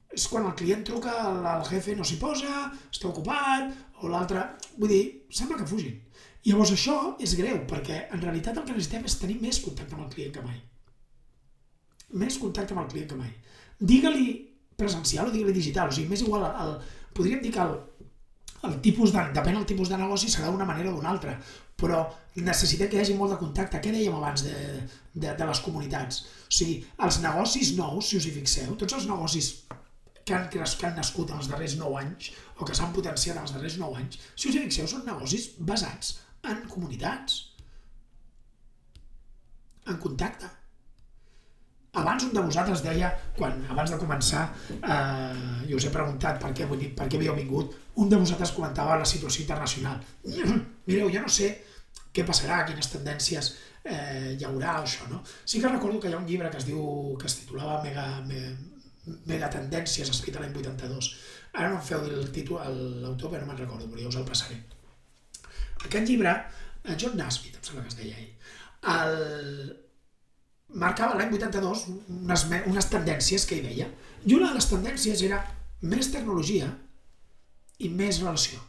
[0.09, 3.69] És quan el client truca, el jefe no s'hi posa, està ocupat,
[4.01, 4.43] o l'altre...
[4.79, 5.03] Vull dir,
[5.39, 5.99] sembla que fugin.
[6.47, 10.05] Llavors això és greu, perquè en realitat el que necessitem és tenir més contacte amb
[10.05, 10.59] el client que mai.
[12.21, 13.33] Més contacte amb el client que mai.
[13.79, 14.27] Digue-li
[14.79, 16.77] presencial o digue-li digital, o sigui, m'és igual, el,
[17.15, 17.75] podríem dir que el,
[18.67, 21.35] el tipus de, depèn del tipus de negoci, serà d'una manera o d'una altra,
[21.79, 22.01] però
[22.35, 23.79] necessitem que hi hagi molt de contacte.
[23.83, 24.55] Què dèiem abans de,
[25.13, 26.23] de, de les comunitats?
[26.47, 29.51] O sigui, els negocis nous, si us hi fixeu, tots els negocis
[30.25, 33.47] que han, que han nascut en els darrers 9 anys o que s'han potenciat en
[33.47, 36.17] els darrers 9 anys, si us hi fixeu, són negocis basats
[36.49, 37.41] en comunitats,
[39.89, 40.51] en contacte.
[41.97, 44.43] Abans un de vosaltres deia, quan abans de començar,
[44.77, 48.19] eh, jo us he preguntat per què, vull dir, per què havíeu vingut, un de
[48.21, 49.97] vosaltres comentava la situació internacional.
[50.89, 51.49] Mireu, jo no sé
[52.13, 53.51] què passarà, quines tendències
[53.83, 55.23] eh, hi haurà això, no?
[55.45, 56.83] Sí que recordo que hi ha un llibre que es diu,
[57.17, 58.53] que es titulava Mega, Mega,
[59.25, 61.11] Mega Tendències, escrit l'any 82.
[61.53, 62.61] Ara no em feu el títol,
[63.01, 64.59] l'autor, però no me'n recordo, però ja us el passaré.
[65.79, 66.35] Aquest llibre,
[66.99, 68.33] John Nasmith, em sembla que es deia ell,
[68.93, 69.71] el,
[70.73, 73.87] marcava l'any 82 unes, unes tendències que hi veia.
[74.25, 75.39] I una de les tendències era
[75.81, 76.69] més tecnologia
[77.79, 78.59] i més relació.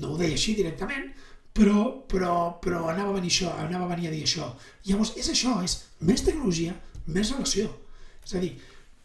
[0.00, 1.08] No ho deia així directament,
[1.56, 4.52] però, però, però anava a venir això, anava a venir a dir això.
[4.86, 6.76] Llavors, és això, és més tecnologia,
[7.06, 7.66] més relació.
[8.24, 8.52] És a dir,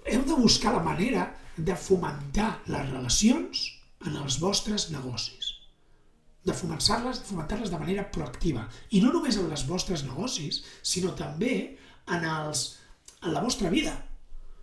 [0.05, 3.65] heu de buscar la manera de fomentar les relacions
[4.05, 5.44] en els vostres negocis
[6.45, 8.67] de fomentar-les fomentar de manera proactiva.
[8.91, 11.55] I no només en els vostres negocis, sinó també
[12.07, 12.65] en, els,
[13.23, 13.95] en la vostra vida.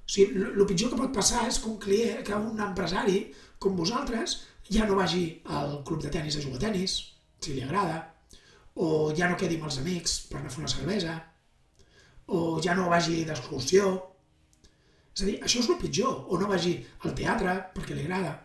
[0.02, 3.24] O sigui, el pitjor que pot passar és que un client, que un empresari
[3.62, 4.38] com vosaltres
[4.70, 5.24] ja no vagi
[5.58, 6.96] al club de tennis a jugar a tennis,
[7.42, 7.98] si li agrada,
[8.78, 11.16] o ja no quedi amb els amics per anar a fer una cervesa,
[12.30, 13.90] o ja no vagi d'excursió.
[15.12, 18.36] És a dir, això és el pitjor, o no vagi al teatre perquè li agrada.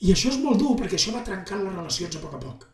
[0.00, 2.66] I això és molt dur perquè això va trencant les relacions a poc a poc.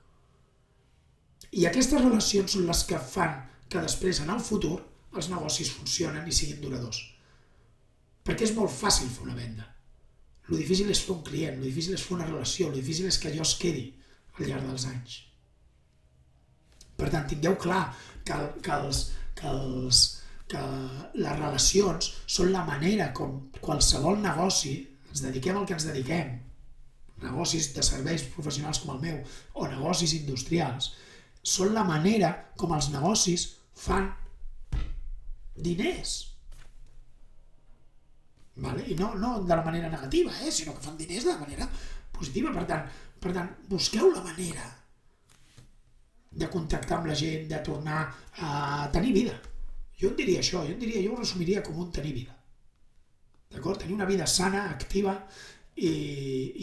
[1.52, 3.34] I aquestes relacions són les que fan
[3.72, 4.78] que després, en el futur,
[5.16, 7.00] els negocis funcionen i siguin duradors.
[8.24, 9.66] Perquè és molt fàcil fer una venda.
[10.48, 13.18] Lo difícil és fer un client, lo difícil és fer una relació, lo difícil és
[13.20, 13.84] que allò es quedi
[14.38, 15.18] al llarg dels anys.
[16.98, 17.82] Per tant, tingueu clar
[18.24, 19.02] que, que, els,
[19.38, 20.02] que, els,
[20.50, 20.62] que
[21.18, 24.76] les relacions són la manera com qualsevol negoci,
[25.10, 26.36] ens dediquem al que ens dediquem,
[27.22, 29.18] negocis de serveis professionals com el meu,
[29.54, 30.92] o negocis industrials,
[31.42, 34.10] són la manera com els negocis fan
[35.56, 36.12] diners.
[38.62, 38.84] Vale?
[38.92, 40.52] I no, no de la manera negativa, eh?
[40.52, 41.68] sinó que fan diners de la manera
[42.12, 42.52] positiva.
[42.52, 42.86] Per tant,
[43.20, 44.68] per tant, busqueu la manera
[46.32, 48.04] de contactar amb la gent, de tornar
[48.38, 49.34] a tenir vida.
[49.98, 52.36] Jo en diria això, jo en diria, jo ho resumiria com un tenir vida.
[53.52, 53.82] D'acord?
[53.82, 55.16] Tenir una vida sana, activa
[55.76, 55.92] i,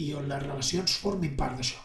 [0.06, 1.78] i on les relacions formin part d'això.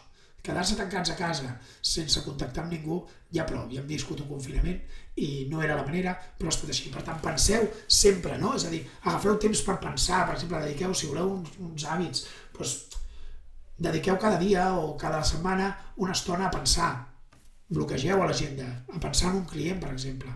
[0.46, 3.00] Quedar-se tancats a casa sense contactar amb ningú,
[3.34, 4.78] ja prou, ja hem viscut un confinament
[5.18, 6.92] i no era la manera, però ha estat així.
[6.94, 8.52] Per tant, penseu sempre, no?
[8.54, 12.28] És a dir, agafeu temps per pensar, per exemple, dediqueu, si voleu uns, uns hàbits,
[12.54, 12.76] doncs,
[13.88, 16.92] dediqueu cada dia o cada setmana una estona a pensar.
[17.66, 20.30] Bloquegeu a l'agenda, a pensar en un client, per exemple.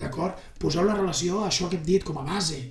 [0.00, 0.40] D'acord?
[0.60, 2.62] Poseu la relació a això que hem dit com a base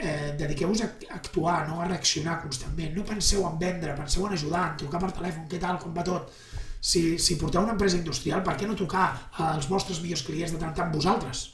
[0.00, 2.94] eh, dediqueu-vos a actuar, no a reaccionar constantment.
[2.96, 6.06] No penseu en vendre, penseu en ajudar, en trucar per telèfon, què tal, com va
[6.06, 6.32] tot.
[6.80, 9.06] Si, si porteu una empresa industrial, per què no trucar
[9.50, 11.44] als vostres millors clients de tant tant vosaltres,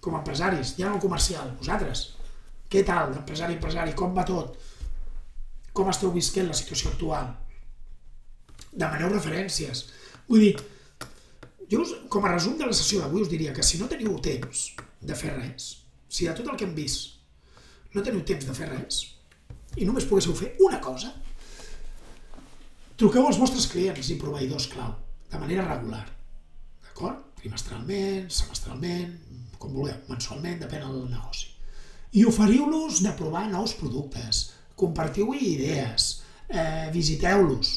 [0.00, 2.06] com a empresaris, ja no comercial, vosaltres.
[2.70, 4.54] Què tal, d'empresari a empresari, com va tot?
[5.74, 7.32] Com esteu visquent la situació actual?
[8.70, 9.86] Demaneu referències.
[10.28, 10.54] Vull dir,
[11.72, 14.14] jo us, com a resum de la sessió d'avui us diria que si no teniu
[14.24, 14.68] temps
[15.00, 15.70] de fer res,
[16.08, 17.17] si de tot el que hem vist
[17.94, 19.00] no teniu temps de fer res.
[19.78, 21.12] I només poguéssiu fer una cosa,
[22.98, 24.94] truqueu als vostres clients i proveïdors clau,
[25.30, 26.04] de manera regular.
[26.84, 27.24] D'acord?
[27.38, 29.12] Trimestralment, semestralment,
[29.60, 31.52] com vulgueu, mensualment, depèn del negoci.
[32.18, 34.42] I oferiu-los de provar nous productes,
[34.78, 36.08] compartiu-hi idees,
[36.48, 37.76] eh, visiteu-los,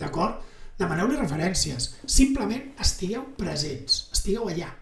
[0.00, 0.40] d'acord?
[0.78, 4.72] Demaneu-li referències, simplement estigueu presents, estigueu allà,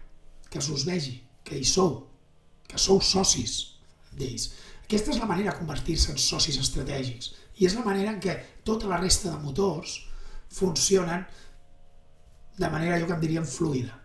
[0.49, 2.07] que us vegi, que hi sou,
[2.69, 3.72] que sou socis
[4.17, 4.49] d'ells.
[4.83, 8.37] Aquesta és la manera de convertir-se en socis estratègics i és la manera en què
[8.67, 9.99] tota la resta de motors
[10.53, 11.25] funcionen
[12.57, 13.95] de manera, allò que en diríem, fluida.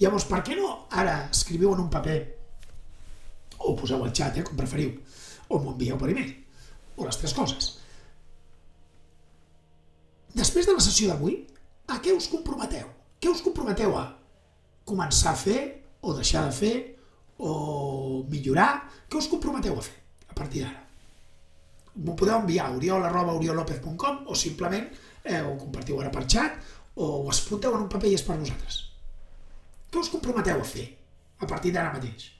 [0.00, 2.18] Llavors, per què no ara escriviu en un paper
[3.58, 4.94] o poseu al xat, eh, com preferiu,
[5.48, 6.30] o m'ho envieu per e-mail,
[6.96, 7.72] o les tres coses.
[10.38, 11.40] Després de la sessió d'avui,
[11.88, 12.86] a què us comprometeu?
[13.18, 14.04] Què us comprometeu a
[14.86, 15.60] començar a fer,
[16.00, 16.74] o deixar de fer,
[17.38, 18.70] o millorar?
[19.08, 19.96] Què us comprometeu a fer
[20.28, 20.84] a partir d'ara?
[21.98, 24.86] M'ho podeu enviar a oriol.oriolopez.com o simplement
[25.24, 26.58] eh, ho compartiu ara per xat
[26.94, 28.80] o ho apunteu en un paper i és per vosaltres.
[29.90, 30.88] Què us comprometeu a fer
[31.38, 32.32] a partir d'ara mateix?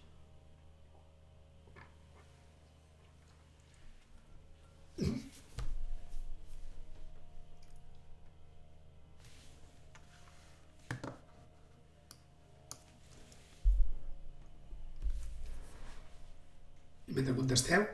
[17.15, 17.85] Mentre contesteu,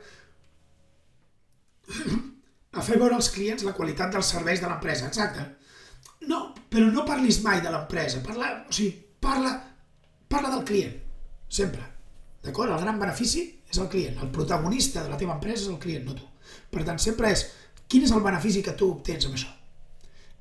[2.75, 5.45] a fer veure als clients la qualitat dels serveis de l'empresa, exacte.
[6.29, 9.53] No, però no parlis mai de l'empresa, parla, o sigui, parla,
[10.31, 10.95] parla del client,
[11.47, 11.83] sempre.
[12.45, 12.73] D'acord?
[12.73, 16.05] El gran benefici és el client, el protagonista de la teva empresa és el client,
[16.05, 16.27] no tu.
[16.71, 17.45] Per tant, sempre és
[17.89, 19.51] quin és el benefici que tu obtens amb això.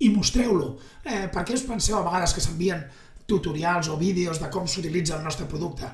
[0.05, 0.75] I mostreu-lo.
[1.05, 2.83] Eh, per què us penseu a vegades que s'envien
[3.31, 5.89] tutorials o vídeos de com s'utilitza el nostre producte?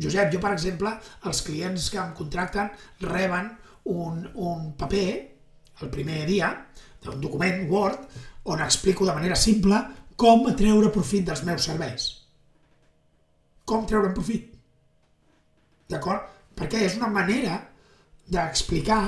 [0.00, 0.92] Josep, jo per exemple,
[1.28, 2.70] els clients que em contracten
[3.04, 3.50] reben
[3.92, 5.08] un, un paper
[5.82, 6.52] el primer dia,
[7.10, 8.06] un document Word,
[8.44, 9.78] on explico de manera simple
[10.18, 12.08] com treure profit dels meus serveis.
[13.66, 14.48] Com treure profit.
[15.90, 16.28] D'acord?
[16.56, 17.58] Perquè és una manera
[18.32, 19.02] d'explicar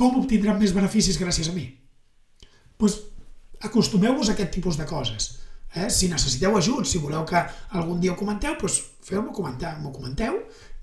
[0.00, 1.66] com obtindran més beneficis gràcies a mi.
[1.70, 2.94] Doncs pues,
[3.68, 5.34] acostumeu-vos a aquest tipus de coses.
[5.74, 5.88] Eh?
[5.90, 7.40] Si necessiteu ajut, si voleu que
[7.78, 10.40] algun dia ho comenteu, doncs feu-m'ho comentar, m'ho comenteu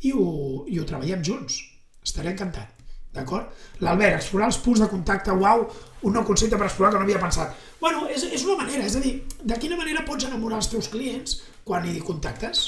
[0.08, 0.28] i ho,
[0.68, 1.60] i ho treballem junts.
[2.04, 2.74] Estaré encantat.
[3.18, 3.50] D'acord?
[3.82, 5.66] L'Albert, explorar els punts de contacte, uau,
[6.06, 7.56] un nou concepte per explorar que no havia pensat.
[7.82, 10.90] Bueno, és, és una manera, és a dir, de quina manera pots enamorar els teus
[10.94, 12.68] clients quan hi contactes?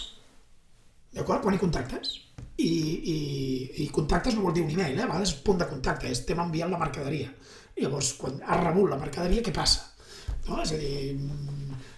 [1.16, 1.44] D'acord?
[1.44, 2.18] Quan hi contactes?
[2.60, 2.72] I,
[3.14, 3.18] i,
[3.86, 5.06] i contactes no vol dir un email, eh?
[5.06, 7.30] a vegades és punt de contacte, és t'hem enviat la mercaderia.
[7.78, 9.86] I llavors, quan has rebut la mercaderia, què passa?
[10.50, 10.60] No?
[10.64, 11.16] És a dir,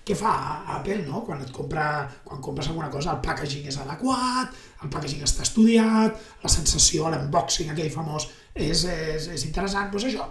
[0.05, 0.33] què fa
[0.77, 1.21] Apple, no?
[1.25, 1.85] Quan et compra,
[2.25, 7.71] quan compres alguna cosa, el packaging és adequat, el packaging està estudiat, la sensació, l'unboxing
[7.71, 10.27] aquell famós és, és, és interessant, doncs això.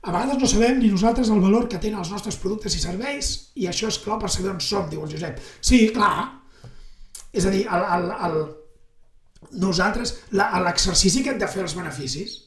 [0.00, 3.32] A vegades no sabem ni nosaltres el valor que tenen els nostres productes i serveis
[3.60, 5.40] i això és clau per saber on som, diu el Josep.
[5.60, 6.28] Sí, clar.
[7.32, 8.38] És a dir, el, el, el,
[9.60, 12.38] nosaltres, l'exercici que hem de fer els beneficis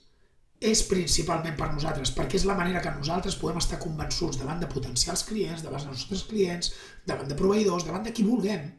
[0.64, 4.70] és principalment per nosaltres, perquè és la manera que nosaltres podem estar convençuts davant de
[4.72, 6.72] potencials clients, davant dels nostres clients,
[7.10, 8.70] davant de proveïdors, davant de qui vulguem,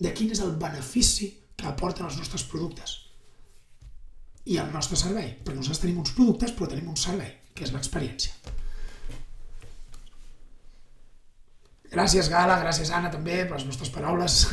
[0.00, 2.96] de quin és el benefici que aporten els nostres productes
[4.48, 5.34] i el nostre servei.
[5.44, 8.32] Perquè nosaltres tenim uns productes, però tenim un servei, que és l'experiència.
[11.94, 14.46] Gràcies, Gala, gràcies, Anna, també, per les vostres paraules.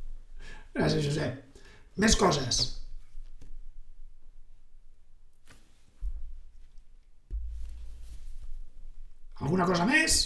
[0.76, 1.62] gràcies, Josep.
[2.02, 2.64] Més coses.
[9.44, 10.18] Alguna cosa més?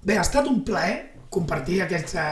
[0.00, 2.24] Bé, ha estat un plaer compartir aquesta,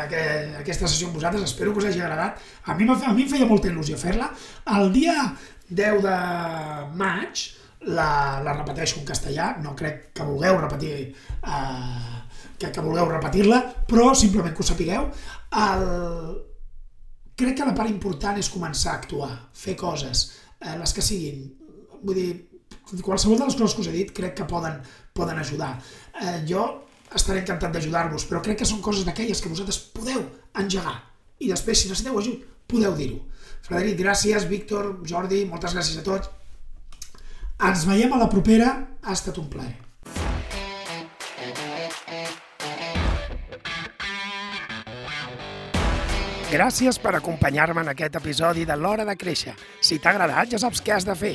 [0.59, 2.41] aquesta sessió amb vosaltres, espero que us hagi agradat.
[2.67, 4.31] A mi, a mi em feia molta il·lusió fer-la.
[4.75, 5.15] El dia
[5.69, 6.17] 10 de
[6.99, 7.45] maig
[7.87, 8.09] la,
[8.43, 12.19] la repeteixo en castellà, no crec que vulgueu repetir eh,
[12.59, 15.11] que, que vulgueu repetir-la, però simplement que ho sapigueu.
[15.63, 15.89] El...
[17.39, 20.25] Crec que la part important és començar a actuar, fer coses,
[20.59, 21.45] eh, les que siguin.
[22.03, 22.33] Vull dir,
[23.05, 24.79] qualsevol de les coses que us he dit crec que poden,
[25.15, 25.77] poden ajudar.
[26.21, 26.65] Eh, jo
[27.15, 30.25] estaré encantat d'ajudar-vos, però crec que són coses d'aquelles que vosaltres podeu
[30.61, 30.97] engegar.
[31.39, 33.21] I després, si necessiteu ajut, podeu dir-ho.
[33.69, 34.47] Frederic, gràcies.
[34.49, 36.31] Víctor, Jordi, moltes gràcies a tots.
[37.59, 38.73] Ens veiem a la propera.
[39.03, 39.77] Ha estat un plaer.
[46.49, 49.53] Gràcies per acompanyar-me en aquest episodi de l'Hora de Créixer.
[49.85, 51.35] Si t'ha agradat, ja saps què has de fer